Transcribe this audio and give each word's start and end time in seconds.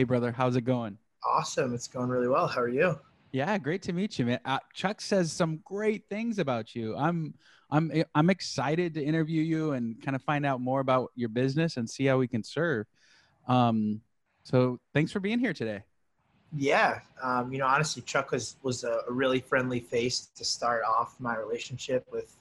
Hey, 0.00 0.04
brother, 0.04 0.32
how's 0.32 0.56
it 0.56 0.62
going? 0.62 0.96
Awesome. 1.22 1.74
It's 1.74 1.86
going 1.86 2.08
really 2.08 2.26
well. 2.26 2.46
How 2.46 2.62
are 2.62 2.70
you? 2.70 2.98
Yeah, 3.32 3.58
great 3.58 3.82
to 3.82 3.92
meet 3.92 4.18
you, 4.18 4.24
man. 4.24 4.40
Uh, 4.46 4.58
Chuck 4.72 5.02
says 5.02 5.30
some 5.30 5.60
great 5.62 6.04
things 6.08 6.38
about 6.38 6.74
you. 6.74 6.96
I'm, 6.96 7.34
I'm, 7.70 7.92
I'm 8.14 8.30
excited 8.30 8.94
to 8.94 9.04
interview 9.04 9.42
you 9.42 9.72
and 9.72 10.00
kind 10.02 10.14
of 10.14 10.22
find 10.22 10.46
out 10.46 10.62
more 10.62 10.80
about 10.80 11.10
your 11.16 11.28
business 11.28 11.76
and 11.76 11.86
see 11.86 12.06
how 12.06 12.16
we 12.16 12.28
can 12.28 12.42
serve. 12.42 12.86
Um, 13.46 14.00
so 14.42 14.80
thanks 14.94 15.12
for 15.12 15.20
being 15.20 15.38
here 15.38 15.52
today. 15.52 15.82
Yeah, 16.56 17.00
um, 17.22 17.52
you 17.52 17.58
know, 17.58 17.66
honestly, 17.66 18.00
Chuck 18.00 18.30
was 18.30 18.56
was 18.62 18.84
a, 18.84 19.00
a, 19.06 19.12
really 19.12 19.40
friendly 19.40 19.80
face 19.80 20.30
to 20.34 20.46
start 20.46 20.80
off 20.88 21.14
my 21.20 21.36
relationship 21.36 22.06
with 22.10 22.34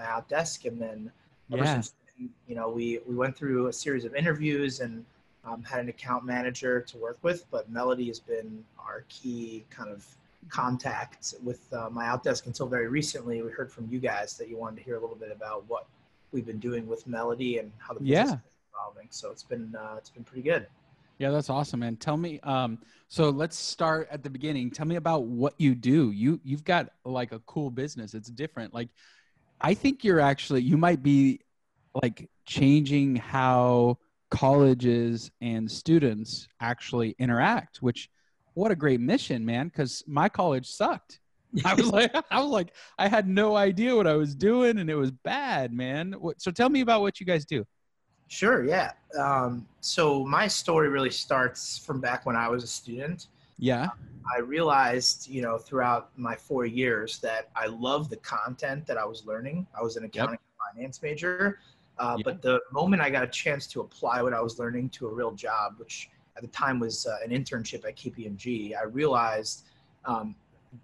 MyOutDesk, 0.00 0.64
and 0.66 0.82
then 0.82 1.12
ever 1.52 1.62
yeah. 1.62 1.74
since 1.74 1.94
you 2.18 2.56
know, 2.56 2.68
we 2.68 2.98
we 3.06 3.14
went 3.14 3.36
through 3.36 3.68
a 3.68 3.72
series 3.72 4.04
of 4.04 4.16
interviews 4.16 4.80
and 4.80 5.04
um, 5.46 5.62
had 5.62 5.80
an 5.80 5.88
account 5.88 6.24
manager 6.24 6.80
to 6.80 6.96
work 6.96 7.18
with, 7.22 7.44
but 7.50 7.70
Melody 7.70 8.06
has 8.08 8.20
been 8.20 8.64
our 8.78 9.04
key 9.08 9.64
kind 9.70 9.90
of 9.90 10.06
contact 10.48 11.34
with 11.42 11.72
uh, 11.72 11.88
MyOutDesk 11.88 12.46
until 12.46 12.66
very 12.66 12.88
recently. 12.88 13.42
We 13.42 13.50
heard 13.50 13.70
from 13.72 13.88
you 13.90 13.98
guys 13.98 14.36
that 14.38 14.48
you 14.48 14.56
wanted 14.56 14.76
to 14.76 14.82
hear 14.82 14.96
a 14.96 15.00
little 15.00 15.16
bit 15.16 15.32
about 15.32 15.64
what 15.68 15.86
we've 16.32 16.46
been 16.46 16.58
doing 16.58 16.86
with 16.86 17.06
Melody 17.06 17.58
and 17.58 17.72
how 17.78 17.94
the 17.94 18.00
business 18.00 18.30
yeah. 18.30 18.34
is 18.34 18.56
evolving. 18.72 19.08
So 19.10 19.30
it's 19.30 19.42
been 19.42 19.74
uh, 19.78 19.94
it's 19.98 20.10
been 20.10 20.24
pretty 20.24 20.42
good. 20.42 20.66
Yeah, 21.18 21.30
that's 21.30 21.48
awesome, 21.48 21.80
man. 21.80 21.96
Tell 21.96 22.16
me, 22.16 22.40
um, 22.42 22.78
so 23.08 23.30
let's 23.30 23.56
start 23.56 24.08
at 24.10 24.24
the 24.24 24.30
beginning. 24.30 24.70
Tell 24.70 24.86
me 24.86 24.96
about 24.96 25.24
what 25.24 25.54
you 25.58 25.74
do. 25.74 26.10
You 26.10 26.40
you've 26.44 26.64
got 26.64 26.90
like 27.04 27.32
a 27.32 27.38
cool 27.40 27.70
business. 27.70 28.14
It's 28.14 28.28
different. 28.28 28.74
Like, 28.74 28.88
I 29.60 29.74
think 29.74 30.02
you're 30.02 30.20
actually 30.20 30.62
you 30.62 30.76
might 30.76 31.02
be 31.02 31.40
like 32.02 32.28
changing 32.46 33.16
how 33.16 33.98
colleges 34.34 35.30
and 35.40 35.70
students 35.70 36.48
actually 36.60 37.14
interact 37.20 37.78
which 37.78 38.10
what 38.54 38.72
a 38.72 38.76
great 38.76 39.00
mission 39.00 39.44
man 39.44 39.68
because 39.68 40.02
my 40.06 40.28
college 40.28 40.66
sucked. 40.66 41.20
I 41.64 41.74
was 41.74 41.86
like 41.86 42.12
i 42.32 42.40
was 42.40 42.50
like 42.50 42.74
i 42.98 43.06
had 43.06 43.28
no 43.28 43.54
idea 43.54 43.94
what 43.94 44.08
i 44.08 44.14
was 44.14 44.34
doing 44.34 44.78
and 44.78 44.90
it 44.90 44.96
was 44.96 45.12
bad 45.12 45.72
man. 45.72 46.14
So 46.38 46.50
tell 46.50 46.68
me 46.68 46.80
about 46.80 47.00
what 47.00 47.20
you 47.20 47.26
guys 47.26 47.44
do. 47.44 47.64
Sure 48.28 48.64
yeah. 48.64 48.92
Um, 49.18 49.66
so 49.80 50.24
my 50.24 50.48
story 50.48 50.88
really 50.88 51.10
starts 51.10 51.78
from 51.78 52.00
back 52.00 52.26
when 52.26 52.34
i 52.34 52.48
was 52.48 52.64
a 52.64 52.68
student. 52.68 53.28
Yeah. 53.58 53.88
I 54.34 54.40
realized 54.40 55.28
you 55.28 55.42
know 55.42 55.58
throughout 55.58 56.10
my 56.16 56.34
four 56.34 56.66
years 56.66 57.18
that 57.20 57.50
i 57.54 57.66
loved 57.66 58.10
the 58.10 58.16
content 58.16 58.86
that 58.86 58.98
i 58.98 59.04
was 59.04 59.24
learning. 59.26 59.66
I 59.78 59.82
was 59.82 59.96
an 59.96 60.04
accounting 60.04 60.40
yep. 60.40 60.40
and 60.40 60.74
finance 60.74 61.02
major 61.02 61.60
uh, 61.98 62.16
yeah. 62.18 62.22
But 62.24 62.42
the 62.42 62.60
moment 62.72 63.02
I 63.02 63.10
got 63.10 63.24
a 63.24 63.28
chance 63.28 63.66
to 63.68 63.80
apply 63.80 64.22
what 64.22 64.32
I 64.32 64.40
was 64.40 64.58
learning 64.58 64.90
to 64.90 65.06
a 65.06 65.12
real 65.12 65.32
job, 65.32 65.74
which 65.78 66.10
at 66.36 66.42
the 66.42 66.48
time 66.48 66.80
was 66.80 67.06
uh, 67.06 67.16
an 67.24 67.30
internship 67.30 67.86
at 67.86 67.96
KPMG, 67.96 68.76
I 68.76 68.84
realized, 68.84 69.66
um, 70.04 70.34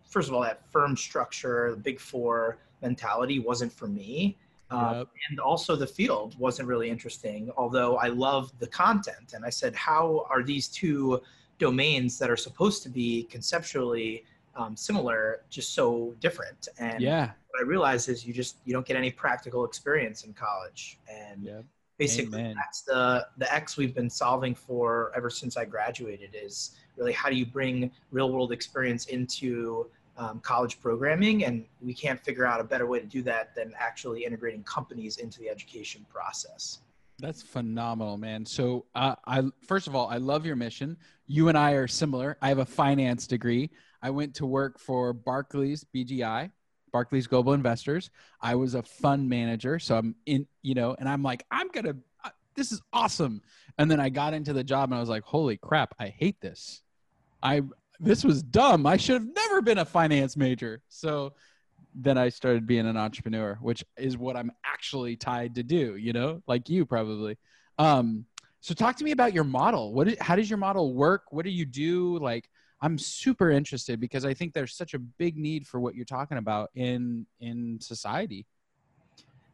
first 0.08 0.28
of 0.28 0.34
all, 0.34 0.42
that 0.42 0.62
firm 0.70 0.96
structure, 0.96 1.72
the 1.72 1.80
big 1.80 1.98
four 1.98 2.58
mentality 2.80 3.38
wasn't 3.38 3.72
for 3.72 3.88
me. 3.88 4.38
Um, 4.70 4.98
yep. 4.98 5.08
And 5.28 5.40
also, 5.40 5.74
the 5.74 5.86
field 5.86 6.38
wasn't 6.38 6.68
really 6.68 6.88
interesting, 6.88 7.50
although 7.56 7.96
I 7.96 8.06
loved 8.06 8.58
the 8.60 8.68
content. 8.68 9.32
And 9.34 9.44
I 9.44 9.50
said, 9.50 9.74
how 9.74 10.26
are 10.30 10.44
these 10.44 10.68
two 10.68 11.20
domains 11.58 12.18
that 12.18 12.30
are 12.30 12.36
supposed 12.36 12.84
to 12.84 12.88
be 12.88 13.24
conceptually 13.24 14.24
um, 14.56 14.76
similar 14.76 15.42
just 15.50 15.74
so 15.74 16.14
different? 16.20 16.68
And 16.78 17.00
yeah 17.00 17.32
what 17.50 17.60
I 17.60 17.66
realized 17.66 18.08
is 18.08 18.24
you 18.24 18.32
just 18.32 18.56
you 18.64 18.72
don't 18.72 18.86
get 18.86 18.96
any 18.96 19.10
practical 19.10 19.64
experience 19.64 20.24
in 20.24 20.32
college, 20.32 20.98
and 21.08 21.44
yep. 21.44 21.64
basically 21.98 22.40
Amen. 22.40 22.54
that's 22.56 22.82
the 22.82 23.26
the 23.38 23.52
X 23.52 23.76
we've 23.76 23.94
been 23.94 24.10
solving 24.10 24.54
for 24.54 25.12
ever 25.16 25.30
since 25.30 25.56
I 25.56 25.64
graduated. 25.64 26.30
Is 26.34 26.76
really 26.96 27.12
how 27.12 27.28
do 27.28 27.36
you 27.36 27.46
bring 27.46 27.90
real 28.10 28.30
world 28.30 28.52
experience 28.52 29.06
into 29.06 29.90
um, 30.16 30.40
college 30.40 30.80
programming, 30.80 31.44
and 31.44 31.64
we 31.80 31.94
can't 31.94 32.20
figure 32.20 32.46
out 32.46 32.60
a 32.60 32.64
better 32.64 32.86
way 32.86 33.00
to 33.00 33.06
do 33.06 33.22
that 33.22 33.54
than 33.54 33.72
actually 33.78 34.24
integrating 34.24 34.62
companies 34.64 35.16
into 35.16 35.40
the 35.40 35.48
education 35.48 36.06
process. 36.08 36.80
That's 37.18 37.42
phenomenal, 37.42 38.16
man. 38.16 38.46
So, 38.46 38.86
uh, 38.94 39.16
I 39.26 39.42
first 39.66 39.86
of 39.88 39.94
all, 39.94 40.08
I 40.08 40.16
love 40.16 40.46
your 40.46 40.56
mission. 40.56 40.96
You 41.26 41.48
and 41.48 41.58
I 41.58 41.72
are 41.72 41.86
similar. 41.86 42.38
I 42.40 42.48
have 42.48 42.58
a 42.58 42.64
finance 42.64 43.26
degree. 43.26 43.70
I 44.02 44.10
went 44.10 44.34
to 44.36 44.46
work 44.46 44.78
for 44.78 45.12
Barclays 45.12 45.84
BGI, 45.94 46.50
Barclays 46.92 47.26
Global 47.26 47.52
Investors. 47.52 48.10
I 48.40 48.54
was 48.54 48.74
a 48.74 48.82
fund 48.82 49.28
manager, 49.28 49.78
so 49.78 49.96
I'm 49.96 50.14
in, 50.26 50.46
you 50.62 50.74
know, 50.74 50.96
and 50.98 51.08
I'm 51.08 51.22
like, 51.22 51.44
I'm 51.50 51.68
gonna, 51.68 51.96
uh, 52.24 52.30
this 52.54 52.72
is 52.72 52.80
awesome. 52.92 53.42
And 53.78 53.90
then 53.90 54.00
I 54.00 54.08
got 54.08 54.34
into 54.34 54.52
the 54.52 54.64
job, 54.64 54.90
and 54.90 54.96
I 54.96 55.00
was 55.00 55.08
like, 55.08 55.24
holy 55.24 55.56
crap, 55.56 55.94
I 55.98 56.08
hate 56.08 56.40
this. 56.40 56.82
I 57.42 57.62
this 58.00 58.24
was 58.24 58.42
dumb. 58.42 58.86
I 58.86 58.96
should 58.96 59.14
have 59.14 59.34
never 59.34 59.60
been 59.60 59.78
a 59.78 59.84
finance 59.84 60.36
major. 60.36 60.82
So 60.88 61.34
then 61.94 62.16
I 62.16 62.30
started 62.30 62.66
being 62.66 62.86
an 62.86 62.96
entrepreneur, 62.96 63.58
which 63.60 63.84
is 63.98 64.16
what 64.16 64.36
I'm 64.36 64.50
actually 64.64 65.16
tied 65.16 65.54
to 65.56 65.62
do. 65.62 65.96
You 65.96 66.12
know, 66.12 66.42
like 66.46 66.68
you 66.68 66.86
probably. 66.86 67.36
Um, 67.78 68.24
so 68.60 68.74
talk 68.74 68.96
to 68.96 69.04
me 69.04 69.10
about 69.10 69.34
your 69.34 69.44
model. 69.44 69.92
What? 69.92 70.18
How 70.20 70.36
does 70.36 70.48
your 70.48 70.58
model 70.58 70.94
work? 70.94 71.24
What 71.30 71.44
do 71.44 71.50
you 71.50 71.66
do? 71.66 72.18
Like 72.18 72.48
I'm 72.82 72.98
super 72.98 73.50
interested 73.50 74.00
because 74.00 74.24
I 74.24 74.32
think 74.32 74.54
there's 74.54 74.74
such 74.74 74.94
a 74.94 74.98
big 74.98 75.36
need 75.36 75.66
for 75.66 75.80
what 75.80 75.94
you're 75.94 76.04
talking 76.04 76.38
about 76.38 76.70
in 76.74 77.26
in 77.40 77.78
society. 77.80 78.46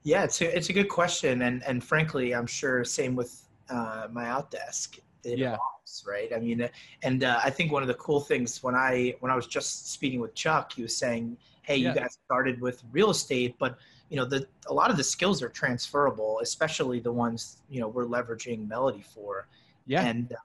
Yeah, 0.05 0.23
it's 0.23 0.41
a, 0.41 0.57
it's 0.57 0.69
a 0.69 0.73
good 0.73 0.89
question, 0.89 1.43
and 1.43 1.65
and 1.65 1.83
frankly, 1.83 2.35
I'm 2.35 2.47
sure 2.47 2.85
same 2.85 3.17
with 3.17 3.49
uh, 3.69 4.07
my 4.13 4.25
Outdesk. 4.25 5.01
It 5.25 5.39
yeah. 5.39 5.55
evolves, 5.55 6.05
right? 6.07 6.33
I 6.33 6.39
mean, 6.39 6.69
and 7.03 7.25
uh, 7.25 7.41
I 7.43 7.51
think 7.51 7.73
one 7.73 7.83
of 7.83 7.89
the 7.89 7.95
cool 7.95 8.21
things 8.21 8.63
when 8.63 8.77
I 8.77 9.15
when 9.19 9.33
I 9.33 9.35
was 9.35 9.49
just 9.49 9.93
speaking 9.93 10.21
with 10.21 10.35
Chuck, 10.35 10.73
he 10.73 10.83
was 10.83 10.97
saying, 10.97 11.37
"Hey, 11.63 11.77
yeah. 11.77 11.89
you 11.89 12.01
guys 12.01 12.19
started 12.25 12.61
with 12.61 12.85
real 12.93 13.11
estate, 13.11 13.57
but 13.59 13.77
you 14.09 14.17
know, 14.17 14.25
the 14.25 14.47
a 14.69 14.73
lot 14.73 14.93
of 14.93 14.97
the 14.97 15.03
skills 15.03 15.43
are 15.43 15.49
transferable, 15.49 16.39
especially 16.41 17.01
the 17.01 17.11
ones 17.11 17.57
you 17.69 17.81
know 17.81 17.89
we're 17.89 18.07
leveraging 18.07 18.69
Melody 18.69 19.03
for." 19.03 19.49
Yeah, 19.87 20.05
and 20.07 20.31
um, 20.31 20.39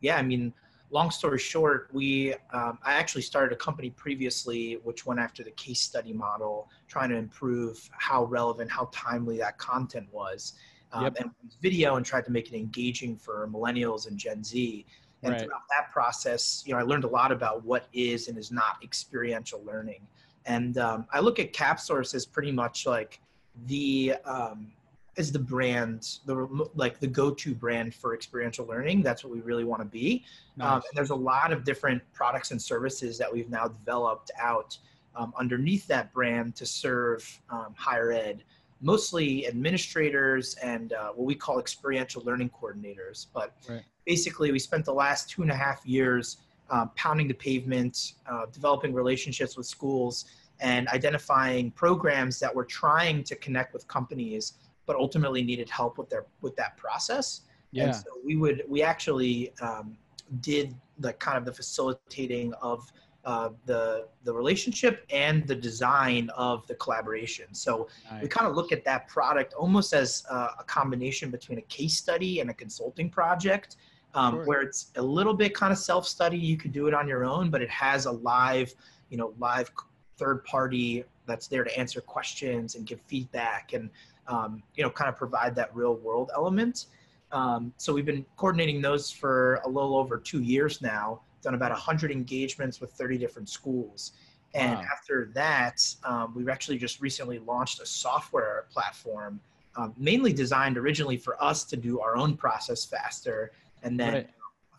yeah, 0.00 0.16
I 0.16 0.22
mean 0.22 0.52
long 0.90 1.10
story 1.10 1.38
short, 1.38 1.88
we 1.92 2.34
um, 2.52 2.78
I 2.84 2.94
actually 2.94 3.22
started 3.22 3.52
a 3.52 3.56
company 3.56 3.90
previously 3.90 4.78
which 4.84 5.06
went 5.06 5.20
after 5.20 5.42
the 5.42 5.50
case 5.52 5.80
study 5.80 6.12
model, 6.12 6.68
trying 6.86 7.10
to 7.10 7.16
improve 7.16 7.88
how 7.92 8.24
relevant, 8.24 8.70
how 8.70 8.88
timely 8.92 9.38
that 9.38 9.58
content 9.58 10.06
was, 10.12 10.54
um, 10.92 11.04
yep. 11.04 11.16
and 11.18 11.30
video, 11.60 11.96
and 11.96 12.06
tried 12.06 12.24
to 12.24 12.32
make 12.32 12.52
it 12.52 12.56
engaging 12.56 13.16
for 13.16 13.48
millennials 13.52 14.08
and 14.08 14.18
Gen 14.18 14.42
Z. 14.42 14.86
And 15.22 15.32
right. 15.32 15.42
throughout 15.42 15.62
that 15.70 15.90
process, 15.90 16.62
you 16.64 16.72
know, 16.72 16.78
I 16.78 16.82
learned 16.82 17.04
a 17.04 17.08
lot 17.08 17.32
about 17.32 17.64
what 17.64 17.86
is 17.92 18.28
and 18.28 18.38
is 18.38 18.52
not 18.52 18.76
experiential 18.82 19.62
learning. 19.64 20.06
And 20.46 20.78
um, 20.78 21.06
I 21.12 21.20
look 21.20 21.40
at 21.40 21.52
CapSource 21.52 22.14
as 22.14 22.24
pretty 22.24 22.52
much 22.52 22.86
like 22.86 23.20
the 23.66 24.14
um, 24.24 24.70
as 25.18 25.32
the 25.32 25.38
brand, 25.38 26.18
the 26.26 26.68
like 26.74 27.00
the 27.00 27.06
go-to 27.06 27.54
brand 27.54 27.94
for 27.94 28.14
experiential 28.14 28.64
learning. 28.66 29.02
That's 29.02 29.24
what 29.24 29.32
we 29.32 29.40
really 29.40 29.64
want 29.64 29.82
to 29.82 29.88
be. 29.88 30.24
Nice. 30.56 30.66
Um, 30.66 30.74
and 30.76 30.96
there's 30.96 31.10
a 31.10 31.14
lot 31.14 31.52
of 31.52 31.64
different 31.64 32.00
products 32.12 32.52
and 32.52 32.62
services 32.62 33.18
that 33.18 33.30
we've 33.30 33.50
now 33.50 33.66
developed 33.68 34.30
out 34.38 34.78
um, 35.16 35.34
underneath 35.36 35.86
that 35.88 36.12
brand 36.12 36.54
to 36.56 36.64
serve 36.64 37.40
um, 37.50 37.74
higher 37.76 38.12
ed, 38.12 38.44
mostly 38.80 39.46
administrators 39.48 40.54
and 40.62 40.92
uh, 40.92 41.08
what 41.08 41.26
we 41.26 41.34
call 41.34 41.58
experiential 41.58 42.22
learning 42.24 42.50
coordinators. 42.50 43.26
But 43.34 43.54
right. 43.68 43.82
basically, 44.06 44.52
we 44.52 44.60
spent 44.60 44.84
the 44.84 44.94
last 44.94 45.28
two 45.28 45.42
and 45.42 45.50
a 45.50 45.56
half 45.56 45.84
years 45.84 46.38
um, 46.70 46.90
pounding 46.94 47.26
the 47.26 47.34
pavement, 47.34 48.12
uh, 48.30 48.46
developing 48.52 48.94
relationships 48.94 49.56
with 49.56 49.66
schools, 49.66 50.26
and 50.60 50.86
identifying 50.88 51.70
programs 51.72 52.38
that 52.38 52.54
were 52.54 52.64
trying 52.64 53.24
to 53.24 53.34
connect 53.36 53.72
with 53.72 53.86
companies 53.88 54.54
but 54.88 54.96
ultimately 54.96 55.42
needed 55.42 55.70
help 55.70 55.98
with 55.98 56.08
their 56.08 56.26
with 56.40 56.56
that 56.56 56.76
process. 56.76 57.42
Yeah. 57.70 57.84
And 57.84 57.94
so 57.94 58.06
we 58.24 58.34
would 58.34 58.64
we 58.66 58.82
actually 58.82 59.52
um, 59.60 59.96
did 60.40 60.74
the 60.98 61.12
kind 61.12 61.38
of 61.38 61.44
the 61.44 61.52
facilitating 61.52 62.54
of 62.54 62.90
uh, 63.24 63.50
the 63.66 64.08
the 64.24 64.32
relationship 64.32 65.04
and 65.10 65.46
the 65.46 65.54
design 65.54 66.30
of 66.34 66.66
the 66.66 66.74
collaboration. 66.76 67.54
So 67.54 67.88
nice. 68.10 68.22
we 68.22 68.28
kind 68.28 68.48
of 68.48 68.56
look 68.56 68.72
at 68.72 68.82
that 68.86 69.06
product 69.06 69.52
almost 69.52 69.92
as 69.92 70.24
uh, 70.30 70.48
a 70.58 70.64
combination 70.64 71.30
between 71.30 71.58
a 71.58 71.62
case 71.62 71.96
study 71.96 72.40
and 72.40 72.48
a 72.48 72.54
consulting 72.54 73.10
project, 73.10 73.76
um, 74.14 74.36
sure. 74.36 74.46
where 74.46 74.60
it's 74.62 74.90
a 74.96 75.02
little 75.02 75.34
bit 75.34 75.54
kind 75.54 75.70
of 75.70 75.78
self 75.78 76.06
study. 76.06 76.38
You 76.38 76.56
could 76.56 76.72
do 76.72 76.86
it 76.86 76.94
on 76.94 77.06
your 77.06 77.24
own, 77.26 77.50
but 77.50 77.60
it 77.60 77.70
has 77.70 78.06
a 78.06 78.12
live, 78.12 78.74
you 79.10 79.18
know, 79.18 79.34
live 79.38 79.70
third 80.16 80.42
party 80.44 81.04
that's 81.26 81.46
there 81.46 81.62
to 81.62 81.78
answer 81.78 82.00
questions 82.00 82.74
and 82.74 82.86
give 82.86 83.00
feedback 83.06 83.74
and 83.74 83.90
um, 84.28 84.62
you 84.74 84.82
know, 84.82 84.90
kind 84.90 85.08
of 85.08 85.16
provide 85.16 85.54
that 85.56 85.74
real 85.74 85.96
world 85.96 86.30
element. 86.34 86.86
Um, 87.32 87.72
so 87.76 87.92
we've 87.92 88.06
been 88.06 88.24
coordinating 88.36 88.80
those 88.80 89.10
for 89.10 89.60
a 89.64 89.68
little 89.68 89.96
over 89.96 90.16
two 90.18 90.42
years 90.42 90.80
now, 90.80 91.20
done 91.42 91.54
about 91.54 91.70
100 91.70 92.10
engagements 92.10 92.80
with 92.80 92.92
30 92.92 93.18
different 93.18 93.48
schools. 93.48 94.12
And 94.54 94.76
wow. 94.76 94.84
after 94.90 95.30
that, 95.34 95.84
um, 96.04 96.32
we've 96.34 96.48
actually 96.48 96.78
just 96.78 97.00
recently 97.00 97.38
launched 97.38 97.80
a 97.80 97.86
software 97.86 98.64
platform, 98.70 99.40
um, 99.76 99.94
mainly 99.98 100.32
designed 100.32 100.78
originally 100.78 101.18
for 101.18 101.42
us 101.42 101.64
to 101.64 101.76
do 101.76 102.00
our 102.00 102.16
own 102.16 102.36
process 102.36 102.84
faster. 102.84 103.52
And 103.82 104.00
then 104.00 104.14
right 104.14 104.28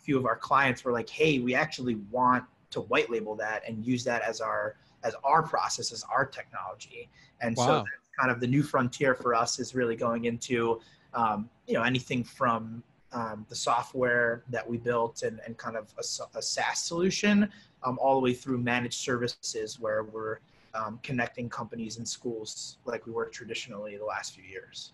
few 0.10 0.18
of 0.18 0.26
our 0.26 0.36
clients 0.36 0.84
were 0.84 0.92
like, 0.92 1.08
hey, 1.08 1.38
we 1.38 1.54
actually 1.54 1.94
want 2.10 2.44
to 2.72 2.82
white 2.82 3.12
label 3.12 3.36
that 3.36 3.62
and 3.68 3.86
use 3.86 4.04
that 4.04 4.24
as 4.24 4.42
our 4.42 4.76
as 5.04 5.14
our 5.24 5.44
process, 5.44 5.92
as 5.92 6.04
our 6.12 6.26
technology. 6.26 7.08
And 7.42 7.56
wow. 7.56 7.66
so 7.66 7.86
kind 8.20 8.32
of 8.32 8.40
the 8.40 8.48
new 8.48 8.64
frontier 8.64 9.16
for 9.16 9.34
us 9.34 9.60
is 9.60 9.74
really 9.74 9.96
going 9.96 10.26
into 10.26 10.80
um, 11.14 11.50
you 11.68 11.74
know 11.74 11.84
anything 11.84 12.24
from 12.24 12.84
um, 13.12 13.46
the 13.50 13.56
software 13.56 14.44
that 14.50 14.68
we 14.68 14.78
built 14.78 15.24
and, 15.24 15.40
and 15.46 15.58
kind 15.58 15.76
of 15.76 15.92
a, 15.98 16.38
a 16.38 16.42
SaaS 16.42 16.84
solution 16.84 17.50
um, 17.84 17.98
all 18.00 18.16
the 18.16 18.22
way 18.22 18.34
through 18.34 18.60
managed 18.60 19.00
services 19.00 19.80
where 19.80 20.04
we're 20.04 20.40
um, 20.76 21.00
connecting 21.02 21.50
companies 21.50 21.98
and 21.98 22.08
schools 22.08 22.78
like 22.86 23.08
we 23.08 23.12
worked 23.12 23.34
traditionally 23.34 23.98
the 23.98 24.06
last 24.06 24.36
few 24.36 24.44
years. 24.44 24.94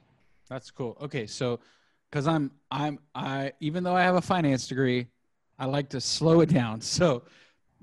That's 0.50 0.72
cool. 0.72 0.98
Okay, 1.02 1.28
so 1.28 1.60
because 2.10 2.28
I'm 2.28 2.52
I'm 2.72 3.00
I 3.14 3.52
even 3.60 3.84
though 3.84 3.96
I 3.96 4.04
have 4.04 4.16
a 4.16 4.22
finance 4.22 4.68
degree, 4.68 5.08
I 5.60 5.66
like 5.66 5.90
to 5.90 6.02
slow 6.02 6.42
it 6.42 6.50
down. 6.50 6.82
So 6.82 7.24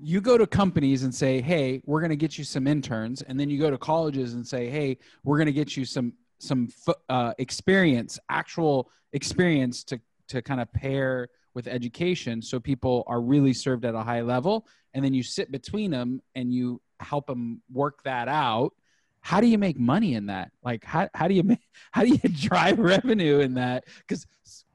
you 0.03 0.19
go 0.19 0.37
to 0.37 0.45
companies 0.45 1.03
and 1.03 1.13
say, 1.15 1.41
"Hey, 1.41 1.81
we're 1.85 2.01
going 2.01 2.09
to 2.09 2.15
get 2.15 2.37
you 2.37 2.43
some 2.43 2.67
interns," 2.67 3.21
and 3.21 3.39
then 3.39 3.49
you 3.49 3.57
go 3.57 3.71
to 3.71 3.77
colleges 3.77 4.33
and 4.33 4.45
say, 4.45 4.69
"Hey, 4.69 4.97
we're 5.23 5.37
going 5.37 5.47
to 5.47 5.53
get 5.53 5.77
you 5.77 5.85
some 5.85 6.13
some 6.39 6.69
uh, 7.09 7.33
experience, 7.37 8.19
actual 8.29 8.91
experience 9.13 9.83
to 9.85 9.99
to 10.27 10.41
kind 10.41 10.59
of 10.59 10.71
pair 10.73 11.29
with 11.53 11.67
education, 11.67 12.41
so 12.41 12.59
people 12.59 13.03
are 13.07 13.21
really 13.21 13.53
served 13.53 13.85
at 13.85 13.95
a 13.95 14.03
high 14.03 14.21
level." 14.21 14.67
And 14.93 15.03
then 15.03 15.13
you 15.13 15.23
sit 15.23 15.51
between 15.51 15.91
them 15.91 16.21
and 16.35 16.53
you 16.53 16.81
help 16.99 17.25
them 17.25 17.61
work 17.71 18.03
that 18.03 18.27
out. 18.27 18.73
How 19.21 19.41
do 19.41 19.47
you 19.47 19.57
make 19.57 19.79
money 19.79 20.15
in 20.15 20.27
that? 20.27 20.51
Like, 20.63 20.83
how 20.83 21.09
how 21.13 21.27
do 21.27 21.33
you 21.33 21.43
make, 21.43 21.59
how 21.91 22.03
do 22.03 22.09
you 22.09 22.29
drive 22.29 22.77
revenue 22.93 23.39
in 23.39 23.53
that? 23.55 23.85
Because 23.99 24.27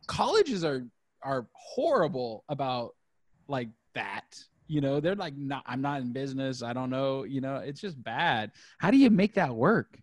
colleges 0.07 0.65
are 0.65 0.87
are 1.23 1.47
horrible 1.53 2.45
about 2.49 2.95
like 3.49 3.69
that 3.95 4.25
you 4.69 4.81
know 4.81 5.01
they're 5.01 5.17
like 5.17 5.37
not 5.37 5.63
i'm 5.67 5.81
not 5.81 6.01
in 6.01 6.13
business 6.13 6.63
i 6.63 6.73
don't 6.73 6.91
know 6.91 7.25
you 7.25 7.41
know 7.41 7.57
it's 7.57 7.81
just 7.81 8.01
bad. 8.03 8.53
How 8.79 8.91
do 8.91 8.97
you 8.97 9.11
make 9.11 9.35
that 9.35 9.55
work? 9.55 9.99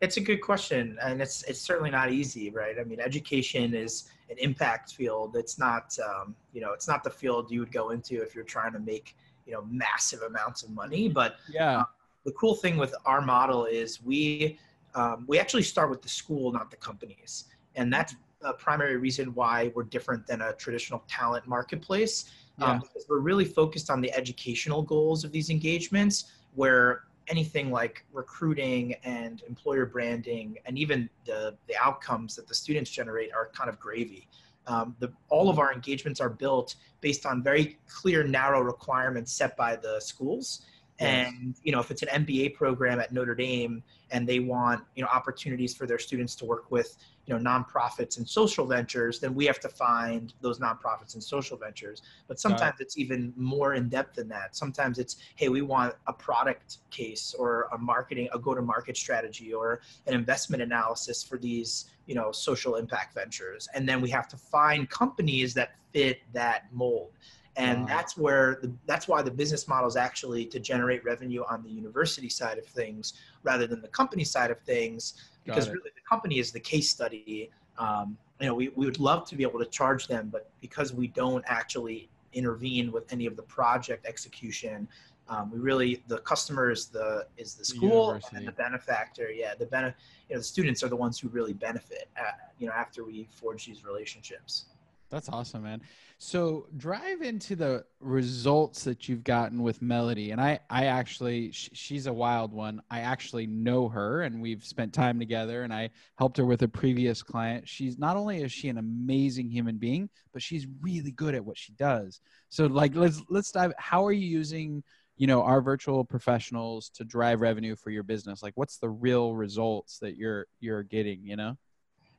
It's 0.00 0.16
a 0.16 0.20
good 0.20 0.40
question 0.42 0.98
and 1.02 1.20
it's 1.20 1.42
it's 1.44 1.60
certainly 1.60 1.90
not 1.90 2.10
easy 2.10 2.50
right? 2.50 2.76
I 2.78 2.84
mean 2.84 3.00
education 3.00 3.74
is 3.74 4.08
an 4.30 4.36
impact 4.38 4.92
field 4.92 5.36
it's 5.36 5.58
not 5.58 5.96
um, 6.00 6.34
you 6.52 6.60
know 6.60 6.72
it's 6.72 6.88
not 6.88 7.04
the 7.04 7.10
field 7.10 7.50
you 7.50 7.60
would 7.60 7.72
go 7.72 7.90
into 7.90 8.22
if 8.22 8.34
you're 8.34 8.44
trying 8.44 8.72
to 8.72 8.80
make 8.80 9.16
you 9.46 9.52
know 9.52 9.64
massive 9.70 10.22
amounts 10.22 10.62
of 10.62 10.70
money 10.70 11.08
but 11.08 11.36
yeah. 11.48 11.80
uh, 11.80 11.84
the 12.24 12.32
cool 12.32 12.54
thing 12.54 12.76
with 12.76 12.94
our 13.04 13.20
model 13.20 13.66
is 13.66 14.02
we 14.02 14.58
um, 14.94 15.24
we 15.28 15.38
actually 15.38 15.62
start 15.62 15.90
with 15.90 16.02
the 16.02 16.08
school 16.08 16.52
not 16.52 16.70
the 16.70 16.76
companies 16.76 17.44
and 17.76 17.92
that's 17.92 18.14
a 18.42 18.52
primary 18.52 18.96
reason 18.96 19.32
why 19.34 19.72
we're 19.74 19.82
different 19.82 20.26
than 20.26 20.42
a 20.42 20.52
traditional 20.54 21.02
talent 21.08 21.46
marketplace 21.46 22.26
um, 22.26 22.45
yeah. 22.58 22.66
um, 22.66 22.80
because 22.80 23.06
we're 23.08 23.20
really 23.20 23.44
focused 23.44 23.90
on 23.90 24.00
the 24.00 24.12
educational 24.14 24.82
goals 24.82 25.24
of 25.24 25.32
these 25.32 25.50
engagements 25.50 26.32
where 26.54 27.04
anything 27.28 27.70
like 27.70 28.04
recruiting 28.12 28.94
and 29.04 29.42
employer 29.48 29.84
branding 29.84 30.56
and 30.64 30.78
even 30.78 31.08
the, 31.24 31.56
the 31.66 31.74
outcomes 31.82 32.36
that 32.36 32.46
the 32.46 32.54
students 32.54 32.90
generate 32.90 33.32
are 33.32 33.50
kind 33.54 33.68
of 33.68 33.78
gravy 33.78 34.28
um, 34.68 34.96
the, 34.98 35.12
all 35.28 35.48
of 35.48 35.58
our 35.58 35.72
engagements 35.72 36.20
are 36.20 36.28
built 36.28 36.76
based 37.00 37.26
on 37.26 37.42
very 37.42 37.78
clear 37.88 38.24
narrow 38.24 38.60
requirements 38.60 39.32
set 39.32 39.56
by 39.56 39.76
the 39.76 40.00
schools 40.00 40.62
and 40.98 41.56
you 41.62 41.72
know 41.72 41.80
if 41.80 41.90
it's 41.90 42.02
an 42.02 42.24
mba 42.24 42.54
program 42.54 42.98
at 42.98 43.12
notre 43.12 43.34
dame 43.34 43.82
and 44.12 44.26
they 44.26 44.38
want 44.38 44.82
you 44.94 45.02
know 45.02 45.08
opportunities 45.08 45.74
for 45.74 45.86
their 45.86 45.98
students 45.98 46.34
to 46.34 46.44
work 46.44 46.70
with 46.70 46.96
you 47.26 47.34
know 47.34 47.40
nonprofits 47.40 48.18
and 48.18 48.28
social 48.28 48.66
ventures 48.66 49.20
then 49.20 49.34
we 49.34 49.44
have 49.44 49.60
to 49.60 49.68
find 49.68 50.32
those 50.40 50.58
nonprofits 50.58 51.14
and 51.14 51.22
social 51.22 51.56
ventures. 51.56 52.02
But 52.28 52.38
sometimes 52.38 52.80
it's 52.80 52.96
even 52.96 53.32
more 53.36 53.74
in 53.74 53.88
depth 53.88 54.16
than 54.16 54.28
that. 54.28 54.56
Sometimes 54.56 54.98
it's 54.98 55.16
hey 55.36 55.48
we 55.48 55.62
want 55.62 55.94
a 56.06 56.12
product 56.12 56.78
case 56.90 57.34
or 57.38 57.68
a 57.72 57.78
marketing 57.78 58.28
a 58.32 58.38
go 58.38 58.54
to 58.54 58.62
market 58.62 58.96
strategy 58.96 59.52
or 59.52 59.80
an 60.06 60.14
investment 60.14 60.62
analysis 60.62 61.22
for 61.22 61.38
these 61.38 61.86
you 62.06 62.14
know 62.14 62.32
social 62.32 62.76
impact 62.76 63.14
ventures. 63.14 63.68
And 63.74 63.88
then 63.88 64.00
we 64.00 64.10
have 64.10 64.28
to 64.28 64.36
find 64.36 64.88
companies 64.88 65.54
that 65.54 65.76
fit 65.92 66.20
that 66.32 66.64
mold 66.72 67.12
and 67.56 67.80
wow. 67.80 67.86
that's 67.86 68.16
where 68.16 68.58
the, 68.62 68.72
that's 68.86 69.08
why 69.08 69.22
the 69.22 69.30
business 69.30 69.66
model 69.66 69.88
is 69.88 69.96
actually 69.96 70.44
to 70.46 70.60
generate 70.60 71.04
revenue 71.04 71.42
on 71.48 71.62
the 71.62 71.70
university 71.70 72.28
side 72.28 72.58
of 72.58 72.66
things 72.66 73.14
rather 73.42 73.66
than 73.66 73.80
the 73.80 73.88
company 73.88 74.24
side 74.24 74.50
of 74.50 74.60
things 74.60 75.14
because 75.44 75.68
really 75.68 75.90
the 75.94 76.08
company 76.08 76.38
is 76.38 76.50
the 76.50 76.60
case 76.60 76.90
study. 76.90 77.50
Um, 77.78 78.18
you 78.40 78.46
know 78.46 78.54
we, 78.54 78.68
we 78.70 78.84
would 78.84 79.00
love 79.00 79.26
to 79.28 79.36
be 79.36 79.42
able 79.42 79.58
to 79.58 79.66
charge 79.66 80.06
them 80.06 80.28
but 80.30 80.50
because 80.60 80.92
we 80.92 81.08
don't 81.08 81.44
actually 81.46 82.08
intervene 82.32 82.92
with 82.92 83.10
any 83.12 83.26
of 83.26 83.36
the 83.36 83.42
project 83.42 84.06
execution 84.06 84.88
um, 85.28 85.50
we 85.50 85.58
really 85.58 86.02
the 86.08 86.18
customer 86.18 86.70
is 86.70 86.86
the 86.86 87.26
is 87.36 87.54
the 87.54 87.64
school 87.64 88.20
the 88.30 88.36
and 88.36 88.46
the 88.46 88.52
benefactor. 88.52 89.30
Yeah 89.30 89.54
the 89.58 89.66
benefit 89.66 89.98
you 90.28 90.34
know 90.34 90.40
the 90.40 90.44
students 90.44 90.82
are 90.82 90.88
the 90.88 90.96
ones 90.96 91.18
who 91.18 91.28
really 91.28 91.52
benefit 91.52 92.08
at, 92.16 92.22
uh, 92.22 92.30
you 92.58 92.66
know 92.66 92.72
after 92.72 93.04
we 93.04 93.26
forge 93.30 93.66
these 93.66 93.84
relationships 93.84 94.66
that's 95.08 95.28
awesome, 95.28 95.62
man. 95.62 95.82
So 96.18 96.66
drive 96.76 97.22
into 97.22 97.54
the 97.54 97.84
results 98.00 98.84
that 98.84 99.08
you've 99.08 99.22
gotten 99.22 99.62
with 99.62 99.82
Melody. 99.82 100.30
And 100.30 100.40
I, 100.40 100.58
I 100.70 100.86
actually, 100.86 101.52
sh- 101.52 101.70
she's 101.74 102.06
a 102.06 102.12
wild 102.12 102.52
one. 102.52 102.80
I 102.90 103.00
actually 103.00 103.46
know 103.46 103.88
her 103.88 104.22
and 104.22 104.40
we've 104.40 104.64
spent 104.64 104.92
time 104.92 105.18
together 105.18 105.62
and 105.62 105.72
I 105.72 105.90
helped 106.18 106.38
her 106.38 106.46
with 106.46 106.62
a 106.62 106.68
previous 106.68 107.22
client. 107.22 107.68
She's 107.68 107.98
not 107.98 108.16
only 108.16 108.42
is 108.42 108.50
she 108.50 108.68
an 108.68 108.78
amazing 108.78 109.50
human 109.50 109.76
being, 109.76 110.08
but 110.32 110.42
she's 110.42 110.66
really 110.80 111.12
good 111.12 111.34
at 111.34 111.44
what 111.44 111.58
she 111.58 111.72
does. 111.74 112.20
So 112.48 112.66
like, 112.66 112.96
let's, 112.96 113.22
let's 113.28 113.52
dive, 113.52 113.72
how 113.78 114.04
are 114.04 114.12
you 114.12 114.26
using, 114.26 114.82
you 115.16 115.26
know, 115.26 115.42
our 115.42 115.60
virtual 115.60 116.04
professionals 116.04 116.88
to 116.94 117.04
drive 117.04 117.42
revenue 117.42 117.76
for 117.76 117.90
your 117.90 118.02
business? 118.02 118.42
Like 118.42 118.54
what's 118.56 118.78
the 118.78 118.90
real 118.90 119.34
results 119.34 119.98
that 119.98 120.16
you're, 120.16 120.46
you're 120.60 120.82
getting, 120.82 121.24
you 121.24 121.36
know? 121.36 121.56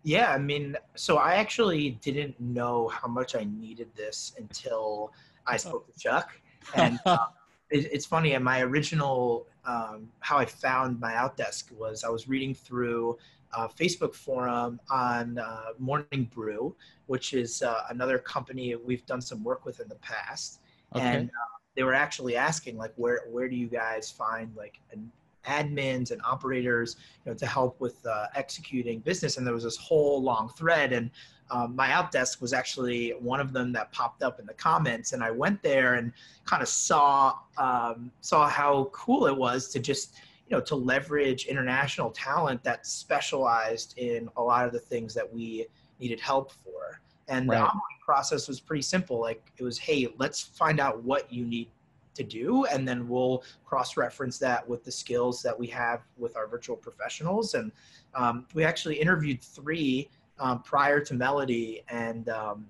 Yeah, 0.08 0.32
I 0.32 0.38
mean, 0.38 0.78
so 0.96 1.18
I 1.18 1.34
actually 1.34 1.90
didn't 2.02 2.40
know 2.40 2.88
how 2.88 3.10
much 3.10 3.36
I 3.36 3.44
needed 3.44 3.90
this 3.94 4.32
until 4.38 5.12
I 5.46 5.58
spoke 5.58 5.94
to 5.94 6.00
Chuck. 6.00 6.32
And 6.76 6.98
uh, 7.06 7.18
it, 7.70 7.90
it's 7.92 8.06
funny, 8.06 8.32
and 8.32 8.42
my 8.42 8.62
original, 8.62 9.48
um, 9.66 10.08
how 10.22 10.38
I 10.38 10.46
found 10.46 10.96
MyOutDesk 11.02 11.74
was 11.74 12.06
I 12.06 12.10
was 12.10 12.30
reading 12.30 12.54
through 12.56 13.18
a 13.52 13.68
Facebook 13.68 14.16
forum 14.16 14.80
on 14.90 15.40
uh, 15.40 15.74
Morning 15.78 16.32
Brew, 16.34 16.74
which 17.08 17.34
is 17.34 17.62
uh, 17.62 17.82
another 17.90 18.18
company 18.18 18.78
we've 18.78 19.06
done 19.08 19.20
some 19.20 19.44
work 19.44 19.66
with 19.66 19.82
in 19.82 19.90
the 19.90 19.96
past. 19.96 20.62
Okay. 20.96 21.04
And 21.04 21.30
uh, 21.30 21.58
they 21.76 21.84
were 21.84 21.94
actually 21.94 22.38
asking, 22.38 22.78
like, 22.78 22.94
where, 22.96 23.24
where 23.30 23.50
do 23.50 23.58
you 23.58 23.68
guys 23.68 24.10
find 24.10 24.56
like 24.56 24.80
an 24.94 25.12
admins 25.48 26.12
and 26.12 26.22
operators, 26.24 26.98
you 27.26 27.32
know, 27.32 27.38
to 27.38 27.46
help 27.46 27.80
with 27.80 28.06
uh, 28.06 28.28
executing 28.36 29.00
business. 29.00 29.38
And 29.38 29.46
there 29.46 29.54
was 29.54 29.64
this 29.64 29.78
whole 29.78 30.22
long 30.22 30.50
thread, 30.50 30.94
and 30.94 31.10
um, 31.50 31.76
MyOutDesk 31.78 32.42
was 32.42 32.54
actually 32.54 33.12
one 33.12 33.40
of 33.40 33.54
them 33.54 33.72
that 33.74 33.92
popped 33.92 34.22
up 34.22 34.40
in 34.40 34.46
the 34.46 34.54
comments. 34.54 35.14
And 35.14 35.24
I 35.24 35.32
went 35.32 35.64
there 35.64 35.96
and 35.96 36.12
kind 36.46 36.62
of 36.62 36.68
saw 36.68 37.36
um, 37.58 38.12
saw 38.22 38.48
how 38.48 38.90
cool 38.92 39.28
it 39.28 39.36
was 39.36 39.70
to 39.70 39.80
just 39.80 40.16
you 40.50 40.56
know 40.56 40.62
to 40.62 40.76
leverage 40.76 41.46
international 41.46 42.12
talent 42.12 42.64
that 42.64 42.86
specialized 42.86 43.98
in 43.98 44.30
a 44.38 44.42
lot 44.42 44.66
of 44.66 44.74
the 44.74 44.80
things 44.80 45.14
that 45.14 45.32
we 45.32 45.66
needed 46.00 46.20
help 46.20 46.52
for. 46.52 47.02
And 47.28 47.50
right. 47.50 47.60
the 47.60 47.66
onboarding 47.66 48.02
process 48.04 48.48
was 48.48 48.60
pretty 48.60 48.82
simple. 48.84 49.20
Like 49.20 49.52
it 49.58 49.64
was, 49.64 49.78
hey, 49.78 50.08
let's 50.18 50.42
find 50.42 50.80
out 50.80 51.04
what 51.04 51.32
you 51.32 51.46
need 51.46 51.70
to 52.18 52.24
do 52.24 52.66
and 52.66 52.88
then 52.88 53.08
we'll 53.08 53.44
cross-reference 53.66 54.38
that 54.40 54.68
with 54.68 54.84
the 54.84 54.92
skills 54.92 55.42
that 55.42 55.58
we 55.58 55.68
have 55.68 56.02
with 56.18 56.36
our 56.36 56.48
virtual 56.48 56.76
professionals. 56.76 57.54
And 57.54 57.72
um, 58.16 58.46
we 58.54 58.64
actually 58.64 58.96
interviewed 58.96 59.42
three 59.42 60.10
um, 60.40 60.62
prior 60.62 61.00
to 61.00 61.14
melody 61.14 61.84
and 61.90 62.30
um, 62.30 62.66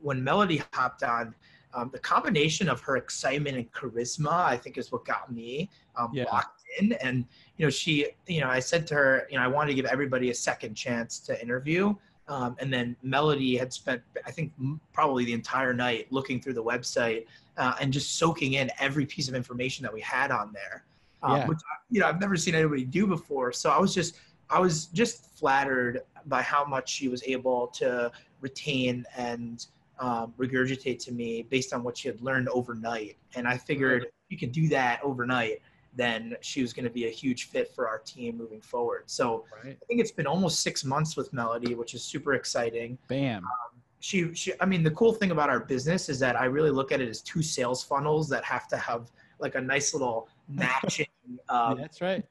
when 0.00 0.22
melody 0.22 0.62
hopped 0.72 1.02
on 1.02 1.34
um, 1.74 1.90
the 1.92 1.98
combination 1.98 2.68
of 2.68 2.80
her 2.80 2.96
excitement 2.96 3.56
and 3.56 3.72
charisma 3.72 4.30
i 4.30 4.56
think 4.56 4.76
is 4.76 4.92
what 4.92 5.04
got 5.04 5.32
me 5.32 5.70
um, 5.96 6.10
yeah. 6.12 6.24
locked 6.24 6.62
in. 6.78 6.92
And 6.94 7.24
you 7.56 7.66
know 7.66 7.70
she 7.70 8.08
you 8.26 8.40
know 8.40 8.48
i 8.48 8.60
said 8.60 8.86
to 8.88 8.94
her 8.94 9.26
you 9.30 9.38
know 9.38 9.44
i 9.44 9.46
wanted 9.46 9.70
to 9.70 9.74
give 9.74 9.86
everybody 9.86 10.30
a 10.30 10.34
second 10.34 10.74
chance 10.74 11.18
to 11.20 11.40
interview 11.40 11.94
um, 12.28 12.56
and 12.60 12.72
then 12.72 12.96
Melody 13.02 13.56
had 13.56 13.72
spent, 13.72 14.02
I 14.24 14.30
think, 14.30 14.52
probably 14.92 15.24
the 15.24 15.32
entire 15.32 15.74
night 15.74 16.06
looking 16.10 16.40
through 16.40 16.54
the 16.54 16.62
website 16.62 17.26
uh, 17.56 17.74
and 17.80 17.92
just 17.92 18.16
soaking 18.16 18.54
in 18.54 18.70
every 18.78 19.06
piece 19.06 19.28
of 19.28 19.34
information 19.34 19.82
that 19.82 19.92
we 19.92 20.00
had 20.00 20.30
on 20.30 20.52
there, 20.52 20.84
um, 21.22 21.36
yeah. 21.36 21.46
which 21.46 21.58
you 21.90 22.00
know 22.00 22.06
I've 22.06 22.20
never 22.20 22.36
seen 22.36 22.54
anybody 22.54 22.84
do 22.84 23.06
before. 23.06 23.52
So 23.52 23.70
I 23.70 23.78
was 23.78 23.94
just 23.94 24.16
I 24.50 24.60
was 24.60 24.86
just 24.86 25.36
flattered 25.36 26.02
by 26.26 26.42
how 26.42 26.64
much 26.64 26.88
she 26.90 27.08
was 27.08 27.22
able 27.24 27.66
to 27.68 28.12
retain 28.40 29.04
and 29.16 29.66
um, 29.98 30.34
regurgitate 30.38 30.98
to 31.04 31.12
me 31.12 31.42
based 31.42 31.72
on 31.72 31.82
what 31.82 31.96
she 31.96 32.08
had 32.08 32.20
learned 32.20 32.48
overnight. 32.48 33.16
And 33.34 33.48
I 33.48 33.56
figured 33.56 34.06
you 34.28 34.38
can 34.38 34.50
do 34.50 34.68
that 34.68 35.00
overnight, 35.02 35.60
then 35.94 36.36
she 36.40 36.62
was 36.62 36.72
going 36.72 36.84
to 36.84 36.90
be 36.90 37.06
a 37.06 37.10
huge 37.10 37.48
fit 37.48 37.72
for 37.74 37.86
our 37.88 37.98
team 37.98 38.36
moving 38.38 38.60
forward. 38.60 39.04
So 39.06 39.44
right. 39.62 39.76
I 39.80 39.84
think 39.86 40.00
it's 40.00 40.10
been 40.10 40.26
almost 40.26 40.60
six 40.60 40.84
months 40.84 41.16
with 41.16 41.32
Melody, 41.32 41.74
which 41.74 41.94
is 41.94 42.02
super 42.02 42.34
exciting. 42.34 42.96
Bam. 43.08 43.38
Um, 43.44 43.80
she, 44.00 44.34
she, 44.34 44.52
I 44.60 44.66
mean, 44.66 44.82
the 44.82 44.90
cool 44.92 45.12
thing 45.12 45.30
about 45.30 45.48
our 45.48 45.60
business 45.60 46.08
is 46.08 46.18
that 46.20 46.34
I 46.34 46.46
really 46.46 46.70
look 46.70 46.92
at 46.92 47.00
it 47.00 47.08
as 47.08 47.20
two 47.20 47.42
sales 47.42 47.84
funnels 47.84 48.28
that 48.30 48.42
have 48.44 48.66
to 48.68 48.76
have 48.76 49.10
like 49.38 49.54
a 49.54 49.60
nice 49.60 49.92
little 49.92 50.28
matching. 50.48 51.06
Um, 51.48 51.78
That's 51.78 52.00
right. 52.00 52.24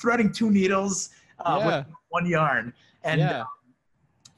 Threading 0.00 0.32
two 0.32 0.50
needles 0.50 1.10
uh, 1.40 1.58
Yeah. 1.60 1.66
with 1.78 1.86
one 2.10 2.26
yarn. 2.26 2.72
And 3.04 3.20
yeah. 3.20 3.40
um, 3.40 3.46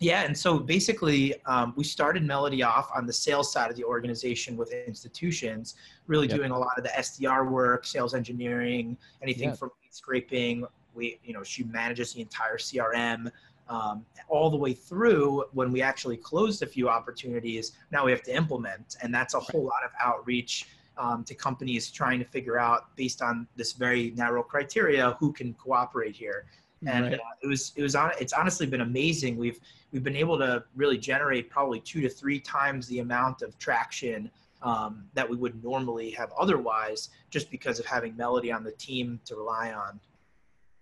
yeah, 0.00 0.22
and 0.22 0.36
so 0.36 0.58
basically, 0.58 1.34
um, 1.44 1.74
we 1.76 1.84
started 1.84 2.24
Melody 2.24 2.62
off 2.62 2.90
on 2.94 3.06
the 3.06 3.12
sales 3.12 3.52
side 3.52 3.70
of 3.70 3.76
the 3.76 3.84
organization 3.84 4.56
with 4.56 4.72
institutions, 4.72 5.74
really 6.06 6.26
Yep. 6.26 6.36
doing 6.38 6.50
a 6.52 6.58
lot 6.58 6.78
of 6.78 6.84
the 6.84 6.98
SDR 6.98 7.50
work, 7.50 7.84
sales 7.84 8.14
engineering, 8.14 8.96
anything 9.22 9.50
Yep. 9.50 9.58
from 9.58 9.70
scraping. 9.90 10.64
We, 10.94 11.20
you 11.22 11.34
know, 11.34 11.42
she 11.42 11.64
manages 11.64 12.14
the 12.14 12.22
entire 12.22 12.56
CRM, 12.56 13.30
um, 13.68 14.06
all 14.28 14.48
the 14.48 14.56
way 14.56 14.72
through. 14.72 15.44
When 15.52 15.70
we 15.70 15.82
actually 15.82 16.16
closed 16.16 16.62
a 16.62 16.66
few 16.66 16.88
opportunities, 16.88 17.72
now 17.92 18.06
we 18.06 18.10
have 18.10 18.22
to 18.22 18.34
implement, 18.34 18.96
and 19.02 19.14
that's 19.14 19.34
a 19.34 19.40
whole 19.40 19.64
lot 19.64 19.84
of 19.84 19.90
outreach 20.02 20.66
um, 20.96 21.24
to 21.24 21.34
companies 21.34 21.90
trying 21.90 22.18
to 22.18 22.24
figure 22.24 22.58
out, 22.58 22.94
based 22.96 23.20
on 23.22 23.46
this 23.54 23.72
very 23.74 24.12
narrow 24.16 24.42
criteria, 24.42 25.12
who 25.20 25.30
can 25.32 25.52
cooperate 25.54 26.16
here 26.16 26.46
and 26.86 27.04
Right. 27.06 27.14
uh, 27.14 27.18
it 27.42 27.46
was 27.46 27.72
it 27.76 27.82
was 27.82 27.94
on 27.94 28.12
it's 28.20 28.32
honestly 28.32 28.66
been 28.66 28.80
amazing 28.80 29.36
we've 29.36 29.60
we've 29.92 30.02
been 30.02 30.16
able 30.16 30.38
to 30.38 30.64
really 30.74 30.96
generate 30.98 31.50
probably 31.50 31.80
two 31.80 32.00
to 32.00 32.08
three 32.08 32.40
times 32.40 32.86
the 32.88 33.00
amount 33.00 33.42
of 33.42 33.58
traction 33.58 34.30
um, 34.62 35.04
that 35.14 35.28
we 35.28 35.36
would 35.36 35.62
normally 35.62 36.10
have 36.10 36.32
otherwise 36.38 37.10
just 37.30 37.50
because 37.50 37.78
of 37.78 37.86
having 37.86 38.16
melody 38.16 38.50
on 38.50 38.64
the 38.64 38.72
team 38.72 39.20
to 39.24 39.36
rely 39.36 39.72
on 39.72 40.00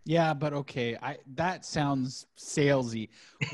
Yeah, 0.04 0.32
but 0.34 0.52
okay, 0.54 0.96
I 1.02 1.18
that 1.34 1.64
sounds 1.66 2.26
salesy. 2.38 3.08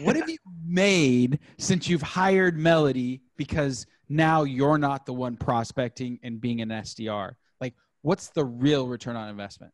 What 0.05 0.15
have 0.17 0.29
you 0.29 0.39
made 0.67 1.41
since 1.59 1.89
you've 1.89 2.03
hired 2.03 2.57
Melody 2.57 3.23
because 3.37 3.87
now 4.09 4.45
you're 4.45 4.79
not 4.79 5.05
the 5.05 5.13
one 5.13 5.37
prospecting 5.37 6.21
and 6.23 6.41
being 6.41 6.61
an 6.61 6.69
SDR? 6.69 7.35
Like 7.61 7.75
what's 8.03 8.29
the 8.29 8.45
real 8.45 8.87
return 8.87 9.17
on 9.17 9.29
investment? 9.29 9.73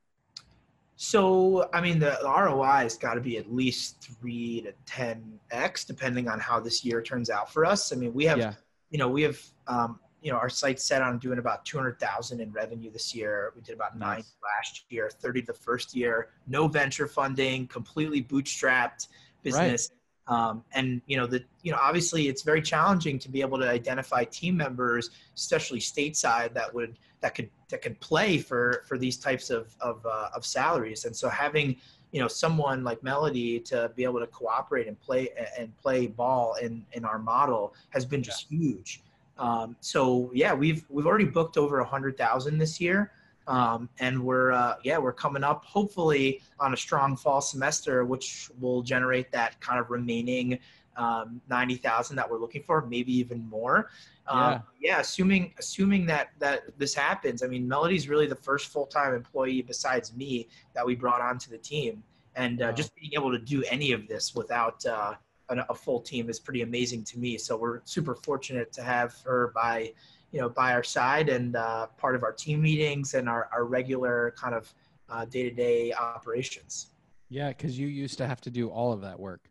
So 1.02 1.66
i 1.73 1.80
mean 1.80 1.99
the, 1.99 2.19
the 2.21 2.28
roi 2.28 2.83
has 2.83 2.99
got 2.99 3.14
to 3.14 3.23
be 3.23 3.38
at 3.38 3.50
least 3.50 4.11
3 4.21 4.61
to 4.66 4.73
10x 4.87 5.87
depending 5.87 6.28
on 6.28 6.38
how 6.38 6.61
this 6.61 6.85
year 6.85 7.00
turns 7.00 7.30
out 7.30 7.50
for 7.50 7.64
us. 7.64 7.90
I 7.90 7.97
mean 7.97 8.12
we 8.12 8.26
have 8.26 8.38
Yeah. 8.38 8.52
you 8.90 8.99
know 8.99 9.09
we 9.09 9.23
have 9.23 9.40
um, 9.66 9.99
you 10.21 10.30
know 10.30 10.37
our 10.37 10.50
site's 10.50 10.85
set 10.85 11.00
on 11.00 11.19
doing 11.19 11.38
about 11.38 11.64
200000 11.64 12.40
in 12.40 12.52
revenue 12.52 12.90
this 12.90 13.14
year. 13.14 13.54
We 13.57 13.62
did 13.62 13.76
about 13.76 13.99
nine 13.99 14.25
last 14.42 14.85
year 14.90 15.09
30 15.09 15.40
the 15.40 15.54
first 15.54 15.97
year. 15.97 16.28
No 16.47 16.69
venture 16.69 17.09
funding 17.09 17.66
completely 17.69 18.23
bootstrapped 18.23 19.09
business 19.42 19.90
um, 20.30 20.64
and 20.72 21.02
you 21.06 21.18
know 21.18 21.26
the 21.26 21.44
you 21.62 21.70
know 21.70 21.78
obviously 21.80 22.28
it's 22.28 22.42
very 22.42 22.62
challenging 22.62 23.18
to 23.18 23.28
be 23.28 23.42
able 23.42 23.58
to 23.58 23.68
identify 23.68 24.25
team 24.25 24.56
members 24.56 25.10
especially 25.34 25.80
stateside 25.80 26.54
that 26.54 26.72
would 26.72 26.96
that 27.20 27.34
could 27.34 27.50
that 27.68 27.82
could 27.82 27.99
play 28.00 28.38
for 28.38 28.82
for 28.87 28.99
these 28.99 29.16
types 29.16 29.50
of 29.50 29.75
of, 29.80 30.04
uh, 30.06 30.28
of 30.34 30.44
salaries. 30.44 31.04
And 31.04 31.14
so 31.14 31.28
having 31.28 31.76
you 32.12 32.20
know 32.20 32.28
someone 32.28 32.82
like 32.82 33.02
melody 33.02 33.60
to 33.60 33.90
be 33.94 34.04
able 34.04 34.20
to 34.20 34.26
cooperate 34.26 34.87
and 34.88 34.99
play 35.00 35.28
and 35.58 35.76
play 35.76 36.06
ball 36.06 36.54
in 36.54 36.84
in 36.92 37.04
our 37.04 37.18
model 37.18 37.75
has 37.90 38.04
been 38.04 38.22
just 38.22 38.49
huge. 38.49 39.02
Um, 39.38 39.76
so 39.80 40.30
yeah 40.34 40.52
we've 40.52 40.84
we've 40.88 41.06
already 41.06 41.25
booked 41.25 41.56
over 41.56 41.80
a 41.80 41.84
hundred 41.84 42.16
thousand 42.16 42.58
this 42.58 42.80
year 42.80 43.12
um, 43.47 43.88
and 43.99 44.23
we're 44.23 44.52
uh, 44.52 44.75
yeah 44.85 44.99
we're 44.99 45.12
coming 45.12 45.42
up 45.44 45.64
hopefully 45.64 46.40
on 46.59 46.75
a 46.75 46.76
strong 46.76 47.16
fall 47.16 47.40
semester 47.40 48.04
which 48.04 48.50
will 48.61 48.82
generate 48.82 49.30
that 49.32 49.61
kind 49.61 49.78
of 49.80 49.90
remaining 49.90 50.59
um, 50.97 51.40
90,000 51.49 52.16
that 52.16 52.30
we're 52.30 52.38
looking 52.38 52.62
for 52.62 52.85
maybe 52.87 53.12
even 53.16 53.49
more. 53.49 53.88
Um, 54.26 54.62
yeah. 54.80 55.00
assuming 55.00 55.54
assuming 55.59 56.06
that 56.06 56.28
that 56.38 56.62
this 56.78 56.94
happens 56.94 57.42
i 57.42 57.49
mean 57.49 57.66
melody's 57.66 58.09
really 58.09 58.26
the 58.28 58.37
first 58.37 58.68
full-time 58.68 59.12
employee 59.12 59.61
besides 59.62 60.14
me 60.14 60.47
that 60.75 60.87
we 60.87 60.94
brought 60.94 61.20
onto 61.20 61.50
the 61.50 61.59
team. 61.59 62.02
And 62.37 62.62
uh, 62.62 62.66
Wow. 62.66 62.73
just 62.73 62.94
being 62.94 63.11
able 63.14 63.32
to 63.32 63.38
do 63.38 63.64
any 63.64 63.90
of 63.90 64.06
this 64.06 64.35
without 64.37 64.87
uh, 64.87 65.14
a, 65.49 65.66
a 65.70 65.75
full 65.75 66.00
team 66.00 66.30
is 66.30 66.38
pretty 66.38 66.62
amazing 66.62 67.02
to 67.04 67.18
me. 67.18 67.37
So 67.38 67.56
we're 67.56 67.80
super 67.85 68.14
fortunate 68.14 68.73
to 68.75 68.82
have 68.82 69.16
her 69.25 69.52
by 69.54 69.92
you 70.32 70.40
know 70.40 70.49
by 70.49 70.72
our 70.72 70.82
side 70.82 71.28
and 71.28 71.56
uh, 71.56 71.87
part 71.99 72.14
of 72.14 72.22
our 72.22 72.32
team 72.32 72.62
meetings 72.62 73.14
and 73.14 73.28
our, 73.28 73.49
our 73.52 73.64
regular 73.64 74.34
kind 74.38 74.54
of 74.54 74.72
uh, 75.08 75.25
day-to-day 75.25 75.92
operations. 75.92 76.88
Yeah, 77.28 77.49
because 77.49 77.78
you 77.78 77.88
used 77.88 78.18
to 78.18 78.26
have 78.26 78.40
to 78.42 78.50
do 78.50 78.68
all 78.68 78.92
of 78.92 79.00
that 79.02 79.18
work. 79.18 79.49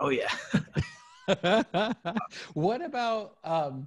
oh 0.00 0.10
yeah. 0.10 0.30
What 2.54 2.82
about 2.82 3.36
um 3.44 3.86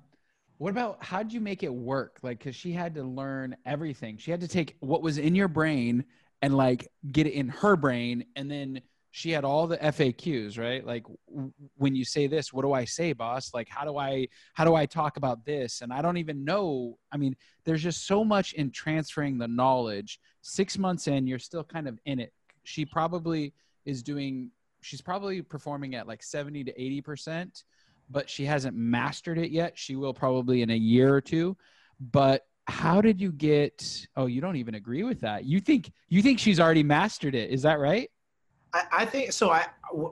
what 0.57 0.69
about 0.69 1.03
how'd 1.03 1.33
you 1.33 1.41
make 1.41 1.63
it 1.63 1.73
work? 1.73 2.19
Like 2.21 2.37
because 2.37 2.55
she 2.55 2.71
had 2.71 2.93
to 2.95 3.03
learn 3.03 3.55
everything. 3.65 4.17
She 4.17 4.29
had 4.29 4.41
to 4.41 4.47
take 4.47 4.75
what 4.79 5.01
was 5.01 5.17
in 5.17 5.33
your 5.33 5.47
brain 5.47 6.05
and 6.43 6.55
like 6.55 6.87
get 7.11 7.25
it 7.25 7.33
in 7.33 7.49
her 7.49 7.75
brain 7.75 8.25
and 8.35 8.49
then 8.49 8.81
she 9.11 9.29
had 9.29 9.43
all 9.43 9.67
the 9.67 9.77
faqs 9.77 10.57
right? 10.57 10.85
Like 10.85 11.03
w- 11.29 11.51
when 11.75 11.95
you 11.95 12.05
say 12.05 12.27
this 12.27 12.51
what 12.51 12.63
do 12.63 12.73
i 12.73 12.85
say 12.85 13.13
boss? 13.13 13.53
Like 13.53 13.67
how 13.69 13.83
do 13.83 13.97
i 13.97 14.27
how 14.53 14.65
do 14.65 14.73
i 14.73 14.85
talk 14.85 15.17
about 15.17 15.45
this? 15.45 15.81
And 15.81 15.93
i 15.93 16.01
don't 16.01 16.17
even 16.17 16.43
know 16.43 16.97
i 17.11 17.17
mean 17.17 17.35
there's 17.65 17.83
just 17.83 18.07
so 18.07 18.23
much 18.23 18.53
in 18.53 18.71
transferring 18.71 19.37
the 19.37 19.47
knowledge. 19.47 20.19
Six 20.41 20.77
months 20.77 21.07
in 21.07 21.27
you're 21.27 21.39
still 21.39 21.63
kind 21.63 21.87
of 21.87 21.99
in 22.05 22.19
it. 22.19 22.33
She 22.63 22.85
probably 22.85 23.53
is 23.85 24.01
doing 24.01 24.49
she's 24.81 25.01
probably 25.01 25.41
performing 25.41 25.93
at 25.95 26.07
like 26.07 26.23
70 26.23 26.63
to 26.63 26.81
80 26.81 27.01
percent 27.01 27.63
but 28.09 28.29
she 28.29 28.43
hasn't 28.43 28.75
mastered 28.75 29.37
it 29.37 29.51
yet. 29.51 29.77
She 29.77 29.95
will 29.95 30.13
probably 30.13 30.63
in 30.63 30.69
a 30.69 30.75
year 30.75 31.13
or 31.15 31.21
two. 31.21 31.55
But 32.11 32.45
how 32.67 32.99
did 33.01 33.19
you 33.19 33.31
get 33.31 34.07
oh 34.15 34.27
you 34.27 34.39
don't 34.39 34.55
even 34.55 34.75
agree 34.75 35.03
with 35.03 35.19
that. 35.21 35.43
You 35.43 35.59
think 35.59 35.91
you 36.07 36.21
think 36.21 36.39
she's 36.39 36.61
already 36.61 36.83
mastered 36.83 37.35
it. 37.35 37.49
Is 37.49 37.63
that 37.63 37.79
right 37.79 38.09
I, 38.73 38.83
I 38.91 39.05
think 39.05 39.31
so. 39.31 39.51
I 39.51 39.67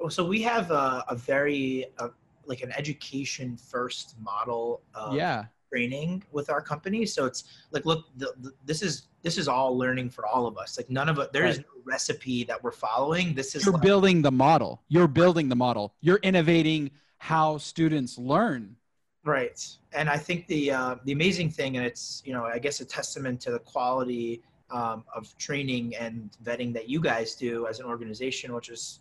so 0.10 0.26
we 0.26 0.42
have 0.44 0.72
a, 0.72 1.04
a 1.08 1.16
very 1.16 1.86
uh 1.98 2.10
like 2.46 2.62
an 2.62 2.72
education 2.74 3.58
first 3.58 4.16
model 4.22 4.82
of 4.94 5.16
yeah 5.16 5.46
training 5.72 6.24
with 6.32 6.50
our 6.50 6.62
company. 6.62 7.06
So 7.06 7.26
it's 7.26 7.44
like, 7.70 7.86
look, 7.86 8.06
the, 8.18 8.34
the, 8.42 8.52
this 8.66 8.82
is 8.82 9.04
this 9.22 9.38
is 9.38 9.48
all 9.48 9.78
learning 9.78 10.10
for 10.10 10.26
all 10.26 10.48
of 10.48 10.58
us. 10.58 10.78
Like 10.78 10.90
none 10.90 11.10
of 11.10 11.20
it. 11.20 11.32
There 11.32 11.46
is 11.46 11.58
Right. 11.58 11.66
no 11.76 11.82
recipe 11.86 12.44
that 12.46 12.64
we're 12.64 12.72
following. 12.72 13.34
This 13.36 13.56
is 13.56 13.66
you're 13.66 13.74
like, 13.74 13.82
building 13.82 14.22
the 14.22 14.32
model 14.32 14.82
you're 14.90 15.08
building 15.08 15.50
the 15.50 15.56
model 15.56 15.94
you're 16.02 16.20
innovating 16.24 16.92
how 17.18 17.58
students 17.58 18.18
learn 18.18 18.76
Right. 19.26 19.60
And 19.92 20.10
I 20.10 20.18
think 20.18 20.48
the 20.48 20.72
uh, 20.72 20.96
the 21.04 21.12
amazing 21.12 21.50
thing, 21.50 21.76
and 21.78 21.86
it's 21.86 22.24
you 22.26 22.34
know 22.34 22.46
I 22.46 22.58
guess 22.58 22.80
a 22.80 22.86
testament 22.86 23.42
to 23.42 23.52
the 23.52 23.60
quality 23.60 24.42
um, 24.72 25.04
of 25.14 25.36
training 25.38 25.96
and 25.96 26.38
vetting 26.44 26.74
that 26.74 26.90
you 26.90 27.00
guys 27.00 27.36
do 27.36 27.68
as 27.68 27.80
an 27.80 27.86
organization, 27.86 28.54
which 28.54 28.70
is 28.70 29.00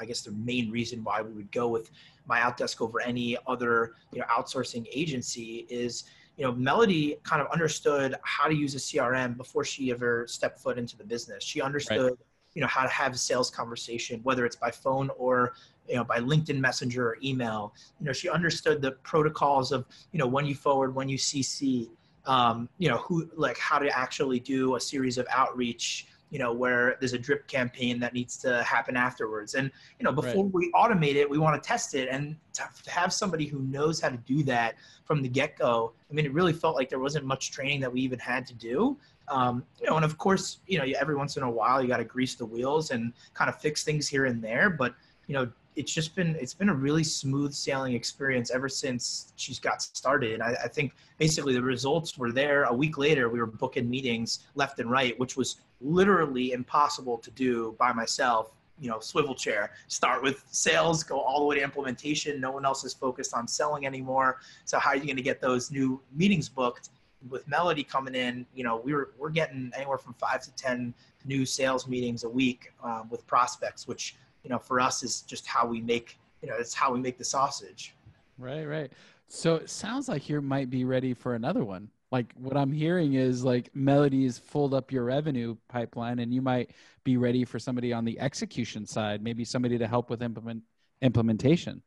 I 0.00 0.04
guess 0.04 0.22
the 0.22 0.32
main 0.32 0.70
reason 0.70 1.02
why 1.02 1.22
we 1.22 1.32
would 1.32 1.50
go 1.50 1.68
with 1.68 1.90
MyOutDesk 2.28 2.80
over 2.80 3.00
any 3.00 3.36
other 3.46 3.94
you 4.12 4.20
know 4.20 4.26
outsourcing 4.26 4.86
agency 4.92 5.66
is 5.68 6.04
you 6.36 6.44
know 6.44 6.52
Melody 6.52 7.18
kind 7.24 7.42
of 7.42 7.48
understood 7.48 8.14
how 8.22 8.48
to 8.48 8.54
use 8.54 8.74
a 8.74 8.78
CRM 8.78 9.36
before 9.36 9.64
she 9.64 9.90
ever 9.90 10.26
stepped 10.28 10.60
foot 10.60 10.78
into 10.78 10.96
the 10.96 11.04
business. 11.04 11.42
She 11.42 11.60
understood 11.60 12.16
you 12.54 12.62
know 12.62 12.68
how 12.68 12.82
to 12.82 12.88
have 12.88 13.12
a 13.12 13.16
sales 13.16 13.50
conversation, 13.50 14.20
whether 14.22 14.44
it's 14.44 14.56
by 14.56 14.70
phone 14.70 15.10
or 15.16 15.54
you 15.88 15.96
know 15.96 16.04
by 16.04 16.18
LinkedIn 16.18 16.58
Messenger 16.58 17.10
or 17.10 17.18
email. 17.22 17.74
You 18.00 18.06
know 18.06 18.12
she 18.12 18.28
understood 18.28 18.80
the 18.80 18.92
protocols 18.92 19.72
of 19.72 19.84
you 20.12 20.18
know 20.18 20.26
when 20.26 20.46
you 20.46 20.54
forward, 20.54 20.94
when 20.94 21.08
you 21.08 21.18
CC, 21.18 21.88
um, 22.26 22.68
you 22.78 22.88
know 22.88 22.98
who 22.98 23.28
like 23.34 23.58
how 23.58 23.78
to 23.78 23.88
actually 23.96 24.40
do 24.40 24.76
a 24.76 24.80
series 24.80 25.18
of 25.18 25.26
outreach 25.30 26.06
you 26.30 26.38
know 26.38 26.52
where 26.52 26.96
there's 27.00 27.14
a 27.14 27.18
drip 27.18 27.46
campaign 27.46 27.98
that 28.00 28.12
needs 28.12 28.36
to 28.36 28.62
happen 28.62 28.96
afterwards. 28.96 29.54
And 29.54 29.70
you 29.98 30.04
know 30.04 30.12
before 30.12 30.44
we 30.44 30.70
automate 30.72 31.14
it 31.14 31.28
we 31.28 31.38
want 31.38 31.60
to 31.60 31.66
test 31.66 31.94
it. 31.94 32.08
And 32.10 32.36
to 32.54 32.64
to 32.82 32.90
have 32.90 33.12
somebody 33.12 33.46
who 33.46 33.60
knows 33.60 34.00
how 34.00 34.10
to 34.10 34.16
do 34.18 34.42
that 34.44 34.74
from 35.04 35.22
the 35.22 35.28
get-go 35.28 35.92
i 36.10 36.12
mean 36.12 36.26
it 36.26 36.32
really 36.32 36.52
felt 36.52 36.74
like 36.76 36.88
there 36.90 36.98
wasn't 36.98 37.24
much 37.24 37.50
training 37.50 37.80
that 37.80 37.92
we 37.92 38.00
even 38.00 38.18
had 38.18 38.46
to 38.46 38.54
do. 38.54 38.96
Um, 39.28 39.64
you 39.80 39.88
know 39.88 39.96
and 39.96 40.04
of 40.04 40.18
course 40.18 40.58
you 40.66 40.78
know 40.78 40.84
every 40.98 41.14
once 41.14 41.36
in 41.36 41.42
a 41.42 41.50
while 41.50 41.80
you 41.82 41.88
got 41.88 41.98
to 41.98 42.04
grease 42.04 42.34
the 42.34 42.46
wheels 42.46 42.90
and 42.90 43.12
kind 43.34 43.48
of 43.48 43.60
fix 43.60 43.84
things 43.84 44.08
here 44.08 44.26
and 44.26 44.42
there. 44.42 44.70
But 44.70 44.94
you 45.26 45.34
know 45.34 45.50
it's 45.78 45.92
just 45.92 46.16
been 46.16 46.36
it's 46.40 46.54
been 46.54 46.70
a 46.70 46.74
really 46.74 47.04
smooth 47.04 47.52
sailing 47.54 47.94
experience 47.94 48.50
ever 48.50 48.68
since 48.68 49.32
she's 49.36 49.60
got 49.60 49.80
started. 49.80 50.40
I, 50.40 50.56
I 50.64 50.68
think 50.68 50.92
basically 51.18 51.54
the 51.54 51.62
results 51.62 52.18
were 52.18 52.32
there. 52.32 52.64
A 52.64 52.74
week 52.74 52.98
later 52.98 53.28
we 53.28 53.38
were 53.38 53.46
booking 53.46 53.88
meetings 53.88 54.40
left 54.56 54.80
and 54.80 54.90
right 54.90 55.18
which 55.20 55.36
was 55.36 55.60
literally 55.80 56.50
impossible 56.50 57.16
to 57.18 57.30
do 57.30 57.76
by 57.78 57.92
myself 57.92 58.50
you 58.80 58.90
know 58.90 58.98
swivel 58.98 59.36
chair. 59.36 59.70
Start 59.86 60.20
with 60.20 60.44
sales 60.50 61.04
go 61.04 61.20
all 61.20 61.38
the 61.38 61.46
way 61.46 61.56
to 61.56 61.62
implementation. 61.62 62.40
No 62.40 62.50
one 62.50 62.64
else 62.64 62.84
is 62.84 62.92
focused 62.92 63.32
on 63.32 63.46
selling 63.46 63.86
anymore. 63.86 64.38
So 64.64 64.80
how 64.80 64.90
are 64.90 64.96
you 64.96 65.04
going 65.04 65.16
to 65.16 65.22
get 65.22 65.40
those 65.40 65.70
new 65.70 66.00
meetings 66.12 66.48
booked? 66.48 66.90
With 67.30 67.46
melody 67.48 67.84
coming 67.84 68.14
in 68.16 68.46
you 68.52 68.64
know 68.64 68.76
we 68.84 68.94
were 68.94 69.10
we're 69.16 69.30
getting 69.30 69.72
anywhere 69.76 69.98
from 69.98 70.14
five 70.14 70.40
to 70.42 70.52
ten 70.54 70.92
new 71.24 71.44
sales 71.44 71.86
meetings 71.86 72.24
a 72.24 72.28
week 72.28 72.72
um, 72.82 73.08
with 73.10 73.26
prospects 73.26 73.88
which 73.88 74.14
you 74.42 74.50
know 74.50 74.58
for 74.58 74.80
us 74.80 75.02
is 75.02 75.22
just 75.22 75.46
how 75.46 75.66
we 75.66 75.80
make 75.80 76.18
you 76.42 76.48
know 76.48 76.56
it's 76.58 76.74
how 76.74 76.92
we 76.92 77.00
make 77.00 77.18
the 77.18 77.24
sausage 77.24 77.94
Right, 78.38 78.64
right. 78.64 78.92
So 79.26 79.56
it 79.56 79.68
sounds 79.68 80.08
like 80.08 80.28
you 80.28 80.40
might 80.40 80.70
be 80.70 80.84
ready 80.84 81.12
for 81.12 81.34
another 81.34 81.64
one. 81.64 81.90
Like 82.10 82.32
what 82.36 82.56
I'm 82.56 82.72
hearing 82.72 83.14
is 83.14 83.44
like 83.44 83.68
Melody's 83.74 84.38
fold 84.38 84.72
up 84.72 84.90
your 84.90 85.04
revenue 85.04 85.56
pipeline, 85.68 86.20
and 86.20 86.32
you 86.32 86.40
might 86.40 86.70
be 87.04 87.18
ready 87.18 87.44
for 87.44 87.58
somebody 87.58 87.92
on 87.92 88.04
the 88.04 88.18
execution 88.18 88.86
side, 88.86 89.22
maybe 89.22 89.44
somebody 89.44 89.76
to 89.76 89.86
help 89.86 90.08
with 90.08 90.22
implement 90.22 90.62
implementation. 91.02 91.82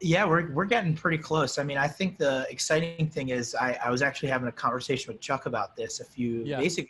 Yeah, 0.00 0.26
we're 0.26 0.52
we're 0.52 0.66
getting 0.66 0.94
pretty 0.94 1.16
close. 1.16 1.58
I 1.58 1.62
mean, 1.62 1.78
I 1.78 1.88
think 1.88 2.18
the 2.18 2.46
exciting 2.50 3.08
thing 3.08 3.30
is 3.30 3.54
I, 3.54 3.78
I 3.82 3.90
was 3.90 4.02
actually 4.02 4.28
having 4.28 4.48
a 4.48 4.52
conversation 4.52 5.14
with 5.14 5.22
Chuck 5.22 5.46
about 5.46 5.76
this 5.76 6.00
a 6.00 6.04
few 6.04 6.42
yeah. 6.44 6.60
days 6.60 6.76
ago 6.76 6.88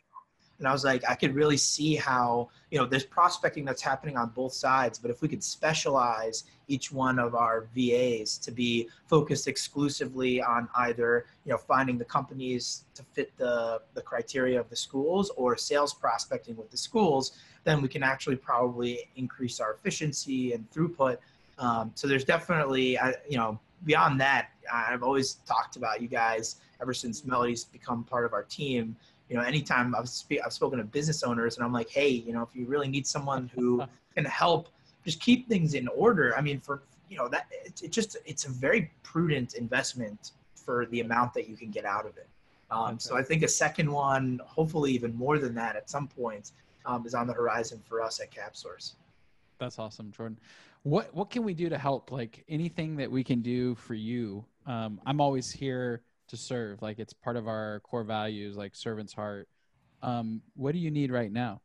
and 0.58 0.68
I 0.68 0.72
was 0.72 0.84
like, 0.84 1.02
I 1.08 1.14
could 1.14 1.34
really 1.34 1.56
see 1.56 1.96
how, 1.96 2.48
you 2.70 2.78
know, 2.78 2.86
there's 2.86 3.04
prospecting 3.04 3.64
that's 3.64 3.82
happening 3.82 4.16
on 4.16 4.28
both 4.30 4.52
sides. 4.52 4.98
But 4.98 5.10
if 5.10 5.20
we 5.20 5.28
could 5.28 5.42
specialize 5.42 6.44
each 6.68 6.92
one 6.92 7.18
of 7.18 7.34
our 7.34 7.66
VAs 7.74 8.38
to 8.38 8.52
be 8.52 8.88
focused 9.06 9.48
exclusively 9.48 10.40
on 10.40 10.68
either, 10.76 11.26
you 11.44 11.52
know, 11.52 11.58
finding 11.58 11.98
the 11.98 12.04
companies 12.04 12.84
to 12.94 13.02
fit 13.02 13.36
the, 13.36 13.82
the 13.94 14.00
criteria 14.00 14.58
of 14.58 14.70
the 14.70 14.76
schools 14.76 15.30
or 15.36 15.56
sales 15.56 15.92
prospecting 15.92 16.56
with 16.56 16.70
the 16.70 16.76
schools, 16.76 17.32
then 17.64 17.82
we 17.82 17.88
can 17.88 18.02
actually 18.02 18.36
probably 18.36 19.00
increase 19.16 19.58
our 19.60 19.74
efficiency 19.74 20.52
and 20.52 20.70
throughput. 20.70 21.18
Um, 21.58 21.90
so 21.94 22.06
there's 22.06 22.24
definitely, 22.24 22.98
I, 22.98 23.14
you 23.28 23.36
know, 23.36 23.58
beyond 23.84 24.20
that, 24.20 24.50
I've 24.72 25.02
always 25.02 25.34
talked 25.46 25.76
about 25.76 26.00
you 26.00 26.08
guys 26.08 26.56
ever 26.80 26.94
since 26.94 27.24
Melody's 27.24 27.64
become 27.64 28.04
part 28.04 28.24
of 28.24 28.32
our 28.32 28.42
team 28.42 28.96
you 29.28 29.36
know, 29.36 29.42
anytime 29.42 29.94
I've, 29.94 30.08
spe- 30.08 30.42
I've 30.44 30.52
spoken 30.52 30.78
to 30.78 30.84
business 30.84 31.22
owners 31.22 31.56
and 31.56 31.64
I'm 31.64 31.72
like, 31.72 31.90
hey, 31.90 32.08
you 32.08 32.32
know, 32.32 32.42
if 32.42 32.48
you 32.54 32.66
really 32.66 32.88
need 32.88 33.06
someone 33.06 33.50
who 33.54 33.82
can 34.14 34.24
help 34.24 34.68
just 35.04 35.20
keep 35.20 35.48
things 35.48 35.74
in 35.74 35.88
order, 35.88 36.36
I 36.36 36.40
mean, 36.40 36.60
for, 36.60 36.82
you 37.08 37.16
know, 37.16 37.28
that 37.28 37.46
it's 37.64 37.82
it 37.82 37.92
just, 37.92 38.16
it's 38.26 38.44
a 38.44 38.50
very 38.50 38.90
prudent 39.02 39.54
investment 39.54 40.32
for 40.54 40.86
the 40.86 41.00
amount 41.00 41.34
that 41.34 41.48
you 41.48 41.56
can 41.56 41.70
get 41.70 41.84
out 41.84 42.06
of 42.06 42.16
it. 42.16 42.28
Um, 42.70 42.80
okay. 42.80 42.96
So 42.98 43.16
I 43.16 43.22
think 43.22 43.42
a 43.42 43.48
second 43.48 43.90
one, 43.90 44.40
hopefully 44.44 44.92
even 44.92 45.14
more 45.14 45.38
than 45.38 45.54
that 45.54 45.76
at 45.76 45.88
some 45.90 46.08
point, 46.08 46.52
um, 46.86 47.06
is 47.06 47.14
on 47.14 47.26
the 47.26 47.32
horizon 47.32 47.80
for 47.86 48.02
us 48.02 48.20
at 48.20 48.30
CapSource. 48.30 48.94
That's 49.58 49.78
awesome, 49.78 50.10
Jordan. 50.10 50.38
What 50.82 51.14
what 51.14 51.30
can 51.30 51.44
we 51.44 51.54
do 51.54 51.68
to 51.70 51.78
help? 51.78 52.10
Like 52.12 52.44
anything 52.48 52.96
that 52.96 53.10
we 53.10 53.24
can 53.24 53.40
do 53.40 53.74
for 53.76 53.94
you? 53.94 54.44
Um, 54.66 55.00
I'm 55.06 55.20
always 55.20 55.50
here 55.50 56.02
to 56.34 56.40
serve. 56.40 56.82
Like 56.82 56.98
it's 56.98 57.12
part 57.12 57.36
of 57.36 57.48
our 57.48 57.80
core 57.80 58.04
values, 58.04 58.56
like 58.56 58.74
servant's 58.74 59.12
heart. 59.12 59.48
Um, 60.02 60.42
what 60.54 60.72
do 60.72 60.78
you 60.78 60.90
need 60.90 61.10
right 61.10 61.32
now? 61.32 61.60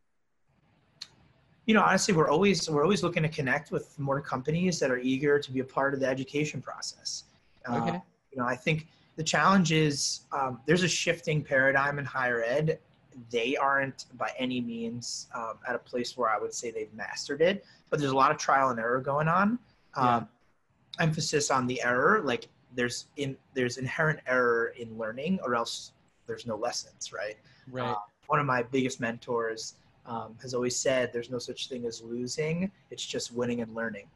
You 1.66 1.76
know, 1.76 1.82
honestly, 1.82 2.14
we're 2.14 2.30
always 2.30 2.70
we're 2.70 2.84
always 2.84 3.04
looking 3.04 3.24
to 3.24 3.30
connect 3.30 3.72
with 3.72 3.98
more 4.00 4.22
companies 4.22 4.80
that 4.80 4.90
are 4.90 4.98
eager 4.98 5.40
to 5.40 5.52
be 5.52 5.60
a 5.60 5.64
part 5.64 5.94
of 5.94 6.00
the 6.00 6.08
education 6.08 6.62
process. 6.62 7.26
Uh, 7.68 7.78
okay. 7.78 8.02
You 8.32 8.38
know, 8.40 8.46
I 8.46 8.56
think 8.56 8.88
the 9.18 9.24
challenge 9.24 9.72
is 9.72 10.22
um, 10.32 10.62
there's 10.66 10.84
a 10.84 10.88
shifting 10.88 11.44
paradigm 11.44 12.00
in 12.00 12.06
higher 12.06 12.44
ed. 12.44 12.80
They 13.30 13.58
aren't 13.58 14.06
by 14.18 14.32
any 14.40 14.62
means 14.62 15.28
um, 15.36 15.56
at 15.68 15.76
a 15.76 15.80
place 15.80 16.18
where 16.18 16.30
I 16.30 16.40
would 16.40 16.54
say 16.54 16.72
they've 16.72 16.94
mastered 16.94 17.42
it, 17.42 17.66
but 17.90 18.00
there's 18.00 18.14
a 18.14 18.16
lot 18.16 18.32
of 18.32 18.38
trial 18.38 18.70
and 18.70 18.80
error 18.80 19.02
going 19.02 19.28
on. 19.28 19.60
Um, 19.96 20.28
yeah. 21.00 21.04
Emphasis 21.04 21.52
on 21.52 21.68
the 21.68 21.82
error, 21.84 22.22
like 22.24 22.48
there's 22.76 23.08
in 23.18 23.36
there's 23.54 23.78
inherent 23.78 24.20
error 24.28 24.74
in 24.78 24.98
learning 24.98 25.40
or 25.44 25.56
else 25.56 25.92
there's 26.28 26.46
no 26.46 26.56
lessons 26.56 27.12
right? 27.14 27.38
Right. 27.72 27.90
Uh, 27.90 27.96
one 28.28 28.40
of 28.40 28.46
my 28.46 28.64
biggest 28.64 29.00
mentors 29.00 29.76
um, 30.06 30.36
has 30.42 30.54
always 30.54 30.76
said 30.76 31.12
there's 31.12 31.30
no 31.30 31.40
such 31.40 31.68
thing 31.70 31.86
as 31.86 32.02
losing 32.02 32.72
it's 32.92 33.06
just 33.06 33.34
winning 33.34 33.62
and 33.62 33.74
learning. 33.76 34.08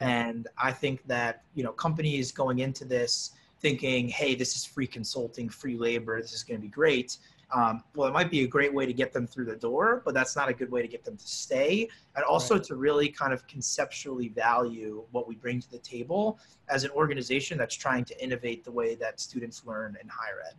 And 0.00 0.46
i 0.56 0.72
think 0.72 1.04
that 1.06 1.42
you 1.54 1.64
know 1.64 1.72
companies 1.72 2.30
going 2.30 2.60
into 2.60 2.84
this 2.84 3.32
thinking 3.60 4.08
hey 4.08 4.34
this 4.36 4.54
is 4.56 4.64
free 4.64 4.86
consulting 4.86 5.48
free 5.48 5.76
labor 5.76 6.22
this 6.22 6.32
is 6.32 6.44
going 6.44 6.60
to 6.60 6.62
be 6.62 6.70
great 6.70 7.18
um, 7.54 7.82
well, 7.94 8.08
it 8.08 8.12
might 8.12 8.30
be 8.30 8.42
a 8.42 8.46
great 8.46 8.72
way 8.72 8.84
to 8.84 8.92
get 8.92 9.12
them 9.12 9.26
through 9.26 9.46
the 9.46 9.56
door, 9.56 10.02
but 10.04 10.12
that's 10.12 10.36
not 10.36 10.48
a 10.48 10.52
good 10.52 10.70
way 10.70 10.82
to 10.82 10.88
get 10.88 11.04
them 11.04 11.16
to 11.16 11.26
stay. 11.26 11.88
And 12.14 12.24
also 12.24 12.54
right. 12.54 12.64
to 12.64 12.76
really 12.76 13.08
kind 13.08 13.32
of 13.32 13.46
conceptually 13.46 14.28
value 14.28 15.04
what 15.12 15.26
we 15.26 15.36
bring 15.36 15.60
to 15.60 15.70
the 15.70 15.78
table 15.78 16.38
as 16.68 16.84
an 16.84 16.90
organization 16.90 17.56
that's 17.56 17.74
trying 17.74 18.04
to 18.06 18.22
innovate 18.22 18.64
the 18.64 18.72
way 18.72 18.94
that 18.96 19.18
students 19.20 19.64
learn 19.64 19.96
in 20.02 20.08
higher 20.08 20.42
ed. 20.46 20.54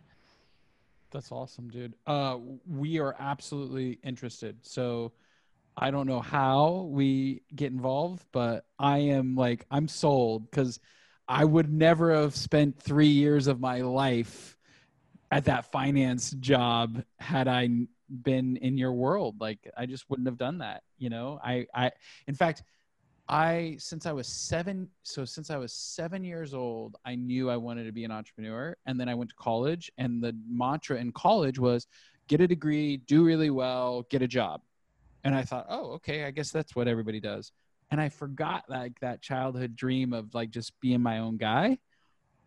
That's 1.12 1.30
awesome, 1.30 1.68
dude. 1.68 1.94
Uh, 2.06 2.38
we 2.68 2.98
are 2.98 3.14
absolutely 3.18 3.98
interested. 4.02 4.56
So 4.62 5.12
I 5.76 5.90
don't 5.90 6.06
know 6.06 6.20
how 6.20 6.88
we 6.90 7.42
get 7.54 7.72
involved, 7.72 8.24
but 8.32 8.64
I 8.78 8.98
am 8.98 9.36
like, 9.36 9.64
I'm 9.70 9.88
sold 9.88 10.50
because 10.50 10.80
I 11.28 11.44
would 11.44 11.72
never 11.72 12.14
have 12.14 12.34
spent 12.34 12.80
three 12.80 13.08
years 13.08 13.46
of 13.46 13.60
my 13.60 13.82
life 13.82 14.56
at 15.30 15.44
that 15.44 15.70
finance 15.70 16.32
job 16.40 17.02
had 17.18 17.46
I 17.46 17.68
been 18.22 18.56
in 18.56 18.76
your 18.76 18.92
world. 18.92 19.36
Like 19.40 19.70
I 19.76 19.86
just 19.86 20.08
wouldn't 20.10 20.26
have 20.26 20.38
done 20.38 20.58
that. 20.58 20.82
You 20.98 21.10
know, 21.10 21.40
I, 21.42 21.66
I, 21.74 21.92
in 22.26 22.34
fact, 22.34 22.64
I, 23.28 23.76
since 23.78 24.06
I 24.06 24.12
was 24.12 24.26
seven, 24.26 24.88
so 25.04 25.24
since 25.24 25.50
I 25.50 25.56
was 25.56 25.72
seven 25.72 26.24
years 26.24 26.52
old, 26.52 26.96
I 27.04 27.14
knew 27.14 27.48
I 27.48 27.56
wanted 27.56 27.84
to 27.84 27.92
be 27.92 28.04
an 28.04 28.10
entrepreneur. 28.10 28.76
And 28.86 28.98
then 28.98 29.08
I 29.08 29.14
went 29.14 29.30
to 29.30 29.36
college 29.36 29.90
and 29.98 30.20
the 30.20 30.36
mantra 30.48 30.96
in 30.96 31.12
college 31.12 31.58
was 31.58 31.86
get 32.26 32.40
a 32.40 32.48
degree, 32.48 32.96
do 32.96 33.24
really 33.24 33.50
well, 33.50 34.04
get 34.10 34.22
a 34.22 34.28
job. 34.28 34.62
And 35.22 35.34
I 35.34 35.42
thought, 35.42 35.66
oh, 35.68 35.92
okay, 35.92 36.24
I 36.24 36.32
guess 36.32 36.50
that's 36.50 36.74
what 36.74 36.88
everybody 36.88 37.20
does. 37.20 37.52
And 37.92 38.00
I 38.00 38.08
forgot 38.08 38.64
like 38.68 38.98
that 39.00 39.22
childhood 39.22 39.76
dream 39.76 40.12
of 40.12 40.34
like 40.34 40.50
just 40.50 40.78
being 40.80 41.00
my 41.00 41.18
own 41.18 41.36
guy. 41.36 41.78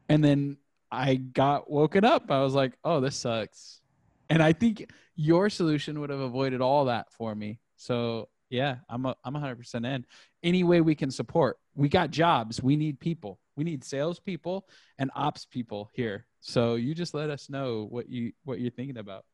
And 0.10 0.24
then 0.24 0.58
I 0.94 1.16
got 1.16 1.72
woken 1.72 2.06
up. 2.06 2.30
I 2.30 2.42
was 2.44 2.54
like, 2.54 2.74
oh, 2.84 3.00
this 3.00 3.16
sucks. 3.16 3.82
And 4.30 4.44
I 4.44 4.54
think 4.54 4.92
your 5.16 5.50
solution 5.50 6.00
would 6.00 6.12
have 6.12 6.20
avoided 6.20 6.62
all 6.62 6.86
that 6.86 7.12
for 7.12 7.34
me. 7.34 7.60
So 7.78 8.30
yeah, 8.52 8.78
I'm 8.88 9.08
a, 9.08 9.16
I'm 9.26 9.34
100% 9.34 9.88
in. 9.88 10.06
Any 10.44 10.64
way 10.64 10.82
we 10.82 10.94
can 10.94 11.10
support. 11.10 11.58
We 11.74 11.90
got 11.90 12.12
jobs. 12.12 12.62
We 12.62 12.76
need 12.76 13.00
people. 13.00 13.40
We 13.56 13.64
need 13.64 13.84
salespeople 13.84 14.68
and 15.00 15.10
ops 15.16 15.46
people 15.46 15.90
here. 15.94 16.28
So 16.42 16.76
you 16.76 16.94
just 16.94 17.16
let 17.16 17.32
us 17.32 17.50
know 17.50 17.88
what 17.90 18.08
you 18.08 18.32
what 18.44 18.60
you're 18.60 18.72
thinking 18.72 18.98
about. 18.98 19.26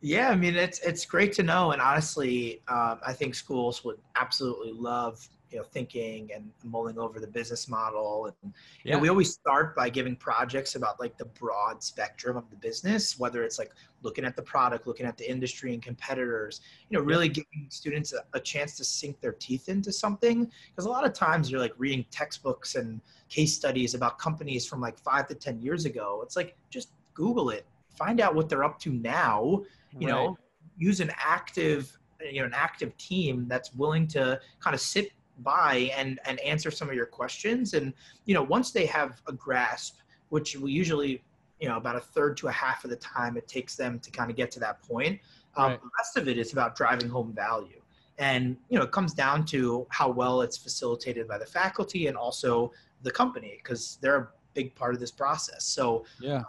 Yeah, 0.00 0.30
I 0.30 0.36
mean 0.36 0.56
it's 0.56 0.78
it's 0.80 1.04
great 1.04 1.32
to 1.34 1.42
know, 1.42 1.72
and 1.72 1.82
honestly, 1.82 2.62
um, 2.68 3.00
I 3.06 3.12
think 3.12 3.34
schools 3.34 3.84
would 3.84 3.98
absolutely 4.16 4.72
love 4.72 5.28
you 5.52 5.58
know 5.58 5.64
thinking 5.64 6.30
and 6.34 6.50
mulling 6.64 6.98
over 6.98 7.20
the 7.20 7.26
business 7.26 7.68
model. 7.68 8.26
And 8.42 8.52
you 8.84 8.92
know 8.92 8.98
we 8.98 9.08
always 9.08 9.32
start 9.32 9.76
by 9.76 9.88
giving 9.88 10.16
projects 10.16 10.74
about 10.74 10.98
like 10.98 11.16
the 11.18 11.26
broad 11.26 11.82
spectrum 11.82 12.36
of 12.36 12.48
the 12.50 12.56
business 12.56 13.18
whether 13.18 13.44
it's 13.44 13.58
like 13.58 13.72
looking 14.02 14.24
at 14.24 14.34
the 14.34 14.42
product 14.42 14.86
looking 14.86 15.06
at 15.06 15.16
the 15.16 15.30
industry 15.30 15.72
and 15.74 15.82
competitors 15.82 16.60
you 16.88 16.98
know 16.98 17.04
really 17.04 17.26
yeah. 17.26 17.34
giving 17.34 17.66
students 17.68 18.12
a, 18.12 18.24
a, 18.34 18.40
chance 18.40 18.76
to 18.76 18.84
sink 18.84 19.20
their 19.20 19.32
teeth 19.32 19.68
into 19.68 19.92
something. 19.92 20.50
Because 20.70 20.86
a 20.86 20.90
lot 20.90 21.04
of 21.04 21.12
times 21.12 21.50
you're 21.50 21.60
like 21.60 21.74
reading 21.78 22.04
textbooks 22.10 22.74
and 22.74 23.00
case 23.28 23.54
studies 23.54 23.94
about 23.94 24.18
companies 24.18 24.66
from 24.66 24.80
like 24.80 24.98
five 24.98 25.28
to 25.28 25.34
ten 25.34 25.60
years 25.60 25.84
ago. 25.84 26.20
It's 26.22 26.36
like 26.36 26.56
just 26.70 26.90
google 27.14 27.50
it. 27.50 27.66
Find 27.96 28.20
out 28.20 28.34
what 28.34 28.48
they're 28.48 28.64
up 28.64 28.78
to 28.80 28.92
now. 28.92 29.62
You 29.98 30.08
right. 30.08 30.14
know 30.14 30.38
use 30.78 31.00
an 31.00 31.12
active 31.18 31.96
you 32.30 32.40
know 32.40 32.46
an 32.46 32.54
active 32.54 32.96
team 32.96 33.46
that's 33.48 33.74
willing 33.74 34.06
to 34.08 34.40
kind 34.60 34.74
of 34.74 34.80
sit 34.80 35.12
by 35.42 35.90
and 35.96 36.18
and 36.24 36.40
answer 36.40 36.70
some 36.70 36.88
of 36.88 36.94
your 36.94 37.06
questions. 37.06 37.74
And 37.74 37.92
you 38.24 38.34
know 38.34 38.42
once 38.42 38.70
they 38.70 38.86
have 38.86 39.20
a 39.26 39.32
grasp 39.32 39.98
which 40.28 40.56
we 40.56 40.72
usually 40.72 41.22
you 41.60 41.68
know 41.68 41.76
about 41.76 41.96
a 41.96 42.00
third 42.00 42.36
to 42.38 42.48
a 42.48 42.52
half 42.52 42.84
of 42.84 42.90
the 42.90 42.96
time 42.96 43.36
it 43.36 43.46
takes 43.46 43.76
them 43.76 43.98
to 44.00 44.10
kind 44.10 44.30
of 44.30 44.36
get 44.36 44.50
to 44.52 44.60
that 44.60 44.82
point 44.82 45.20
um, 45.56 45.72
right. 45.72 45.80
the 45.80 45.90
rest 45.98 46.16
of 46.16 46.28
it 46.28 46.38
is 46.38 46.52
about 46.52 46.74
driving 46.76 47.08
home 47.08 47.32
value. 47.32 47.80
And 48.18 48.56
you 48.68 48.78
know 48.78 48.84
it 48.84 48.92
comes 48.92 49.14
down 49.14 49.44
to 49.46 49.86
how 49.90 50.10
well 50.10 50.42
it's 50.42 50.56
facilitated 50.56 51.26
by 51.26 51.38
the 51.38 51.46
faculty 51.46 52.06
and 52.06 52.16
also 52.16 52.72
the 53.02 53.10
company 53.10 53.58
because 53.62 53.98
they're 54.00 54.16
a 54.16 54.28
big 54.54 54.74
part 54.74 54.94
of 54.94 55.00
this 55.00 55.10
process. 55.10 55.64
So 55.64 56.04
yeah. 56.20 56.38
uh, 56.38 56.44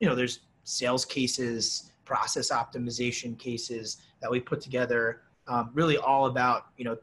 you 0.00 0.08
know 0.08 0.14
there's 0.14 0.40
sales 0.64 1.04
cases 1.04 1.92
process 2.04 2.50
optimization 2.50 3.38
cases 3.38 3.98
that 4.20 4.30
we 4.30 4.40
put 4.40 4.60
together 4.60 5.22
um, 5.48 5.70
really 5.74 5.96
all 5.96 6.26
about 6.26 6.66
you 6.76 6.84
know 6.84 6.96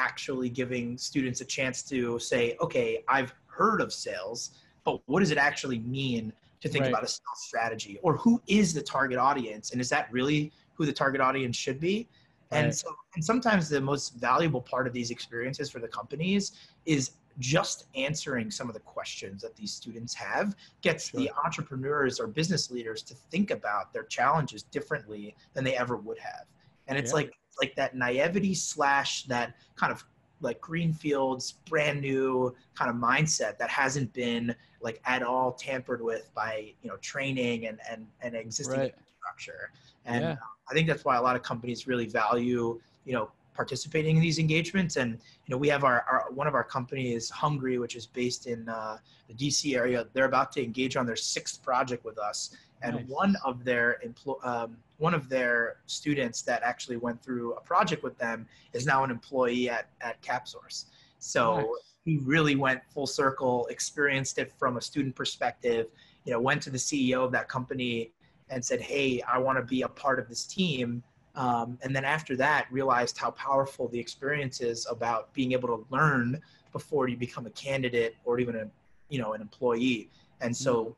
actually 0.00 0.48
giving 0.48 0.96
students 0.96 1.40
a 1.40 1.44
chance 1.44 1.82
to 1.82 2.18
say, 2.18 2.56
okay, 2.60 3.04
I've 3.06 3.34
heard 3.46 3.80
of 3.80 3.92
sales, 3.92 4.52
but 4.84 5.00
what 5.06 5.20
does 5.20 5.30
it 5.30 5.38
actually 5.38 5.80
mean 5.80 6.32
to 6.62 6.68
think 6.68 6.82
right. 6.82 6.90
about 6.90 7.04
a 7.04 7.08
sales 7.08 7.42
strategy? 7.48 7.98
Or 8.02 8.16
who 8.16 8.40
is 8.46 8.72
the 8.72 8.82
target 8.82 9.18
audience? 9.18 9.72
And 9.72 9.80
is 9.80 9.88
that 9.90 10.10
really 10.10 10.52
who 10.74 10.86
the 10.86 10.92
target 10.92 11.20
audience 11.20 11.56
should 11.56 11.78
be? 11.78 12.08
Right. 12.50 12.64
And 12.64 12.74
so, 12.74 12.88
and 13.14 13.24
sometimes 13.24 13.68
the 13.68 13.80
most 13.80 14.14
valuable 14.14 14.62
part 14.62 14.86
of 14.86 14.92
these 14.92 15.10
experiences 15.10 15.70
for 15.70 15.80
the 15.80 15.88
companies 15.88 16.52
is 16.86 17.12
just 17.38 17.86
answering 17.94 18.50
some 18.50 18.68
of 18.68 18.74
the 18.74 18.80
questions 18.80 19.42
that 19.42 19.54
these 19.56 19.72
students 19.72 20.14
have 20.14 20.56
gets 20.82 21.10
sure. 21.10 21.20
the 21.20 21.30
entrepreneurs 21.44 22.18
or 22.18 22.26
business 22.26 22.70
leaders 22.70 23.02
to 23.02 23.14
think 23.14 23.50
about 23.50 23.92
their 23.92 24.04
challenges 24.04 24.62
differently 24.64 25.34
than 25.54 25.64
they 25.64 25.76
ever 25.76 25.96
would 25.96 26.18
have. 26.18 26.46
And 26.88 26.98
it's 26.98 27.12
yeah. 27.12 27.16
like 27.16 27.39
like 27.60 27.74
that 27.76 27.94
naivety 27.96 28.54
slash 28.54 29.24
that 29.24 29.54
kind 29.76 29.92
of 29.92 30.04
like 30.42 30.60
greenfields, 30.60 31.52
brand 31.68 32.00
new 32.00 32.54
kind 32.74 32.90
of 32.90 32.96
mindset 32.96 33.58
that 33.58 33.68
hasn't 33.68 34.12
been 34.12 34.54
like 34.80 35.00
at 35.04 35.22
all 35.22 35.52
tampered 35.52 36.00
with 36.02 36.30
by 36.34 36.72
you 36.82 36.88
know 36.88 36.96
training 36.98 37.66
and 37.66 37.78
and 37.90 38.06
and 38.22 38.34
existing 38.34 38.78
Right. 38.78 38.94
infrastructure. 38.94 39.70
And 40.06 40.22
Yeah. 40.22 40.36
I 40.70 40.74
think 40.74 40.88
that's 40.88 41.04
why 41.04 41.16
a 41.16 41.22
lot 41.22 41.36
of 41.36 41.42
companies 41.42 41.86
really 41.86 42.06
value 42.06 42.80
you 43.04 43.12
know 43.12 43.30
participating 43.54 44.16
in 44.16 44.22
these 44.22 44.38
engagements. 44.38 44.96
And 44.96 45.12
you 45.12 45.50
know 45.50 45.58
we 45.58 45.68
have 45.68 45.84
our, 45.84 46.00
our 46.10 46.30
one 46.32 46.46
of 46.46 46.54
our 46.54 46.64
companies, 46.64 47.28
Hungry, 47.28 47.78
which 47.78 47.94
is 47.96 48.06
based 48.06 48.46
in 48.46 48.66
uh, 48.68 48.96
the 49.28 49.34
DC 49.34 49.76
area. 49.76 50.06
They're 50.14 50.24
about 50.24 50.52
to 50.52 50.64
engage 50.64 50.96
on 50.96 51.04
their 51.04 51.16
sixth 51.16 51.62
project 51.62 52.02
with 52.04 52.18
us, 52.18 52.56
and 52.82 52.96
Nice. 52.96 53.08
one 53.08 53.36
of 53.44 53.64
their 53.64 54.00
emplo- 54.04 54.44
um, 54.44 54.76
one 54.98 55.14
of 55.14 55.28
their 55.28 55.76
students 55.86 56.42
that 56.42 56.62
actually 56.62 56.96
went 56.96 57.22
through 57.22 57.54
a 57.54 57.60
project 57.60 58.02
with 58.02 58.16
them 58.18 58.46
is 58.72 58.86
now 58.86 59.04
an 59.04 59.10
employee 59.10 59.68
at 59.68 59.88
at 60.00 60.20
CapSource. 60.22 60.86
So 61.18 61.56
Nice. 61.56 61.66
he 62.04 62.16
really 62.18 62.56
went 62.56 62.82
full 62.92 63.06
circle, 63.06 63.66
experienced 63.66 64.38
it 64.38 64.52
from 64.58 64.76
a 64.76 64.80
student 64.80 65.14
perspective. 65.14 65.88
You 66.24 66.32
know, 66.32 66.40
went 66.40 66.62
to 66.62 66.70
the 66.70 66.78
CEO 66.78 67.24
of 67.24 67.32
that 67.32 67.48
company 67.48 68.12
and 68.48 68.64
said, 68.64 68.80
"Hey, 68.80 69.22
I 69.22 69.38
want 69.38 69.58
to 69.58 69.64
be 69.64 69.82
a 69.82 69.88
part 69.88 70.18
of 70.18 70.28
this 70.28 70.44
team." 70.44 71.02
Um, 71.34 71.78
and 71.82 71.94
then 71.94 72.04
after 72.04 72.36
that, 72.36 72.66
realized 72.70 73.16
how 73.16 73.30
powerful 73.30 73.88
the 73.88 73.98
experience 73.98 74.60
is 74.60 74.86
about 74.90 75.32
being 75.32 75.52
able 75.52 75.68
to 75.68 75.86
learn 75.90 76.40
before 76.72 77.08
you 77.08 77.16
become 77.16 77.46
a 77.46 77.50
candidate 77.50 78.16
or 78.24 78.40
even 78.40 78.56
a, 78.56 78.68
you 79.08 79.20
know, 79.20 79.32
an 79.34 79.40
employee. 79.40 80.10
And 80.40 80.56
so 80.56 80.96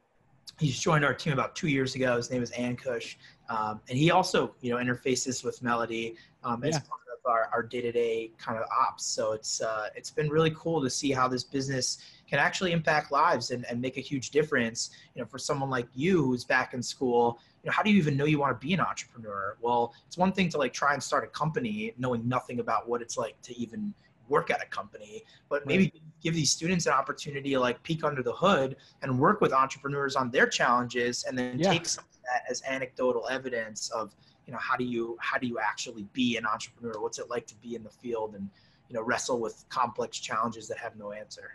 he's 0.60 0.78
joined 0.78 1.04
our 1.04 1.14
team 1.14 1.32
about 1.32 1.54
two 1.56 1.68
years 1.68 1.94
ago. 1.94 2.16
His 2.16 2.30
name 2.30 2.42
is 2.42 2.50
Ankush, 2.52 3.16
um, 3.48 3.80
and 3.88 3.98
he 3.98 4.10
also, 4.10 4.54
you 4.60 4.70
know, 4.70 4.76
interfaces 4.76 5.44
with 5.44 5.62
Melody 5.62 6.16
um, 6.44 6.62
as 6.64 6.74
Yeah. 6.74 6.80
part 6.80 7.00
of 7.12 7.30
our, 7.30 7.48
our 7.52 7.62
day-to-day 7.62 8.32
kind 8.38 8.58
of 8.58 8.64
ops. 8.70 9.04
So 9.04 9.32
it's 9.32 9.60
uh, 9.60 9.88
it's 9.94 10.10
been 10.10 10.28
really 10.28 10.52
cool 10.56 10.82
to 10.82 10.90
see 10.90 11.12
how 11.12 11.28
this 11.28 11.44
business 11.44 11.98
can 12.28 12.38
actually 12.38 12.72
impact 12.72 13.12
lives 13.12 13.50
and, 13.50 13.64
and 13.66 13.80
make 13.80 13.96
a 13.96 14.00
huge 14.00 14.30
difference. 14.30 14.90
You 15.14 15.22
know, 15.22 15.26
for 15.26 15.38
someone 15.38 15.70
like 15.70 15.86
you 15.94 16.24
who's 16.24 16.44
back 16.44 16.74
in 16.74 16.82
school, 16.82 17.38
you 17.62 17.68
know, 17.68 17.72
how 17.72 17.82
do 17.82 17.90
you 17.90 17.98
even 17.98 18.16
know 18.16 18.24
you 18.24 18.38
want 18.38 18.58
to 18.60 18.66
be 18.66 18.74
an 18.74 18.80
entrepreneur? 18.80 19.56
Well, 19.60 19.94
it's 20.06 20.18
one 20.18 20.32
thing 20.32 20.48
to 20.50 20.58
like 20.58 20.72
try 20.72 20.94
and 20.94 21.02
start 21.02 21.24
a 21.24 21.28
company 21.28 21.94
knowing 21.98 22.26
nothing 22.28 22.60
about 22.60 22.88
what 22.88 23.02
it's 23.02 23.16
like 23.16 23.40
to 23.42 23.56
even 23.56 23.94
work 24.32 24.50
at 24.50 24.60
a 24.62 24.66
company, 24.78 25.22
but 25.50 25.66
maybe 25.66 25.92
give 26.24 26.34
these 26.40 26.50
students 26.50 26.86
an 26.86 26.94
opportunity 27.02 27.50
to 27.50 27.60
like 27.60 27.78
peek 27.88 28.02
under 28.10 28.22
the 28.22 28.32
hood 28.44 28.70
and 29.02 29.08
work 29.26 29.40
with 29.44 29.52
entrepreneurs 29.52 30.14
on 30.16 30.26
their 30.36 30.46
challenges 30.58 31.24
and 31.26 31.38
then 31.38 31.58
Yeah. 31.58 31.70
take 31.72 31.86
some 31.86 32.04
of 32.12 32.18
that 32.28 32.42
as 32.50 32.62
anecdotal 32.76 33.24
evidence 33.38 33.80
of 33.90 34.06
you 34.46 34.52
know 34.52 34.58
how 34.68 34.76
do 34.82 34.84
you 34.94 35.02
how 35.20 35.38
do 35.42 35.46
you 35.46 35.58
actually 35.70 36.04
be 36.20 36.28
an 36.40 36.46
entrepreneur 36.54 36.94
what's 37.04 37.18
it 37.24 37.28
like 37.34 37.46
to 37.52 37.56
be 37.66 37.70
in 37.78 37.82
the 37.88 37.94
field 38.02 38.30
and 38.36 38.44
you 38.88 38.94
know 38.94 39.02
wrestle 39.10 39.38
with 39.44 39.56
complex 39.68 40.18
challenges 40.28 40.64
that 40.70 40.78
have 40.84 40.94
no 41.04 41.08
answer 41.22 41.46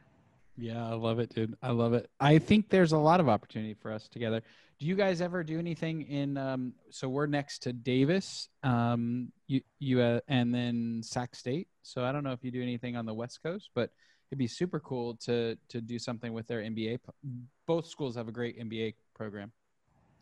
Yeah, 0.69 0.83
I 0.93 0.95
love 1.07 1.19
it, 1.23 1.29
dude. 1.35 1.53
I 1.61 1.71
love 1.83 1.93
it. 1.99 2.05
I 2.19 2.33
think 2.39 2.69
there's 2.69 2.93
a 2.93 2.97
lot 3.09 3.19
of 3.19 3.27
opportunity 3.35 3.75
for 3.81 3.89
us 3.97 4.07
together. 4.15 4.41
Do 4.79 4.85
you 4.85 4.95
guys 4.95 5.21
ever 5.21 5.43
do 5.43 5.57
anything 5.57 6.03
in? 6.03 6.37
Um, 6.37 6.73
so 6.91 7.09
we're 7.09 7.25
next 7.25 7.63
to 7.63 7.73
Davis, 7.73 8.49
um, 8.61 9.31
you, 9.47 9.61
you, 9.79 10.01
uh, 10.01 10.19
and 10.27 10.53
then 10.53 11.01
Sac 11.03 11.33
State. 11.35 11.67
So 11.81 12.05
I 12.05 12.11
don't 12.11 12.23
know 12.23 12.31
if 12.31 12.43
you 12.43 12.51
do 12.51 12.61
anything 12.61 12.95
on 12.95 13.05
the 13.07 13.13
West 13.13 13.41
Coast, 13.41 13.71
but 13.73 13.89
it'd 14.29 14.37
be 14.37 14.45
super 14.47 14.79
cool 14.79 15.15
to 15.25 15.57
to 15.69 15.81
do 15.81 15.97
something 15.97 16.31
with 16.31 16.45
their 16.47 16.61
MBA. 16.61 16.99
po- 17.03 17.13
Both 17.65 17.87
schools 17.87 18.15
have 18.15 18.27
a 18.27 18.31
great 18.31 18.59
MBA 18.59 18.93
program. 19.15 19.51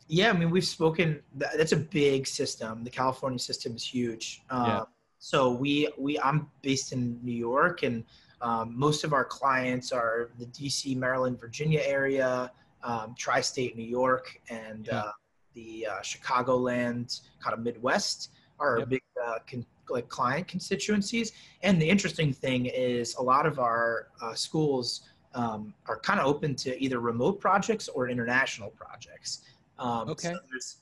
yeah 0.08 0.30
i 0.30 0.32
mean 0.32 0.50
we've 0.50 0.64
spoken 0.78 1.20
that, 1.34 1.50
that's 1.58 1.72
a 1.72 1.82
big 2.02 2.26
system 2.26 2.82
the 2.84 2.90
california 3.00 3.38
system 3.40 3.74
is 3.74 3.84
huge 3.84 4.40
um, 4.50 4.66
Yeah. 4.66 4.82
so 5.18 5.38
we 5.62 5.88
we 5.98 6.18
i'm 6.20 6.48
based 6.62 6.92
in 6.94 7.02
new 7.28 7.38
york 7.50 7.82
and 7.82 8.04
um, 8.40 8.66
most 8.86 9.02
of 9.04 9.12
our 9.12 9.24
clients 9.24 9.90
are 9.92 10.30
the 10.38 10.46
dc 10.46 10.96
maryland 10.96 11.38
virginia 11.40 11.82
area 11.84 12.50
um, 12.82 13.14
tri-state 13.18 13.76
new 13.76 13.84
york 13.84 14.40
and 14.50 14.86
Yeah. 14.86 15.00
uh, 15.00 15.12
the 15.54 15.86
uh, 15.86 16.00
chicagoland 16.02 17.20
kind 17.42 17.54
of 17.54 17.60
midwest 17.60 18.30
are 18.58 18.80
Yep. 18.80 18.88
big 18.88 19.02
uh, 19.24 19.38
con- 19.50 19.66
like 19.88 20.08
client 20.08 20.48
constituencies 20.48 21.32
and 21.62 21.80
the 21.80 21.88
interesting 21.88 22.32
thing 22.32 22.66
is 22.66 23.14
a 23.16 23.22
lot 23.22 23.46
of 23.46 23.58
our 23.58 24.08
uh, 24.20 24.34
schools 24.34 25.02
um, 25.34 25.74
are 25.86 25.98
kind 26.00 26.18
of 26.18 26.26
open 26.26 26.54
to 26.56 26.82
either 26.82 26.98
remote 26.98 27.40
projects 27.40 27.88
or 27.88 28.08
international 28.08 28.70
projects 28.70 29.42
um, 29.78 30.08
Okay. 30.08 30.28
So 30.28 30.38
there's, 30.50 30.76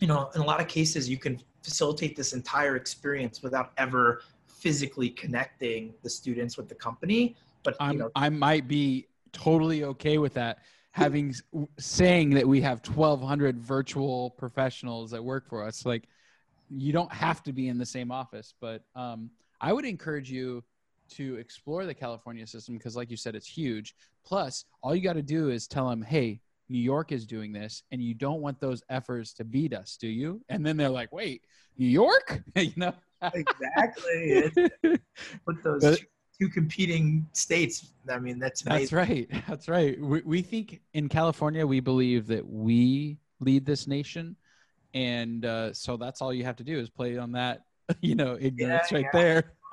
you 0.00 0.06
know, 0.06 0.30
in 0.34 0.40
a 0.40 0.44
lot 0.44 0.60
of 0.60 0.68
cases, 0.68 1.08
you 1.08 1.18
can 1.18 1.40
facilitate 1.62 2.16
this 2.16 2.32
entire 2.32 2.76
experience 2.76 3.42
without 3.42 3.72
ever 3.76 4.22
physically 4.46 5.10
connecting 5.10 5.92
the 6.02 6.10
students 6.10 6.56
with 6.56 6.68
the 6.68 6.74
company. 6.74 7.36
But 7.62 7.76
you 7.80 7.98
know, 7.98 8.10
I 8.14 8.28
might 8.28 8.68
be 8.68 9.06
totally 9.32 9.84
okay 9.84 10.18
with 10.18 10.34
that. 10.34 10.58
Having 10.94 11.34
saying 11.76 12.30
that 12.30 12.46
we 12.46 12.60
have 12.60 12.80
1,200 12.86 13.58
virtual 13.58 14.30
professionals 14.30 15.10
that 15.10 15.24
work 15.24 15.48
for 15.48 15.64
us, 15.66 15.84
like 15.84 16.04
you 16.70 16.92
don't 16.92 17.12
have 17.12 17.42
to 17.42 17.52
be 17.52 17.66
in 17.66 17.78
the 17.78 17.84
same 17.86 18.12
office. 18.12 18.54
But 18.60 18.84
um, 18.94 19.30
I 19.60 19.72
would 19.72 19.84
encourage 19.84 20.30
you 20.30 20.62
to 21.10 21.34
explore 21.34 21.84
the 21.84 21.94
California 21.94 22.46
system 22.46 22.76
because, 22.78 22.94
like 22.94 23.10
you 23.10 23.16
said, 23.16 23.34
it's 23.34 23.48
huge. 23.48 23.96
Plus, 24.24 24.64
all 24.84 24.94
you 24.94 25.02
got 25.02 25.14
to 25.14 25.22
do 25.22 25.50
is 25.50 25.66
tell 25.66 25.88
them, 25.90 26.00
"Hey, 26.00 26.40
New 26.68 26.78
York 26.78 27.10
is 27.10 27.26
doing 27.26 27.52
this, 27.52 27.82
and 27.90 28.00
you 28.00 28.14
don't 28.14 28.40
want 28.40 28.60
those 28.60 28.80
efforts 28.88 29.32
to 29.34 29.44
beat 29.44 29.74
us, 29.74 29.96
do 29.96 30.06
you?" 30.06 30.42
And 30.48 30.64
then 30.64 30.76
they're 30.76 30.88
like, 30.88 31.12
"Wait, 31.12 31.42
New 31.76 31.88
York?" 31.88 32.40
you 32.56 32.72
know. 32.76 32.94
exactly. 33.20 34.52
Put 35.44 35.64
those 35.64 35.82
But- 35.82 36.00
two, 36.38 36.48
competing 36.48 37.26
states. 37.32 37.90
I 38.10 38.18
mean, 38.18 38.38
that's 38.38 38.62
That's 38.62 38.92
right. 38.92 39.28
That's 39.48 39.68
right. 39.68 40.00
We, 40.00 40.22
we 40.22 40.42
think 40.42 40.80
in 40.92 41.08
California, 41.08 41.66
we 41.66 41.80
believe 41.80 42.26
that 42.28 42.46
we 42.46 43.18
lead 43.40 43.64
this 43.64 43.86
nation. 43.86 44.36
And 44.92 45.44
uh, 45.44 45.72
so 45.72 45.96
that's 45.96 46.22
all 46.22 46.32
you 46.32 46.44
have 46.44 46.56
to 46.56 46.64
do 46.64 46.78
is 46.78 46.88
play 46.88 47.16
on 47.18 47.32
that, 47.32 47.62
you 48.00 48.14
know, 48.14 48.36
ignorance 48.40 48.92
Yeah, 48.92 48.96
right 48.98 49.06
yeah. 49.12 49.20
there. 49.20 49.52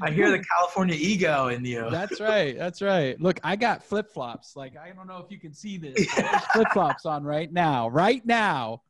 I 0.00 0.10
hear 0.12 0.30
the 0.30 0.38
California 0.44 0.94
ego 0.96 1.48
in 1.48 1.64
you. 1.64 1.88
That's 1.90 2.20
right. 2.20 2.56
That's 2.56 2.80
right. 2.80 3.20
Look, 3.20 3.40
I 3.42 3.56
got 3.56 3.82
flip 3.82 4.12
flops. 4.12 4.54
Like, 4.54 4.76
I 4.76 4.90
don't 4.92 5.08
know 5.08 5.18
if 5.18 5.32
you 5.32 5.38
can 5.38 5.52
see 5.52 5.78
this. 5.78 6.08
flip 6.52 6.68
flops 6.72 7.04
on 7.04 7.24
right 7.24 7.52
now. 7.52 7.88
Right 7.88 8.24
now. 8.24 8.82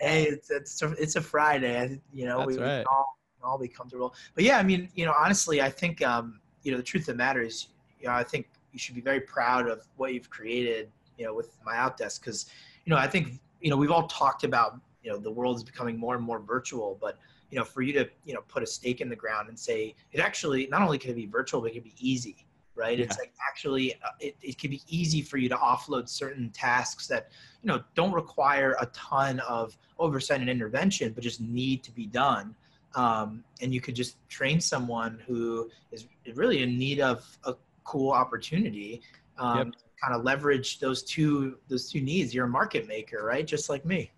hey, 0.00 0.24
it's 0.24 0.50
it's 0.50 0.80
a, 0.80 0.92
it's 0.92 1.16
a 1.16 1.20
Friday. 1.20 2.00
You 2.12 2.24
know, 2.24 2.38
That's 2.38 2.56
we, 2.56 2.62
right. 2.62 2.84
all 2.90 3.18
we 3.18 3.25
can 3.25 3.25
all 3.46 3.58
be 3.58 3.68
comfortable. 3.68 4.14
But 4.34 4.44
yeah, 4.44 4.58
I 4.58 4.62
mean, 4.62 4.88
you 4.94 5.06
know, 5.06 5.14
honestly, 5.16 5.62
I 5.62 5.70
think 5.70 6.02
um, 6.02 6.40
you 6.62 6.72
know 6.72 6.76
the 6.78 6.82
truth 6.82 7.02
of 7.02 7.06
the 7.06 7.14
matter 7.14 7.42
is, 7.42 7.68
you 8.00 8.08
know, 8.08 8.14
I 8.14 8.24
think 8.24 8.48
you 8.72 8.78
should 8.78 8.94
be 8.94 9.00
very 9.00 9.20
proud 9.20 9.68
of 9.68 9.86
what 9.96 10.12
you've 10.12 10.30
created. 10.30 10.90
You 11.16 11.24
know, 11.24 11.34
with 11.34 11.56
MyOutDesk, 11.64 12.20
because 12.20 12.46
you 12.84 12.90
know, 12.90 12.98
I 12.98 13.06
think 13.06 13.40
you 13.60 13.70
know 13.70 13.76
we've 13.76 13.90
all 13.90 14.06
talked 14.06 14.44
about 14.44 14.78
you 15.02 15.10
know 15.10 15.18
the 15.18 15.30
world 15.30 15.56
is 15.56 15.64
becoming 15.64 15.98
more 15.98 16.14
and 16.14 16.24
more 16.24 16.40
virtual, 16.40 16.98
but 17.00 17.18
you 17.50 17.58
know, 17.58 17.64
for 17.64 17.82
you 17.82 17.92
to 17.94 18.08
you 18.24 18.34
know 18.34 18.42
put 18.48 18.62
a 18.62 18.66
stake 18.66 19.00
in 19.00 19.08
the 19.08 19.16
ground 19.16 19.48
and 19.48 19.58
say 19.58 19.94
it 20.12 20.20
actually 20.20 20.66
not 20.66 20.82
only 20.82 20.98
can 20.98 21.12
it 21.12 21.14
be 21.14 21.26
virtual, 21.26 21.60
but 21.60 21.70
it 21.70 21.74
can 21.74 21.82
be 21.82 21.94
easy. 21.98 22.46
Right? 22.74 23.00
It's 23.00 23.18
like 23.18 23.32
actually, 23.48 23.94
uh, 24.04 24.08
it, 24.20 24.36
it 24.42 24.58
can 24.58 24.68
be 24.68 24.82
easy 24.86 25.22
for 25.22 25.38
you 25.38 25.48
to 25.48 25.56
offload 25.56 26.10
certain 26.10 26.50
tasks 26.50 27.06
that 27.06 27.30
you 27.62 27.68
know 27.68 27.82
don't 27.94 28.12
require 28.12 28.76
a 28.80 28.86
ton 28.86 29.40
of 29.40 29.78
oversight 29.98 30.40
and 30.40 30.50
intervention 30.50 31.12
but 31.12 31.22
just 31.22 31.40
need 31.40 31.82
to 31.82 31.90
be 31.90 32.06
done 32.06 32.54
um, 32.96 33.44
and 33.62 33.72
you 33.72 33.80
could 33.80 33.94
just 33.94 34.16
train 34.28 34.60
someone 34.60 35.22
who 35.26 35.70
is 35.92 36.06
really 36.34 36.62
in 36.62 36.76
need 36.76 37.00
of 37.00 37.38
a 37.44 37.54
cool 37.84 38.10
opportunity 38.10 39.00
um, 39.38 39.58
Yep. 39.58 39.66
kind 40.02 40.14
of 40.14 40.24
leverage 40.24 40.80
those 40.80 41.02
two 41.02 41.58
those 41.68 41.90
two 41.90 42.00
needs 42.00 42.34
you're 42.34 42.46
a 42.46 42.48
market 42.48 42.88
maker 42.88 43.24
right 43.24 43.46
just 43.46 43.68
like 43.70 43.84
me 43.84 44.10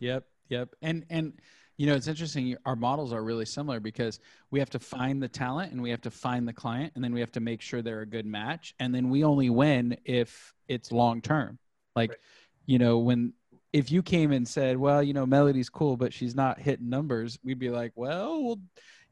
Yep, 0.00 0.24
yep. 0.48 0.74
And 0.82 1.04
and 1.10 1.32
you 1.78 1.86
know, 1.86 1.94
it's 1.94 2.08
interesting. 2.08 2.56
Our 2.64 2.76
models 2.76 3.12
are 3.12 3.22
really 3.22 3.44
similar 3.44 3.80
because 3.80 4.18
we 4.50 4.58
have 4.60 4.70
to 4.70 4.78
find 4.78 5.22
the 5.22 5.28
talent 5.28 5.72
and 5.72 5.82
we 5.82 5.90
have 5.90 6.00
to 6.02 6.10
find 6.10 6.48
the 6.48 6.52
client, 6.52 6.92
and 6.94 7.04
then 7.04 7.12
we 7.12 7.20
have 7.20 7.32
to 7.32 7.40
make 7.40 7.60
sure 7.60 7.82
they're 7.82 8.00
a 8.00 8.06
good 8.06 8.26
match, 8.26 8.74
and 8.78 8.94
then 8.94 9.10
we 9.10 9.24
only 9.24 9.50
win 9.50 9.96
if 10.04 10.54
it's 10.68 10.90
long 10.90 11.20
term. 11.20 11.58
Like, 11.94 12.10
Right. 12.10 12.18
you 12.66 12.78
know, 12.78 12.98
when 12.98 13.32
if 13.76 13.90
you 13.90 14.02
came 14.02 14.32
and 14.32 14.48
said, 14.48 14.78
"Well, 14.78 15.02
you 15.02 15.12
know, 15.12 15.26
Melody's 15.26 15.68
cool, 15.68 15.98
but 15.98 16.12
she's 16.12 16.34
not 16.34 16.58
hitting 16.58 16.88
numbers," 16.88 17.38
we'd 17.44 17.58
be 17.58 17.68
like, 17.68 17.92
"Well, 17.94 18.58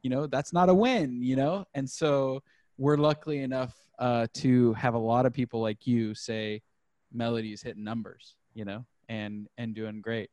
you 0.02 0.08
know, 0.08 0.26
that's 0.26 0.52
not 0.54 0.70
a 0.70 0.74
win," 0.74 1.22
you 1.22 1.36
know. 1.36 1.66
And 1.74 1.88
so 1.88 2.42
we're 2.78 2.96
lucky 2.96 3.40
enough 3.40 3.74
uh, 3.98 4.26
to 4.34 4.72
have 4.74 4.94
a 4.94 4.98
lot 4.98 5.26
of 5.26 5.34
people 5.34 5.60
like 5.60 5.86
you 5.86 6.14
say, 6.14 6.62
"Melody's 7.12 7.62
hitting 7.62 7.84
numbers," 7.84 8.36
you 8.54 8.64
know, 8.64 8.86
and 9.10 9.48
and 9.58 9.74
doing 9.74 10.00
great. 10.00 10.30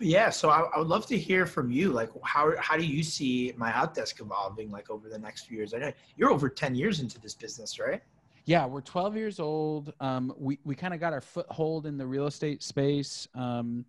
yeah 0.00 0.30
so 0.30 0.48
I, 0.48 0.60
I 0.74 0.78
would 0.78 0.86
love 0.86 1.06
to 1.06 1.18
hear 1.18 1.44
from 1.44 1.72
you 1.72 1.90
like 2.00 2.10
how 2.22 2.44
how 2.58 2.76
do 2.76 2.86
you 2.86 3.02
see 3.02 3.52
MyOutDesk 3.58 4.20
evolving 4.20 4.70
like 4.70 4.90
over 4.90 5.08
the 5.08 5.18
next 5.18 5.46
few 5.46 5.56
years 5.58 5.74
i 5.74 5.78
know 5.78 5.92
you're 6.16 6.30
over 6.30 6.48
10 6.48 6.76
years 6.76 7.00
into 7.00 7.18
this 7.20 7.34
business 7.34 7.80
right 7.80 8.00
Yeah, 8.48 8.64
we're 8.64 8.80
12 8.80 9.14
years 9.14 9.40
old. 9.40 9.92
Um, 10.00 10.32
we 10.38 10.58
we 10.64 10.74
kind 10.74 10.94
of 10.94 11.00
got 11.00 11.12
our 11.12 11.20
foothold 11.20 11.84
in 11.84 11.98
the 11.98 12.06
real 12.06 12.26
estate 12.26 12.62
space, 12.62 13.28
um, 13.34 13.84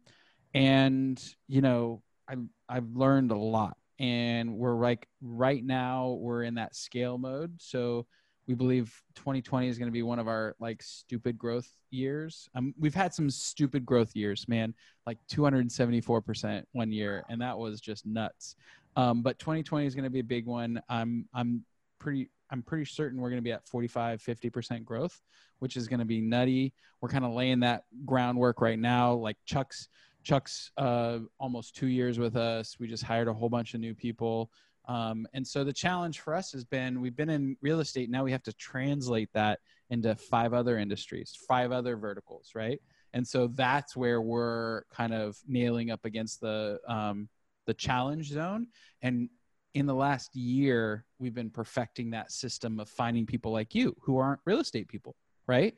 and 0.53 1.17
you 1.47 1.61
know, 1.61 2.03
I 2.27 2.35
I've 2.67 2.93
learned 2.93 3.31
a 3.31 3.37
lot. 3.37 3.77
and 3.99 4.53
we're 4.57 4.75
like 4.75 5.07
right 5.21 5.63
now 5.63 6.17
we're 6.19 6.43
in 6.43 6.55
that 6.55 6.75
scale 6.75 7.17
mode. 7.17 7.53
So 7.61 8.05
we 8.47 8.53
believe 8.53 8.93
2020 9.15 9.69
is 9.69 9.77
going 9.77 9.87
to 9.87 9.93
be 9.93 10.03
one 10.03 10.19
of 10.19 10.27
our 10.27 10.57
like 10.59 10.83
stupid 10.83 11.37
growth 11.37 11.69
years. 11.89 12.49
Um, 12.53 12.73
we've 12.77 12.93
had 12.93 13.13
some 13.13 13.29
stupid 13.29 13.85
growth 13.85 14.13
years, 14.13 14.45
man, 14.49 14.73
like 15.07 15.19
274% 15.31 16.65
one 16.73 16.91
year, 16.91 17.23
and 17.29 17.41
that 17.41 17.57
was 17.57 17.79
just 17.79 18.05
nuts. 18.05 18.57
Um, 18.97 19.21
but 19.21 19.39
2020 19.39 19.85
is 19.85 19.95
going 19.95 20.03
to 20.03 20.09
be 20.09 20.19
a 20.19 20.23
big 20.23 20.47
one. 20.47 20.81
I'm 20.89 21.29
I'm 21.33 21.63
pretty 21.97 22.29
I'm 22.51 22.63
pretty 22.63 22.85
certain 22.85 23.19
we're 23.19 23.29
going 23.29 23.41
to 23.41 23.43
be 23.43 23.51
at 23.51 23.67
45 23.67 24.21
50% 24.21 24.83
growth, 24.83 25.21
which 25.59 25.77
is 25.77 25.87
going 25.87 25.99
to 25.99 26.05
be 26.05 26.21
nutty. 26.21 26.73
We're 27.01 27.09
kind 27.09 27.25
of 27.25 27.33
laying 27.33 27.59
that 27.61 27.83
groundwork 28.05 28.61
right 28.61 28.79
now. 28.79 29.13
Like 29.13 29.37
Chuck's 29.45 29.87
Chuck's 30.23 30.71
uh, 30.77 31.19
almost 31.39 31.75
two 31.75 31.87
years 31.87 32.19
with 32.19 32.35
us. 32.35 32.77
We 32.79 32.87
just 32.87 33.03
hired 33.03 33.27
a 33.27 33.33
whole 33.33 33.49
bunch 33.49 33.73
of 33.73 33.79
new 33.79 33.95
people. 33.95 34.51
Um, 34.85 35.27
and 35.33 35.45
so 35.45 35.63
the 35.63 35.73
challenge 35.73 36.19
for 36.19 36.33
us 36.33 36.51
has 36.51 36.65
been 36.65 36.99
we've 36.99 37.15
been 37.15 37.29
in 37.29 37.55
real 37.61 37.79
estate. 37.79 38.09
Now 38.09 38.23
we 38.23 38.31
have 38.31 38.43
to 38.43 38.53
translate 38.53 39.29
that 39.33 39.59
into 39.89 40.15
five 40.15 40.53
other 40.53 40.77
industries, 40.77 41.37
five 41.47 41.71
other 41.71 41.95
verticals, 41.95 42.51
right? 42.55 42.81
And 43.13 43.27
so 43.27 43.47
that's 43.47 43.95
where 43.95 44.21
we're 44.21 44.83
kind 44.91 45.13
of 45.13 45.37
nailing 45.47 45.91
up 45.91 46.05
against 46.05 46.41
the 46.41 46.79
um, 46.87 47.29
the 47.65 47.73
challenge 47.73 48.29
zone. 48.29 48.67
And 49.01 49.29
in 49.73 49.85
the 49.85 49.93
last 49.93 50.35
year, 50.35 51.05
we've 51.19 51.33
been 51.33 51.49
perfecting 51.49 52.11
that 52.11 52.31
system 52.31 52.79
of 52.79 52.89
finding 52.89 53.25
people 53.25 53.51
like 53.51 53.75
you 53.75 53.95
who 54.01 54.17
aren't 54.17 54.39
real 54.45 54.59
estate 54.59 54.87
people, 54.87 55.15
right? 55.47 55.75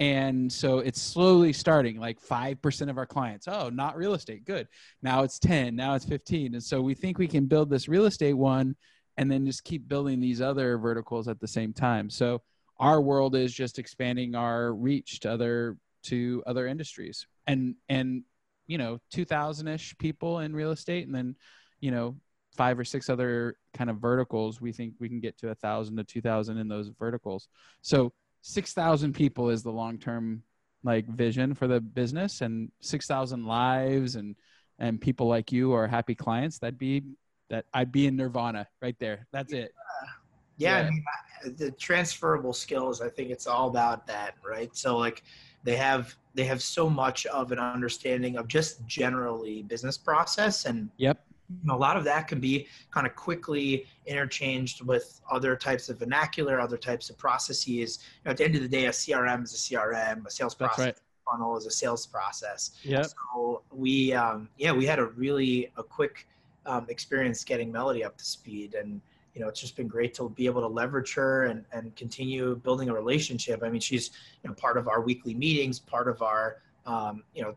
And 0.00 0.50
so 0.52 0.78
it's 0.78 1.00
slowly 1.00 1.52
starting 1.52 1.98
like 1.98 2.20
5% 2.20 2.90
of 2.90 2.98
our 2.98 3.06
clients. 3.06 3.46
Oh, 3.46 3.68
not 3.68 3.96
real 3.96 4.14
estate. 4.14 4.44
Good. 4.44 4.68
Now 5.02 5.22
it's 5.22 5.38
10, 5.38 5.76
now 5.76 5.94
it's 5.94 6.04
15. 6.04 6.54
And 6.54 6.62
so 6.62 6.80
we 6.80 6.94
think 6.94 7.18
we 7.18 7.28
can 7.28 7.46
build 7.46 7.70
this 7.70 7.88
real 7.88 8.06
estate 8.06 8.32
one 8.34 8.74
and 9.16 9.30
then 9.30 9.44
just 9.44 9.64
keep 9.64 9.88
building 9.88 10.20
these 10.20 10.40
other 10.40 10.78
verticals 10.78 11.28
at 11.28 11.40
the 11.40 11.48
same 11.48 11.72
time. 11.72 12.08
So 12.08 12.42
our 12.78 13.00
world 13.00 13.36
is 13.36 13.52
just 13.52 13.78
expanding 13.78 14.34
our 14.34 14.72
reach 14.74 15.20
to 15.20 15.32
other 15.32 15.76
to 16.04 16.42
other 16.46 16.66
industries. 16.66 17.26
And 17.46 17.76
and 17.88 18.24
you 18.66 18.78
know, 18.78 18.98
2000ish 19.14 19.98
people 19.98 20.38
in 20.40 20.54
real 20.54 20.70
estate 20.70 21.06
and 21.06 21.14
then, 21.14 21.36
you 21.80 21.90
know, 21.90 22.16
five 22.54 22.78
or 22.78 22.84
six 22.84 23.08
other 23.08 23.56
kind 23.74 23.88
of 23.88 23.96
verticals 23.96 24.60
we 24.60 24.72
think 24.72 24.94
we 24.98 25.08
can 25.08 25.20
get 25.20 25.38
to 25.38 25.50
a 25.50 25.54
thousand 25.54 25.96
to 25.96 26.04
two 26.04 26.20
thousand 26.20 26.58
in 26.58 26.68
those 26.68 26.90
verticals. 26.98 27.48
So 27.80 28.12
6,000 28.42 29.12
people 29.12 29.50
is 29.50 29.62
the 29.62 29.70
long 29.70 29.98
term 29.98 30.42
like 30.84 31.06
vision 31.06 31.54
for 31.54 31.68
the 31.68 31.80
business 31.80 32.40
and 32.40 32.70
6,000 32.80 33.46
lives 33.46 34.16
and 34.16 34.36
and 34.78 35.00
people 35.00 35.28
like 35.28 35.52
you 35.52 35.72
are 35.72 35.86
happy 35.86 36.14
clients 36.14 36.58
that'd 36.58 36.78
be 36.78 37.02
that 37.50 37.66
I'd 37.72 37.92
be 37.92 38.06
in 38.06 38.16
nirvana 38.16 38.66
right 38.80 38.96
there. 38.98 39.26
That's 39.30 39.52
it. 39.52 39.72
Yeah, 40.56 40.80
yeah. 40.80 40.86
I 40.86 40.90
mean, 40.90 41.04
the 41.56 41.70
transferable 41.72 42.52
skills 42.52 43.00
I 43.00 43.08
think 43.08 43.30
it's 43.30 43.46
all 43.46 43.68
about 43.68 44.06
that 44.08 44.34
right? 44.44 44.74
So 44.76 44.98
like 44.98 45.22
they 45.62 45.76
have 45.76 46.16
they 46.34 46.44
have 46.44 46.62
so 46.62 46.90
much 46.90 47.26
of 47.26 47.52
an 47.52 47.60
understanding 47.60 48.36
of 48.36 48.48
just 48.48 48.84
generally 48.86 49.62
business 49.62 49.96
process 49.96 50.64
and 50.64 50.90
yep 50.96 51.24
a 51.68 51.76
lot 51.76 51.96
of 51.96 52.04
that 52.04 52.28
can 52.28 52.40
be 52.40 52.66
kind 52.90 53.06
of 53.06 53.14
quickly 53.14 53.86
interchanged 54.06 54.84
with 54.84 55.20
other 55.30 55.56
types 55.56 55.88
of 55.88 55.98
vernacular, 55.98 56.60
other 56.60 56.76
types 56.76 57.10
of 57.10 57.18
processes. 57.18 57.98
You 58.02 58.26
know, 58.26 58.30
at 58.32 58.36
the 58.36 58.44
end 58.44 58.54
of 58.54 58.62
the 58.62 58.68
day, 58.68 58.86
a 58.86 58.90
CRM 58.90 59.44
is 59.44 59.54
a 59.54 59.56
CRM, 59.56 60.26
a 60.26 60.30
sales 60.30 60.54
process 60.54 60.86
right. 60.86 60.96
funnel 61.30 61.56
is 61.56 61.66
a 61.66 61.70
sales 61.70 62.06
process. 62.06 62.72
Yeah. 62.82 63.02
So 63.02 63.62
we, 63.72 64.12
um, 64.12 64.48
yeah, 64.56 64.72
we 64.72 64.86
had 64.86 64.98
a 64.98 65.06
really 65.06 65.72
a 65.76 65.82
quick 65.82 66.26
um, 66.66 66.86
experience 66.88 67.44
getting 67.44 67.72
Melody 67.72 68.04
up 68.04 68.16
to 68.18 68.24
speed, 68.24 68.74
and 68.74 69.00
you 69.34 69.40
know, 69.40 69.48
it's 69.48 69.60
just 69.60 69.76
been 69.76 69.88
great 69.88 70.14
to 70.14 70.28
be 70.28 70.46
able 70.46 70.60
to 70.60 70.68
leverage 70.68 71.14
her 71.14 71.44
and 71.44 71.64
and 71.72 71.94
continue 71.96 72.56
building 72.56 72.88
a 72.88 72.94
relationship. 72.94 73.62
I 73.62 73.70
mean, 73.70 73.80
she's 73.80 74.10
you 74.42 74.48
know 74.48 74.54
part 74.54 74.76
of 74.76 74.88
our 74.88 75.00
weekly 75.00 75.34
meetings, 75.34 75.78
part 75.78 76.08
of 76.08 76.22
our 76.22 76.58
um, 76.86 77.22
you 77.34 77.42
know 77.42 77.56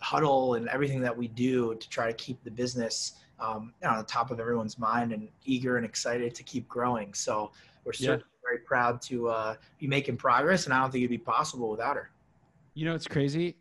huddle 0.00 0.54
and 0.54 0.68
everything 0.68 1.00
that 1.00 1.16
we 1.16 1.28
do 1.28 1.74
to 1.74 1.88
try 1.88 2.06
to 2.06 2.12
keep 2.12 2.42
the 2.44 2.50
business 2.50 3.14
um, 3.38 3.72
on 3.84 3.98
the 3.98 4.04
top 4.04 4.30
of 4.30 4.40
everyone's 4.40 4.78
mind 4.78 5.12
and 5.12 5.28
eager 5.44 5.76
and 5.76 5.84
excited 5.84 6.34
to 6.34 6.42
keep 6.42 6.66
growing. 6.68 7.12
So 7.14 7.52
we're 7.84 7.92
certainly 7.92 8.24
yeah. 8.24 8.48
very 8.48 8.58
proud 8.58 9.00
to 9.02 9.28
uh, 9.28 9.54
be 9.78 9.86
making 9.86 10.16
progress, 10.16 10.64
and 10.64 10.74
I 10.74 10.80
don't 10.80 10.90
think 10.90 11.02
it'd 11.02 11.10
be 11.10 11.18
possible 11.18 11.70
without 11.70 11.96
her. 11.96 12.10
You 12.74 12.84
know, 12.84 12.94
it's 12.94 13.06
crazy. 13.06 13.56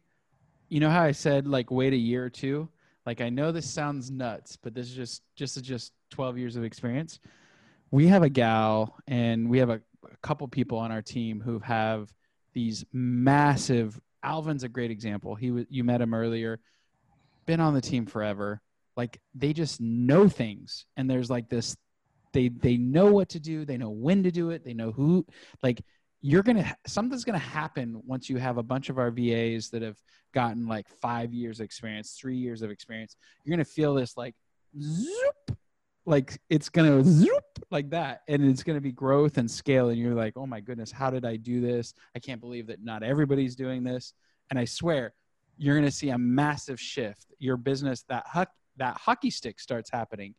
You 0.70 0.80
know 0.80 0.90
how 0.90 1.04
I 1.04 1.12
said 1.12 1.48
like 1.48 1.72
wait 1.72 1.94
a 1.94 1.98
year 1.98 2.26
or 2.26 2.30
two. 2.30 2.68
Like 3.06 3.22
I 3.22 3.30
know 3.30 3.52
this 3.52 3.70
sounds 3.70 4.10
nuts, 4.10 4.58
but 4.58 4.74
this 4.74 4.88
is 4.88 4.96
just 4.96 5.22
just 5.36 5.64
just 5.64 5.94
12 6.12 6.38
years 6.38 6.56
of 6.56 6.64
experience. 6.64 7.20
We 7.92 8.08
have 8.08 8.24
a 8.24 8.30
gal, 8.30 8.96
and 9.08 9.50
we 9.50 9.60
have 9.60 9.70
a, 9.70 9.80
a 10.12 10.18
couple 10.22 10.48
people 10.48 10.78
on 10.78 10.92
our 10.92 11.02
team 11.02 11.40
who 11.40 11.60
have 11.60 12.12
these 12.54 12.86
massive. 12.94 14.00
Alvin's 14.24 14.64
a 14.64 14.70
great 14.70 14.90
example. 14.90 15.36
He 15.36 15.66
you 15.70 15.84
met 15.84 16.02
him 16.02 16.14
earlier. 16.14 16.60
Been 17.46 17.60
on 17.60 17.76
the 17.76 17.82
team 17.82 18.08
forever 18.08 18.60
like 18.96 19.20
they 19.34 19.54
just 19.54 19.82
know 19.82 20.28
things. 20.30 20.86
And 20.98 21.10
there's 21.10 21.30
like 21.30 21.50
this 21.50 21.76
they 22.34 22.50
they 22.50 22.78
know 22.78 23.12
what 23.12 23.30
to 23.30 23.40
do. 23.40 23.66
They 23.66 23.78
know 23.78 23.90
when 23.90 24.24
to 24.24 24.32
do 24.32 24.50
it. 24.50 24.64
They 24.64 24.74
know 24.74 24.92
who 24.92 25.26
like 25.64 25.82
you're 26.22 26.44
gonna 26.44 26.76
something's 26.88 27.24
gonna 27.24 27.38
happen 27.38 28.02
once 28.06 28.30
you 28.30 28.38
have 28.38 28.58
a 28.58 28.64
bunch 28.64 28.90
of 28.90 28.98
our 28.98 29.12
vas 29.12 29.70
that 29.70 29.82
have 29.82 29.98
gotten 30.34 30.68
like 30.68 30.88
five 31.02 31.34
years 31.34 31.60
of 31.60 31.66
experience 31.66 32.18
three 32.20 32.36
years 32.36 32.62
of 32.62 32.72
experience. 32.72 33.16
You're 33.44 33.56
gonna 33.56 33.66
feel 33.66 33.94
this 33.94 34.18
like 34.18 34.36
zoop 34.82 35.58
like 36.06 36.40
it's 36.50 36.68
gonna 36.68 37.04
zoop 37.04 37.44
like 37.72 37.90
that. 37.92 38.22
And 38.28 38.44
it's 38.44 38.64
gonna 38.64 38.82
be 38.82 38.92
growth 38.92 39.38
and 39.38 39.50
scale. 39.50 39.90
And 39.90 39.98
you're 39.98 40.16
like 40.16 40.34
oh 40.36 40.46
my 40.46 40.60
goodness 40.60 40.92
how 40.92 41.10
did 41.10 41.26
i 41.26 41.36
do 41.38 41.62
this? 41.62 41.94
I 42.16 42.20
can't 42.20 42.42
believe 42.42 42.68
that 42.68 42.84
not 42.84 43.02
everybody's 43.02 43.56
doing 43.56 43.84
this. 43.84 44.14
And 44.50 44.60
i 44.60 44.66
swear 44.66 45.14
you're 45.58 45.76
gonna 45.76 45.92
see 45.92 46.10
a 46.10 46.18
massive 46.18 46.82
shift. 46.82 47.34
Your 47.40 47.56
business 47.56 48.04
that 48.10 48.26
that 48.78 48.98
hockey 48.98 49.30
stick 49.30 49.60
starts 49.60 49.90
happening. 49.90 50.36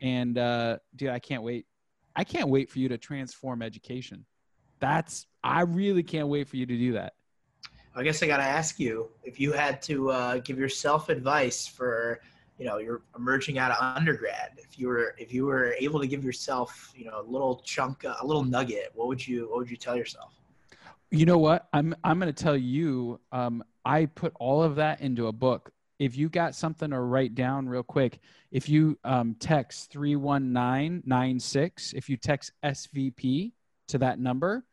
And 0.00 0.38
uh, 0.38 0.78
dude, 0.96 1.10
I 1.10 1.18
can't 1.18 1.42
wait. 1.42 1.66
I 2.14 2.24
can't 2.24 2.48
wait 2.48 2.70
for 2.70 2.78
you 2.78 2.88
to 2.88 2.98
transform 2.98 3.62
education. 3.62 4.24
That's 4.80 5.26
I 5.44 5.62
really 5.62 6.02
can't 6.02 6.28
wait 6.28 6.48
for 6.48 6.56
you 6.56 6.66
to 6.66 6.76
do 6.76 6.92
that. 6.92 7.14
I 7.94 8.02
guess 8.02 8.22
I 8.22 8.26
got 8.26 8.38
to 8.38 8.42
ask 8.42 8.80
you 8.80 9.10
if 9.22 9.38
you 9.38 9.52
had 9.52 9.82
to 9.82 10.10
uh, 10.10 10.38
give 10.38 10.58
yourself 10.58 11.08
advice 11.08 11.66
for 11.66 12.20
you 12.58 12.66
know 12.66 12.78
you're 12.78 13.02
emerging 13.16 13.58
out 13.58 13.70
of 13.70 13.76
undergrad. 13.80 14.52
If 14.56 14.78
you 14.78 14.88
were 14.88 15.14
if 15.18 15.32
you 15.32 15.46
were 15.46 15.74
able 15.78 16.00
to 16.00 16.06
give 16.06 16.24
yourself 16.24 16.92
you 16.94 17.04
know 17.04 17.20
a 17.20 17.22
little 17.22 17.62
chunk 17.64 18.04
a 18.04 18.26
little 18.26 18.44
nugget, 18.44 18.90
what 18.94 19.08
would 19.08 19.26
you 19.26 19.48
what 19.50 19.58
would 19.58 19.70
you 19.70 19.76
tell 19.76 19.96
yourself? 19.96 20.32
You 21.10 21.26
know 21.26 21.38
what? 21.38 21.68
I'm 21.72 21.94
I'm 22.02 22.18
going 22.18 22.32
to 22.32 22.42
tell 22.42 22.56
you. 22.56 23.20
Um, 23.30 23.62
I 23.84 24.06
put 24.06 24.32
all 24.38 24.62
of 24.62 24.76
that 24.76 25.00
into 25.00 25.26
a 25.26 25.32
book 25.32 25.72
if 26.02 26.16
you 26.16 26.28
got 26.28 26.56
something 26.56 26.90
to 26.90 26.98
write 26.98 27.36
down 27.36 27.68
real 27.68 27.84
quick, 27.84 28.18
if 28.50 28.68
you 28.68 28.98
um, 29.04 29.36
text 29.38 29.92
31996, 29.92 31.92
if 31.92 32.08
you 32.08 32.16
text 32.16 32.50
SVP 32.64 33.52
to 33.86 33.98
that 33.98 34.18
number, 34.18 34.64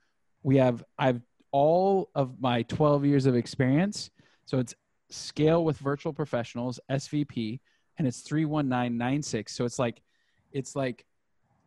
we 0.41 0.57
have, 0.57 0.83
I've 0.97 1.21
all 1.51 2.09
of 2.15 2.41
my 2.41 2.63
12 2.63 3.05
years 3.05 3.27
of 3.27 3.35
experience. 3.35 4.09
So 4.45 4.57
it's 4.57 4.73
scale 5.11 5.63
with 5.63 5.77
virtual 5.77 6.13
professionals, 6.13 6.79
SVP, 6.89 7.59
and 7.99 8.07
it's 8.07 8.21
31996. 8.21 9.53
So 9.53 9.65
it's 9.65 9.77
like, 9.77 10.01
it's 10.51 10.75
like 10.75 11.05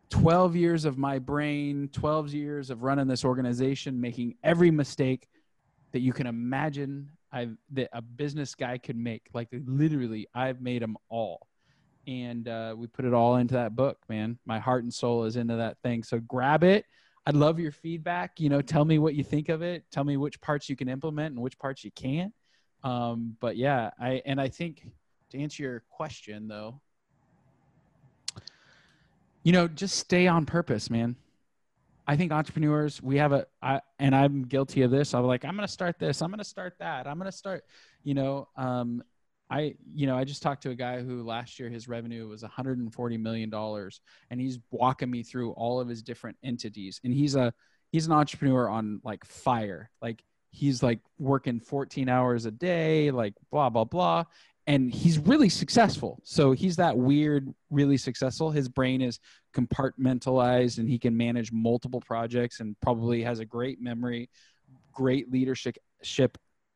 12 0.09 0.57
years 0.57 0.83
of 0.83 0.97
my 0.97 1.19
brain, 1.19 1.89
12 1.93 2.33
years 2.33 2.69
of 2.69 2.83
running 2.83 3.07
this 3.07 3.23
organization, 3.23 4.01
making 4.01 4.35
every 4.43 4.71
mistake 4.71 5.29
that 5.93 6.01
you 6.01 6.11
can 6.11 6.27
imagine 6.27 7.11
I 7.33 7.49
that 7.71 7.89
a 7.93 8.01
business 8.01 8.55
guy 8.55 8.77
could 8.77 8.95
make. 8.95 9.23
Like 9.33 9.49
literally, 9.51 10.27
I've 10.33 10.61
made 10.61 10.81
them 10.81 10.95
all, 11.09 11.47
and 12.07 12.47
uh, 12.47 12.75
we 12.77 12.87
put 12.87 13.05
it 13.05 13.13
all 13.13 13.37
into 13.37 13.55
that 13.55 13.75
book. 13.75 13.97
Man, 14.07 14.37
my 14.45 14.59
heart 14.59 14.83
and 14.83 14.93
soul 14.93 15.25
is 15.25 15.35
into 15.35 15.55
that 15.55 15.77
thing. 15.83 16.03
So 16.03 16.19
grab 16.19 16.63
it. 16.63 16.85
I'd 17.25 17.35
love 17.35 17.59
your 17.59 17.71
feedback. 17.71 18.39
You 18.39 18.49
know, 18.49 18.61
tell 18.61 18.85
me 18.85 18.99
what 18.99 19.15
you 19.15 19.23
think 19.23 19.49
of 19.49 19.61
it. 19.61 19.85
Tell 19.91 20.03
me 20.03 20.17
which 20.17 20.39
parts 20.41 20.69
you 20.69 20.75
can 20.75 20.89
implement 20.89 21.33
and 21.33 21.41
which 21.41 21.57
parts 21.57 21.83
you 21.83 21.91
can't. 21.91 22.33
Um, 22.83 23.35
but 23.39 23.57
yeah, 23.57 23.91
I 23.99 24.21
and 24.25 24.39
I 24.39 24.49
think 24.49 24.85
to 25.31 25.39
answer 25.39 25.63
your 25.63 25.83
question 25.89 26.47
though, 26.47 26.81
you 29.43 29.51
know, 29.51 29.67
just 29.67 29.97
stay 29.97 30.27
on 30.27 30.45
purpose, 30.45 30.89
man. 30.89 31.15
I 32.05 32.17
think 32.17 32.31
entrepreneurs, 32.31 33.01
we 33.01 33.17
have 33.17 33.31
a, 33.31 33.45
I, 33.61 33.81
and 33.99 34.15
I'm 34.15 34.43
guilty 34.43 34.81
of 34.81 34.91
this. 34.91 35.13
I'm 35.13 35.23
like, 35.23 35.45
I'm 35.45 35.55
going 35.55 35.67
to 35.67 35.71
start 35.71 35.99
this. 35.99 36.21
I'm 36.21 36.29
going 36.29 36.39
to 36.39 36.43
start 36.43 36.75
that. 36.79 37.07
I'm 37.07 37.17
going 37.17 37.31
to 37.31 37.37
start, 37.37 37.63
you 38.03 38.13
know, 38.13 38.49
um, 38.57 39.03
I, 39.49 39.75
you 39.93 40.07
know, 40.07 40.17
I 40.17 40.23
just 40.23 40.41
talked 40.41 40.63
to 40.63 40.71
a 40.71 40.75
guy 40.75 41.01
who 41.01 41.23
last 41.23 41.59
year 41.59 41.69
his 41.69 41.87
revenue 41.87 42.27
was 42.27 42.41
140 42.41 43.17
million 43.17 43.49
dollars, 43.49 44.01
and 44.31 44.41
he's 44.41 44.57
walking 44.71 45.11
me 45.11 45.21
through 45.21 45.51
all 45.51 45.79
of 45.79 45.87
his 45.87 46.01
different 46.01 46.37
entities. 46.43 46.99
And 47.03 47.13
he's 47.13 47.35
a, 47.35 47.53
he's 47.91 48.07
an 48.07 48.13
entrepreneur 48.13 48.67
on 48.67 48.99
like 49.03 49.23
fire. 49.25 49.89
Like 50.01 50.23
he's 50.49 50.81
like 50.81 50.99
working 51.19 51.59
14 51.59 52.09
hours 52.09 52.45
a 52.45 52.51
day, 52.51 53.11
like 53.11 53.33
blah 53.51 53.69
blah 53.69 53.83
blah. 53.83 54.25
And 54.65 54.93
he's 54.93 55.19
really 55.19 55.49
successful. 55.49 56.19
So 56.23 56.53
he's 56.53 56.77
that 56.77 56.97
weird, 56.97 57.53
really 57.69 57.97
successful. 57.97 58.51
His 58.51 58.69
brain 58.69 59.01
is 59.01 59.19
compartmentalized 59.53 60.77
and 60.77 60.89
he 60.89 60.97
can 60.97 61.15
manage 61.15 61.51
multiple 61.51 61.99
projects 61.99 62.59
and 62.59 62.79
probably 62.79 63.21
has 63.23 63.39
a 63.39 63.45
great 63.45 63.81
memory, 63.81 64.29
great 64.93 65.31
leadership 65.31 65.77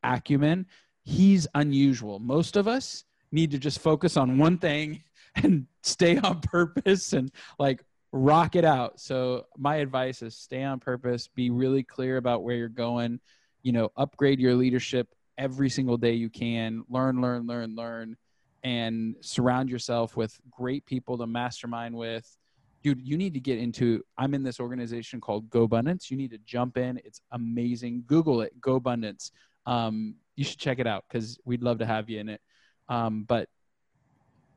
acumen. 0.02 0.66
He's 1.04 1.46
unusual. 1.54 2.18
Most 2.18 2.56
of 2.56 2.68
us 2.68 3.04
need 3.32 3.50
to 3.52 3.58
just 3.58 3.80
focus 3.80 4.16
on 4.16 4.38
one 4.38 4.58
thing 4.58 5.02
and 5.36 5.66
stay 5.82 6.18
on 6.18 6.40
purpose 6.40 7.14
and 7.14 7.30
like 7.58 7.82
rock 8.12 8.54
it 8.54 8.64
out. 8.64 9.00
So 9.00 9.46
my 9.56 9.76
advice 9.76 10.20
is 10.22 10.36
stay 10.36 10.62
on 10.62 10.80
purpose, 10.80 11.28
be 11.28 11.50
really 11.50 11.82
clear 11.82 12.18
about 12.18 12.42
where 12.42 12.56
you're 12.56 12.68
going, 12.68 13.20
you 13.62 13.72
know, 13.72 13.92
upgrade 13.96 14.40
your 14.40 14.54
leadership 14.54 15.08
every 15.38 15.70
single 15.70 15.96
day 15.96 16.12
you 16.12 16.28
can, 16.28 16.84
learn, 16.90 17.22
learn, 17.22 17.46
learn, 17.46 17.74
learn 17.74 18.16
and 18.64 19.14
surround 19.20 19.70
yourself 19.70 20.16
with 20.16 20.36
great 20.50 20.84
people 20.84 21.16
to 21.16 21.26
mastermind 21.26 21.94
with. 21.94 22.36
Dude, 22.82 23.00
you 23.00 23.16
need 23.16 23.34
to 23.34 23.40
get 23.40 23.58
into 23.58 24.02
I'm 24.16 24.34
in 24.34 24.42
this 24.42 24.60
organization 24.60 25.20
called 25.20 25.48
GoBundance. 25.50 26.10
You 26.10 26.16
need 26.16 26.30
to 26.32 26.38
jump 26.38 26.76
in. 26.76 27.00
It's 27.04 27.20
amazing. 27.32 28.04
Google 28.06 28.42
it, 28.42 28.60
GoBundance. 28.60 29.30
Um, 29.66 30.16
you 30.36 30.44
should 30.44 30.58
check 30.58 30.78
it 30.78 30.86
out 30.86 31.04
because 31.08 31.38
we'd 31.44 31.62
love 31.62 31.78
to 31.78 31.86
have 31.86 32.08
you 32.08 32.20
in 32.20 32.28
it. 32.28 32.40
Um, 32.88 33.24
but 33.24 33.48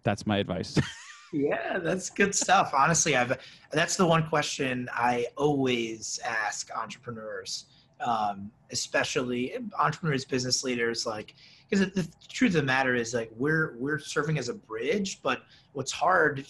that's 0.04 0.26
my 0.26 0.38
advice. 0.38 0.80
yeah, 1.34 1.80
that's 1.80 2.10
good 2.10 2.34
stuff. 2.36 2.74
Honestly, 2.76 3.15
I've 3.15 3.38
that's 3.72 3.96
the 3.96 4.06
one 4.06 4.28
question 4.28 4.89
I 4.94 5.28
always 5.38 6.20
ask 6.24 6.70
entrepreneurs, 6.76 7.65
um, 8.06 8.52
especially 8.72 9.56
entrepreneurs, 9.80 10.26
business 10.26 10.64
leaders, 10.64 11.06
like 11.06 11.36
because 11.70 11.86
the, 11.86 12.02
the 12.02 12.08
truth 12.28 12.52
of 12.52 12.62
the 12.62 12.64
matter 12.64 12.96
is 12.96 13.14
like 13.14 13.32
we're 13.36 13.76
we're 13.78 14.00
serving 14.00 14.38
as 14.38 14.50
a 14.50 14.54
bridge, 14.54 15.22
but 15.22 15.44
what's 15.74 15.92
hard 15.92 16.46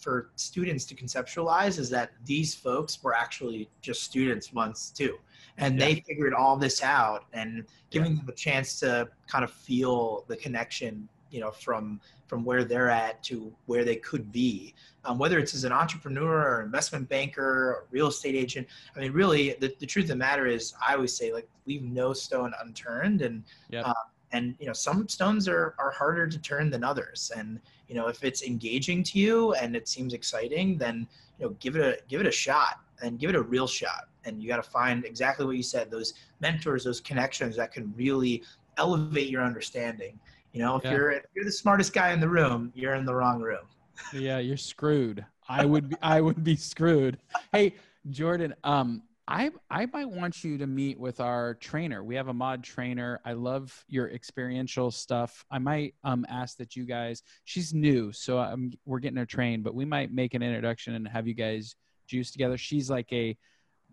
for 0.00 0.30
students 0.36 0.84
to 0.84 0.94
conceptualize 0.94 1.78
is 1.78 1.90
that 1.90 2.10
these 2.24 2.54
folks 2.54 3.02
were 3.02 3.14
actually 3.14 3.68
just 3.80 4.02
students 4.02 4.52
once 4.52 4.90
too 4.90 5.18
and 5.58 5.78
yeah. 5.78 5.86
they 5.86 5.94
figured 6.06 6.34
all 6.34 6.56
this 6.56 6.82
out 6.82 7.24
and 7.32 7.64
giving 7.90 8.12
yeah. 8.12 8.18
them 8.18 8.28
a 8.28 8.32
chance 8.32 8.78
to 8.80 9.08
kind 9.26 9.44
of 9.44 9.50
feel 9.50 10.24
the 10.28 10.36
connection 10.36 11.08
you 11.30 11.40
know 11.40 11.50
from 11.50 12.00
from 12.26 12.44
where 12.44 12.64
they're 12.64 12.90
at 12.90 13.22
to 13.22 13.52
where 13.66 13.84
they 13.84 13.96
could 13.96 14.32
be. 14.32 14.74
Um, 15.04 15.18
whether 15.18 15.38
it's 15.38 15.54
as 15.54 15.62
an 15.62 15.72
entrepreneur 15.72 16.56
or 16.56 16.62
investment 16.62 17.08
banker 17.08 17.44
or 17.44 17.86
real 17.92 18.08
estate 18.08 18.34
agent 18.34 18.66
i 18.96 18.98
mean 18.98 19.12
really 19.12 19.54
the, 19.60 19.72
the 19.78 19.86
truth 19.86 20.06
of 20.06 20.08
the 20.08 20.16
matter 20.16 20.46
is 20.48 20.74
i 20.84 20.94
always 20.94 21.16
say 21.16 21.32
like 21.32 21.48
leave 21.66 21.82
no 21.82 22.12
stone 22.12 22.52
unturned. 22.62 23.22
And 23.22 23.44
yep. 23.70 23.86
uh, 23.86 23.94
and 24.32 24.56
you 24.58 24.66
know 24.66 24.72
some 24.72 25.08
stones 25.08 25.48
are, 25.48 25.74
are 25.78 25.90
harder 25.90 26.26
to 26.26 26.38
turn 26.38 26.70
than 26.70 26.82
others. 26.82 27.30
And 27.36 27.60
you 27.88 27.94
know 27.94 28.08
if 28.08 28.24
it's 28.24 28.42
engaging 28.42 29.02
to 29.04 29.18
you 29.18 29.52
and 29.54 29.76
it 29.76 29.88
seems 29.88 30.14
exciting 30.14 30.78
then 30.78 31.06
you 31.38 31.46
know 31.46 31.56
give 31.60 31.76
it 31.76 31.82
a 31.82 31.98
give 32.08 32.20
it 32.20 32.26
a 32.26 32.32
shot 32.32 32.80
and 33.02 33.18
give 33.18 33.30
it 33.30 33.36
a 33.36 33.42
real 33.42 33.66
shot. 33.66 34.08
And 34.24 34.42
you 34.42 34.48
got 34.48 34.56
to 34.56 34.70
find 34.70 35.04
exactly 35.04 35.46
what 35.46 35.56
you 35.56 35.62
said 35.62 35.90
those 35.90 36.14
mentors 36.40 36.84
those 36.84 37.00
connections 37.00 37.56
that 37.56 37.72
can 37.72 37.92
really 37.96 38.42
elevate 38.78 39.28
your 39.28 39.42
understanding 39.42 40.18
you 40.56 40.62
know, 40.62 40.76
if 40.76 40.84
yeah. 40.84 40.92
you're 40.92 41.10
if 41.10 41.24
you're 41.34 41.44
the 41.44 41.52
smartest 41.52 41.92
guy 41.92 42.12
in 42.12 42.20
the 42.20 42.28
room, 42.28 42.72
you're 42.74 42.94
in 42.94 43.04
the 43.04 43.14
wrong 43.14 43.40
room. 43.42 43.66
yeah, 44.12 44.38
you're 44.38 44.56
screwed. 44.56 45.24
I 45.48 45.64
would 45.66 45.90
be 45.90 45.96
I 46.00 46.20
would 46.20 46.42
be 46.42 46.56
screwed. 46.56 47.18
Hey, 47.52 47.74
Jordan, 48.08 48.54
um 48.64 49.02
I 49.28 49.50
I 49.70 49.86
might 49.86 50.08
want 50.08 50.42
you 50.44 50.56
to 50.56 50.66
meet 50.66 50.98
with 50.98 51.20
our 51.20 51.54
trainer. 51.54 52.02
We 52.02 52.14
have 52.14 52.28
a 52.28 52.34
mod 52.34 52.64
trainer. 52.64 53.20
I 53.24 53.34
love 53.34 53.84
your 53.88 54.10
experiential 54.10 54.90
stuff. 54.90 55.44
I 55.50 55.58
might 55.58 55.94
um 56.04 56.24
ask 56.28 56.56
that 56.56 56.74
you 56.74 56.86
guys. 56.86 57.22
She's 57.44 57.74
new, 57.74 58.12
so 58.12 58.38
I'm 58.38 58.72
we're 58.86 59.00
getting 59.00 59.18
her 59.18 59.26
trained, 59.26 59.62
but 59.62 59.74
we 59.74 59.84
might 59.84 60.10
make 60.10 60.32
an 60.32 60.42
introduction 60.42 60.94
and 60.94 61.06
have 61.06 61.28
you 61.28 61.34
guys 61.34 61.76
juice 62.06 62.30
together. 62.30 62.56
She's 62.56 62.88
like 62.88 63.12
a, 63.12 63.36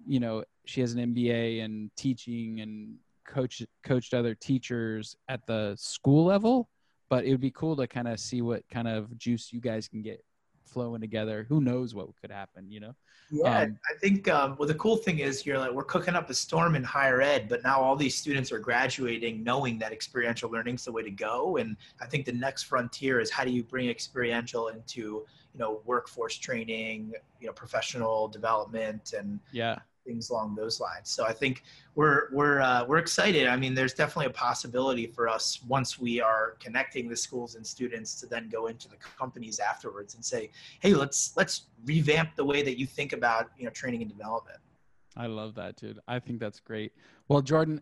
you 0.07 0.19
know, 0.21 0.45
she 0.65 0.79
has 0.79 0.93
an 0.93 1.13
MBA 1.13 1.63
and 1.63 1.91
teaching 1.97 2.61
and 2.61 2.95
coach 3.25 3.63
coached 3.83 4.13
other 4.13 4.35
teachers 4.35 5.15
at 5.29 5.45
the 5.45 5.75
school 5.77 6.25
level, 6.25 6.69
but 7.09 7.25
it 7.25 7.31
would 7.31 7.41
be 7.41 7.51
cool 7.51 7.75
to 7.77 7.87
kind 7.87 8.07
of 8.07 8.19
see 8.19 8.41
what 8.41 8.67
kind 8.69 8.87
of 8.87 9.17
juice 9.17 9.51
you 9.51 9.59
guys 9.59 9.87
can 9.87 10.01
get 10.01 10.23
flowing 10.65 11.01
together. 11.01 11.45
Who 11.47 11.61
knows 11.61 11.93
what 11.93 12.07
could 12.19 12.31
happen, 12.31 12.69
you 12.69 12.79
know? 12.79 12.95
Yeah, 13.31 13.61
um, 13.61 13.79
I 13.89 13.97
think 13.99 14.27
um, 14.27 14.55
well, 14.57 14.67
the 14.67 14.75
cool 14.75 14.97
thing 14.97 15.19
is 15.19 15.45
you're 15.45 15.57
like 15.57 15.71
we're 15.71 15.83
cooking 15.83 16.15
up 16.15 16.29
a 16.29 16.33
storm 16.33 16.75
in 16.75 16.83
higher 16.83 17.21
ed, 17.21 17.47
but 17.47 17.63
now 17.63 17.79
all 17.79 17.95
these 17.95 18.15
students 18.15 18.51
are 18.51 18.59
graduating 18.59 19.43
knowing 19.43 19.79
that 19.79 19.91
experiential 19.91 20.51
learning 20.51 20.75
is 20.75 20.85
the 20.85 20.91
way 20.91 21.03
to 21.03 21.11
go. 21.11 21.57
And 21.57 21.77
I 22.01 22.05
think 22.05 22.25
the 22.25 22.33
next 22.33 22.63
frontier 22.63 23.19
is 23.19 23.31
how 23.31 23.43
do 23.43 23.51
you 23.51 23.63
bring 23.63 23.89
experiential 23.89 24.67
into 24.67 25.25
you 25.53 25.59
know 25.59 25.81
workforce 25.85 26.37
training, 26.37 27.13
you 27.39 27.47
know 27.47 27.53
professional 27.53 28.27
development, 28.27 29.13
and 29.17 29.39
yeah, 29.51 29.79
things 30.03 30.29
along 30.29 30.55
those 30.55 30.79
lines. 30.79 31.09
So 31.09 31.25
I 31.25 31.33
think 31.33 31.63
we're 31.95 32.27
we're 32.31 32.61
uh, 32.61 32.85
we're 32.85 32.97
excited. 32.97 33.47
I 33.47 33.55
mean, 33.55 33.73
there's 33.73 33.93
definitely 33.93 34.27
a 34.27 34.33
possibility 34.33 35.07
for 35.07 35.27
us 35.27 35.59
once 35.67 35.99
we 35.99 36.21
are 36.21 36.57
connecting 36.59 37.07
the 37.07 37.15
schools 37.15 37.55
and 37.55 37.65
students 37.65 38.19
to 38.21 38.25
then 38.25 38.49
go 38.49 38.67
into 38.67 38.87
the 38.87 38.95
companies 38.97 39.59
afterwards 39.59 40.15
and 40.15 40.23
say, 40.23 40.49
hey, 40.79 40.93
let's 40.93 41.35
let's 41.37 41.63
revamp 41.85 42.35
the 42.35 42.45
way 42.45 42.61
that 42.63 42.79
you 42.79 42.85
think 42.85 43.13
about 43.13 43.49
you 43.57 43.65
know 43.65 43.71
training 43.71 44.01
and 44.01 44.11
development. 44.11 44.59
I 45.15 45.27
love 45.27 45.55
that, 45.55 45.75
dude. 45.75 45.99
I 46.07 46.19
think 46.19 46.39
that's 46.39 46.59
great. 46.59 46.91
Well, 47.27 47.41
Jordan, 47.41 47.81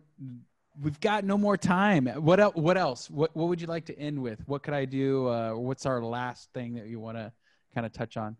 we've 0.80 1.00
got 1.00 1.24
no 1.24 1.38
more 1.38 1.56
time. 1.56 2.06
What 2.06 2.40
else? 2.40 2.54
What 2.54 2.76
else? 2.76 3.10
What 3.10 3.34
What 3.34 3.48
would 3.48 3.60
you 3.60 3.66
like 3.66 3.86
to 3.86 3.98
end 3.98 4.20
with? 4.20 4.40
What 4.46 4.62
could 4.62 4.74
I 4.74 4.84
do? 4.84 5.28
Uh, 5.28 5.54
what's 5.54 5.86
our 5.86 6.02
last 6.02 6.50
thing 6.52 6.74
that 6.74 6.86
you 6.86 7.00
want 7.00 7.16
to 7.16 7.32
kind 7.74 7.86
of 7.86 7.92
touch 7.92 8.16
on? 8.16 8.36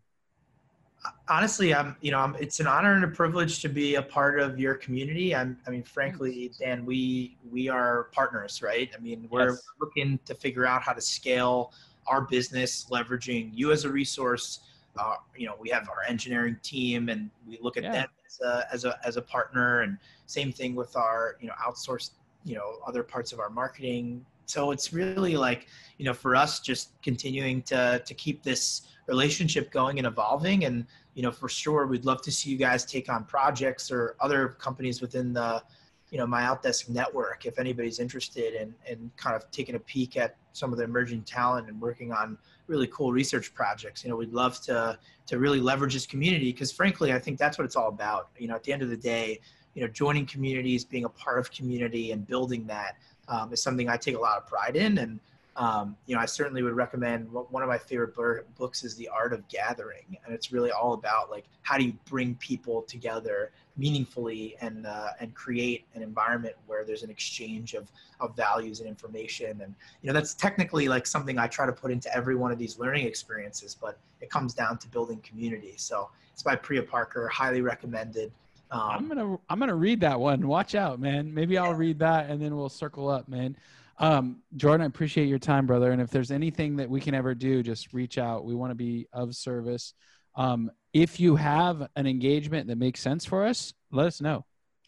Honestly, 1.28 1.74
I'm, 1.74 1.96
you 2.00 2.10
know, 2.10 2.18
I'm, 2.18 2.36
it's 2.36 2.60
an 2.60 2.66
honor 2.66 2.94
and 2.94 3.04
a 3.04 3.08
privilege 3.08 3.60
to 3.62 3.68
be 3.68 3.96
a 3.96 4.02
part 4.02 4.38
of 4.38 4.58
your 4.58 4.74
community. 4.74 5.34
I'm, 5.34 5.58
I 5.66 5.70
mean, 5.70 5.82
frankly, 5.82 6.52
Dan, 6.60 6.84
we, 6.84 7.36
we 7.50 7.68
are 7.68 8.04
partners, 8.12 8.62
right? 8.62 8.90
I 8.96 9.00
mean, 9.00 9.26
we're 9.30 9.50
yes. 9.50 9.62
looking 9.80 10.18
to 10.26 10.34
figure 10.34 10.66
out 10.66 10.82
how 10.82 10.92
to 10.92 11.00
scale 11.00 11.72
our 12.06 12.22
business, 12.22 12.86
leveraging 12.90 13.50
you 13.52 13.72
as 13.72 13.84
a 13.84 13.90
resource. 13.90 14.60
Uh, 14.96 15.16
you 15.36 15.46
know, 15.46 15.56
we 15.58 15.70
have 15.70 15.88
our 15.88 16.02
engineering 16.06 16.56
team 16.62 17.08
and 17.08 17.30
we 17.48 17.58
look 17.60 17.76
at 17.76 17.84
yeah. 17.84 17.92
them 17.92 18.08
as 18.26 18.40
a, 18.40 18.66
as 18.72 18.84
a, 18.84 18.98
as 19.04 19.16
a 19.16 19.22
partner 19.22 19.80
and 19.80 19.98
same 20.26 20.52
thing 20.52 20.74
with 20.74 20.94
our, 20.96 21.36
you 21.40 21.48
know, 21.48 21.54
outsourced, 21.64 22.10
you 22.44 22.54
know, 22.54 22.78
other 22.86 23.02
parts 23.02 23.32
of 23.32 23.40
our 23.40 23.50
marketing. 23.50 24.24
So 24.46 24.70
it's 24.70 24.92
really 24.92 25.36
like, 25.36 25.66
you 25.98 26.04
know, 26.04 26.12
for 26.12 26.36
us, 26.36 26.60
just 26.60 27.00
continuing 27.02 27.62
to, 27.62 28.02
to 28.04 28.14
keep 28.14 28.42
this, 28.42 28.82
relationship 29.06 29.70
going 29.70 29.98
and 29.98 30.06
evolving. 30.06 30.64
And, 30.64 30.86
you 31.14 31.22
know, 31.22 31.30
for 31.30 31.48
sure, 31.48 31.86
we'd 31.86 32.04
love 32.04 32.22
to 32.22 32.32
see 32.32 32.50
you 32.50 32.56
guys 32.56 32.84
take 32.84 33.08
on 33.08 33.24
projects 33.24 33.90
or 33.90 34.16
other 34.20 34.48
companies 34.48 35.00
within 35.00 35.32
the, 35.32 35.62
you 36.10 36.18
know, 36.18 36.26
MyOutDesk 36.26 36.88
network. 36.88 37.46
If 37.46 37.58
anybody's 37.58 37.98
interested 37.98 38.54
in, 38.54 38.74
in 38.86 39.10
kind 39.16 39.34
of 39.34 39.50
taking 39.50 39.74
a 39.74 39.78
peek 39.80 40.16
at 40.16 40.36
some 40.52 40.72
of 40.72 40.78
the 40.78 40.84
emerging 40.84 41.22
talent 41.22 41.68
and 41.68 41.80
working 41.80 42.12
on 42.12 42.38
really 42.66 42.86
cool 42.88 43.12
research 43.12 43.52
projects, 43.54 44.04
you 44.04 44.10
know, 44.10 44.16
we'd 44.16 44.32
love 44.32 44.60
to, 44.62 44.98
to 45.26 45.38
really 45.38 45.60
leverage 45.60 45.94
this 45.94 46.06
community 46.06 46.52
because 46.52 46.70
frankly, 46.70 47.12
I 47.12 47.18
think 47.18 47.38
that's 47.38 47.58
what 47.58 47.64
it's 47.64 47.76
all 47.76 47.88
about. 47.88 48.28
You 48.38 48.48
know, 48.48 48.54
at 48.54 48.62
the 48.62 48.72
end 48.72 48.82
of 48.82 48.90
the 48.90 48.96
day, 48.96 49.40
you 49.74 49.82
know, 49.82 49.88
joining 49.88 50.26
communities, 50.26 50.84
being 50.84 51.06
a 51.06 51.08
part 51.08 51.38
of 51.38 51.50
community 51.50 52.12
and 52.12 52.26
building 52.26 52.66
that 52.66 52.96
um, 53.28 53.52
is 53.52 53.62
something 53.62 53.88
I 53.88 53.96
take 53.96 54.16
a 54.16 54.20
lot 54.20 54.36
of 54.36 54.46
pride 54.46 54.76
in. 54.76 54.98
And, 54.98 55.18
um, 55.56 55.96
you 56.06 56.14
know, 56.14 56.20
I 56.20 56.26
certainly 56.26 56.62
would 56.62 56.74
recommend 56.74 57.30
one 57.30 57.62
of 57.62 57.68
my 57.68 57.76
favorite 57.76 58.14
books 58.56 58.84
is 58.84 58.96
The 58.96 59.08
Art 59.08 59.34
of 59.34 59.46
Gathering, 59.48 60.16
and 60.24 60.34
it's 60.34 60.50
really 60.50 60.70
all 60.70 60.94
about 60.94 61.30
like 61.30 61.44
how 61.60 61.76
do 61.76 61.84
you 61.84 61.92
bring 62.08 62.34
people 62.36 62.82
together 62.82 63.52
meaningfully 63.76 64.56
and 64.62 64.86
uh, 64.86 65.08
and 65.20 65.34
create 65.34 65.84
an 65.94 66.02
environment 66.02 66.54
where 66.66 66.84
there's 66.84 67.02
an 67.02 67.10
exchange 67.10 67.74
of 67.74 67.90
of 68.20 68.34
values 68.34 68.80
and 68.80 68.88
information, 68.88 69.60
and 69.60 69.74
you 70.00 70.06
know 70.06 70.14
that's 70.14 70.32
technically 70.32 70.88
like 70.88 71.06
something 71.06 71.38
I 71.38 71.48
try 71.48 71.66
to 71.66 71.72
put 71.72 71.90
into 71.90 72.14
every 72.16 72.34
one 72.34 72.50
of 72.50 72.58
these 72.58 72.78
learning 72.78 73.06
experiences, 73.06 73.76
but 73.78 73.98
it 74.22 74.30
comes 74.30 74.54
down 74.54 74.78
to 74.78 74.88
building 74.88 75.20
community. 75.20 75.74
So 75.76 76.08
it's 76.32 76.42
by 76.42 76.56
Priya 76.56 76.82
Parker, 76.82 77.28
highly 77.28 77.60
recommended. 77.60 78.32
Um, 78.70 78.80
I'm 78.80 79.08
gonna 79.08 79.38
I'm 79.50 79.58
gonna 79.58 79.74
read 79.74 80.00
that 80.00 80.18
one. 80.18 80.48
Watch 80.48 80.74
out, 80.74 80.98
man. 80.98 81.32
Maybe 81.34 81.58
I'll 81.58 81.74
read 81.74 81.98
that 81.98 82.30
and 82.30 82.40
then 82.40 82.56
we'll 82.56 82.70
circle 82.70 83.10
up, 83.10 83.28
man. 83.28 83.54
Um, 83.98 84.42
Jordan, 84.56 84.82
I 84.82 84.86
appreciate 84.86 85.28
your 85.28 85.38
time, 85.38 85.66
brother. 85.66 85.92
And 85.92 86.00
if 86.00 86.10
there's 86.10 86.30
anything 86.30 86.76
that 86.76 86.88
we 86.88 87.00
can 87.00 87.14
ever 87.14 87.34
do, 87.34 87.62
just 87.62 87.92
reach 87.92 88.18
out. 88.18 88.44
We 88.44 88.54
want 88.54 88.70
to 88.70 88.74
be 88.74 89.06
of 89.12 89.34
service. 89.34 89.94
Um, 90.34 90.70
if 90.92 91.20
you 91.20 91.36
have 91.36 91.88
an 91.96 92.06
engagement 92.06 92.68
that 92.68 92.76
makes 92.78 93.00
sense 93.00 93.24
for 93.24 93.44
us, 93.44 93.72
let 93.90 94.06
us 94.06 94.20
know. 94.20 94.44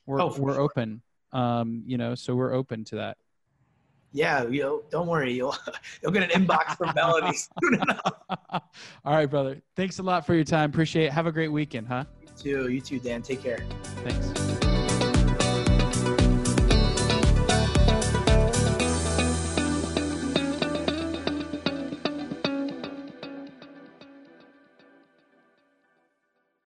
We're 0.06 0.20
oh, 0.20 0.34
we're 0.38 0.54
sure. 0.54 0.62
open. 0.62 1.02
Um, 1.32 1.82
you 1.86 1.98
know, 1.98 2.14
so 2.14 2.34
we're 2.34 2.52
open 2.52 2.84
to 2.84 2.96
that. 2.96 3.16
Yeah, 4.12 4.46
you 4.46 4.62
know, 4.62 4.82
don't 4.90 5.08
worry, 5.08 5.32
you'll 5.32 5.56
you'll 6.02 6.12
get 6.12 6.30
an 6.30 6.46
inbox 6.46 6.76
from 6.76 6.94
Melody 6.94 7.36
soon 7.62 7.74
enough. 7.74 8.12
All 8.52 8.62
right, 9.14 9.26
brother. 9.26 9.60
Thanks 9.76 9.98
a 9.98 10.02
lot 10.02 10.24
for 10.24 10.34
your 10.34 10.44
time. 10.44 10.70
Appreciate 10.70 11.06
it. 11.06 11.12
Have 11.12 11.26
a 11.26 11.32
great 11.32 11.48
weekend, 11.48 11.88
huh? 11.88 12.04
You 12.22 12.28
too. 12.38 12.68
You 12.68 12.80
too, 12.80 13.00
Dan. 13.00 13.22
Take 13.22 13.42
care. 13.42 13.64
Thanks. 14.04 14.43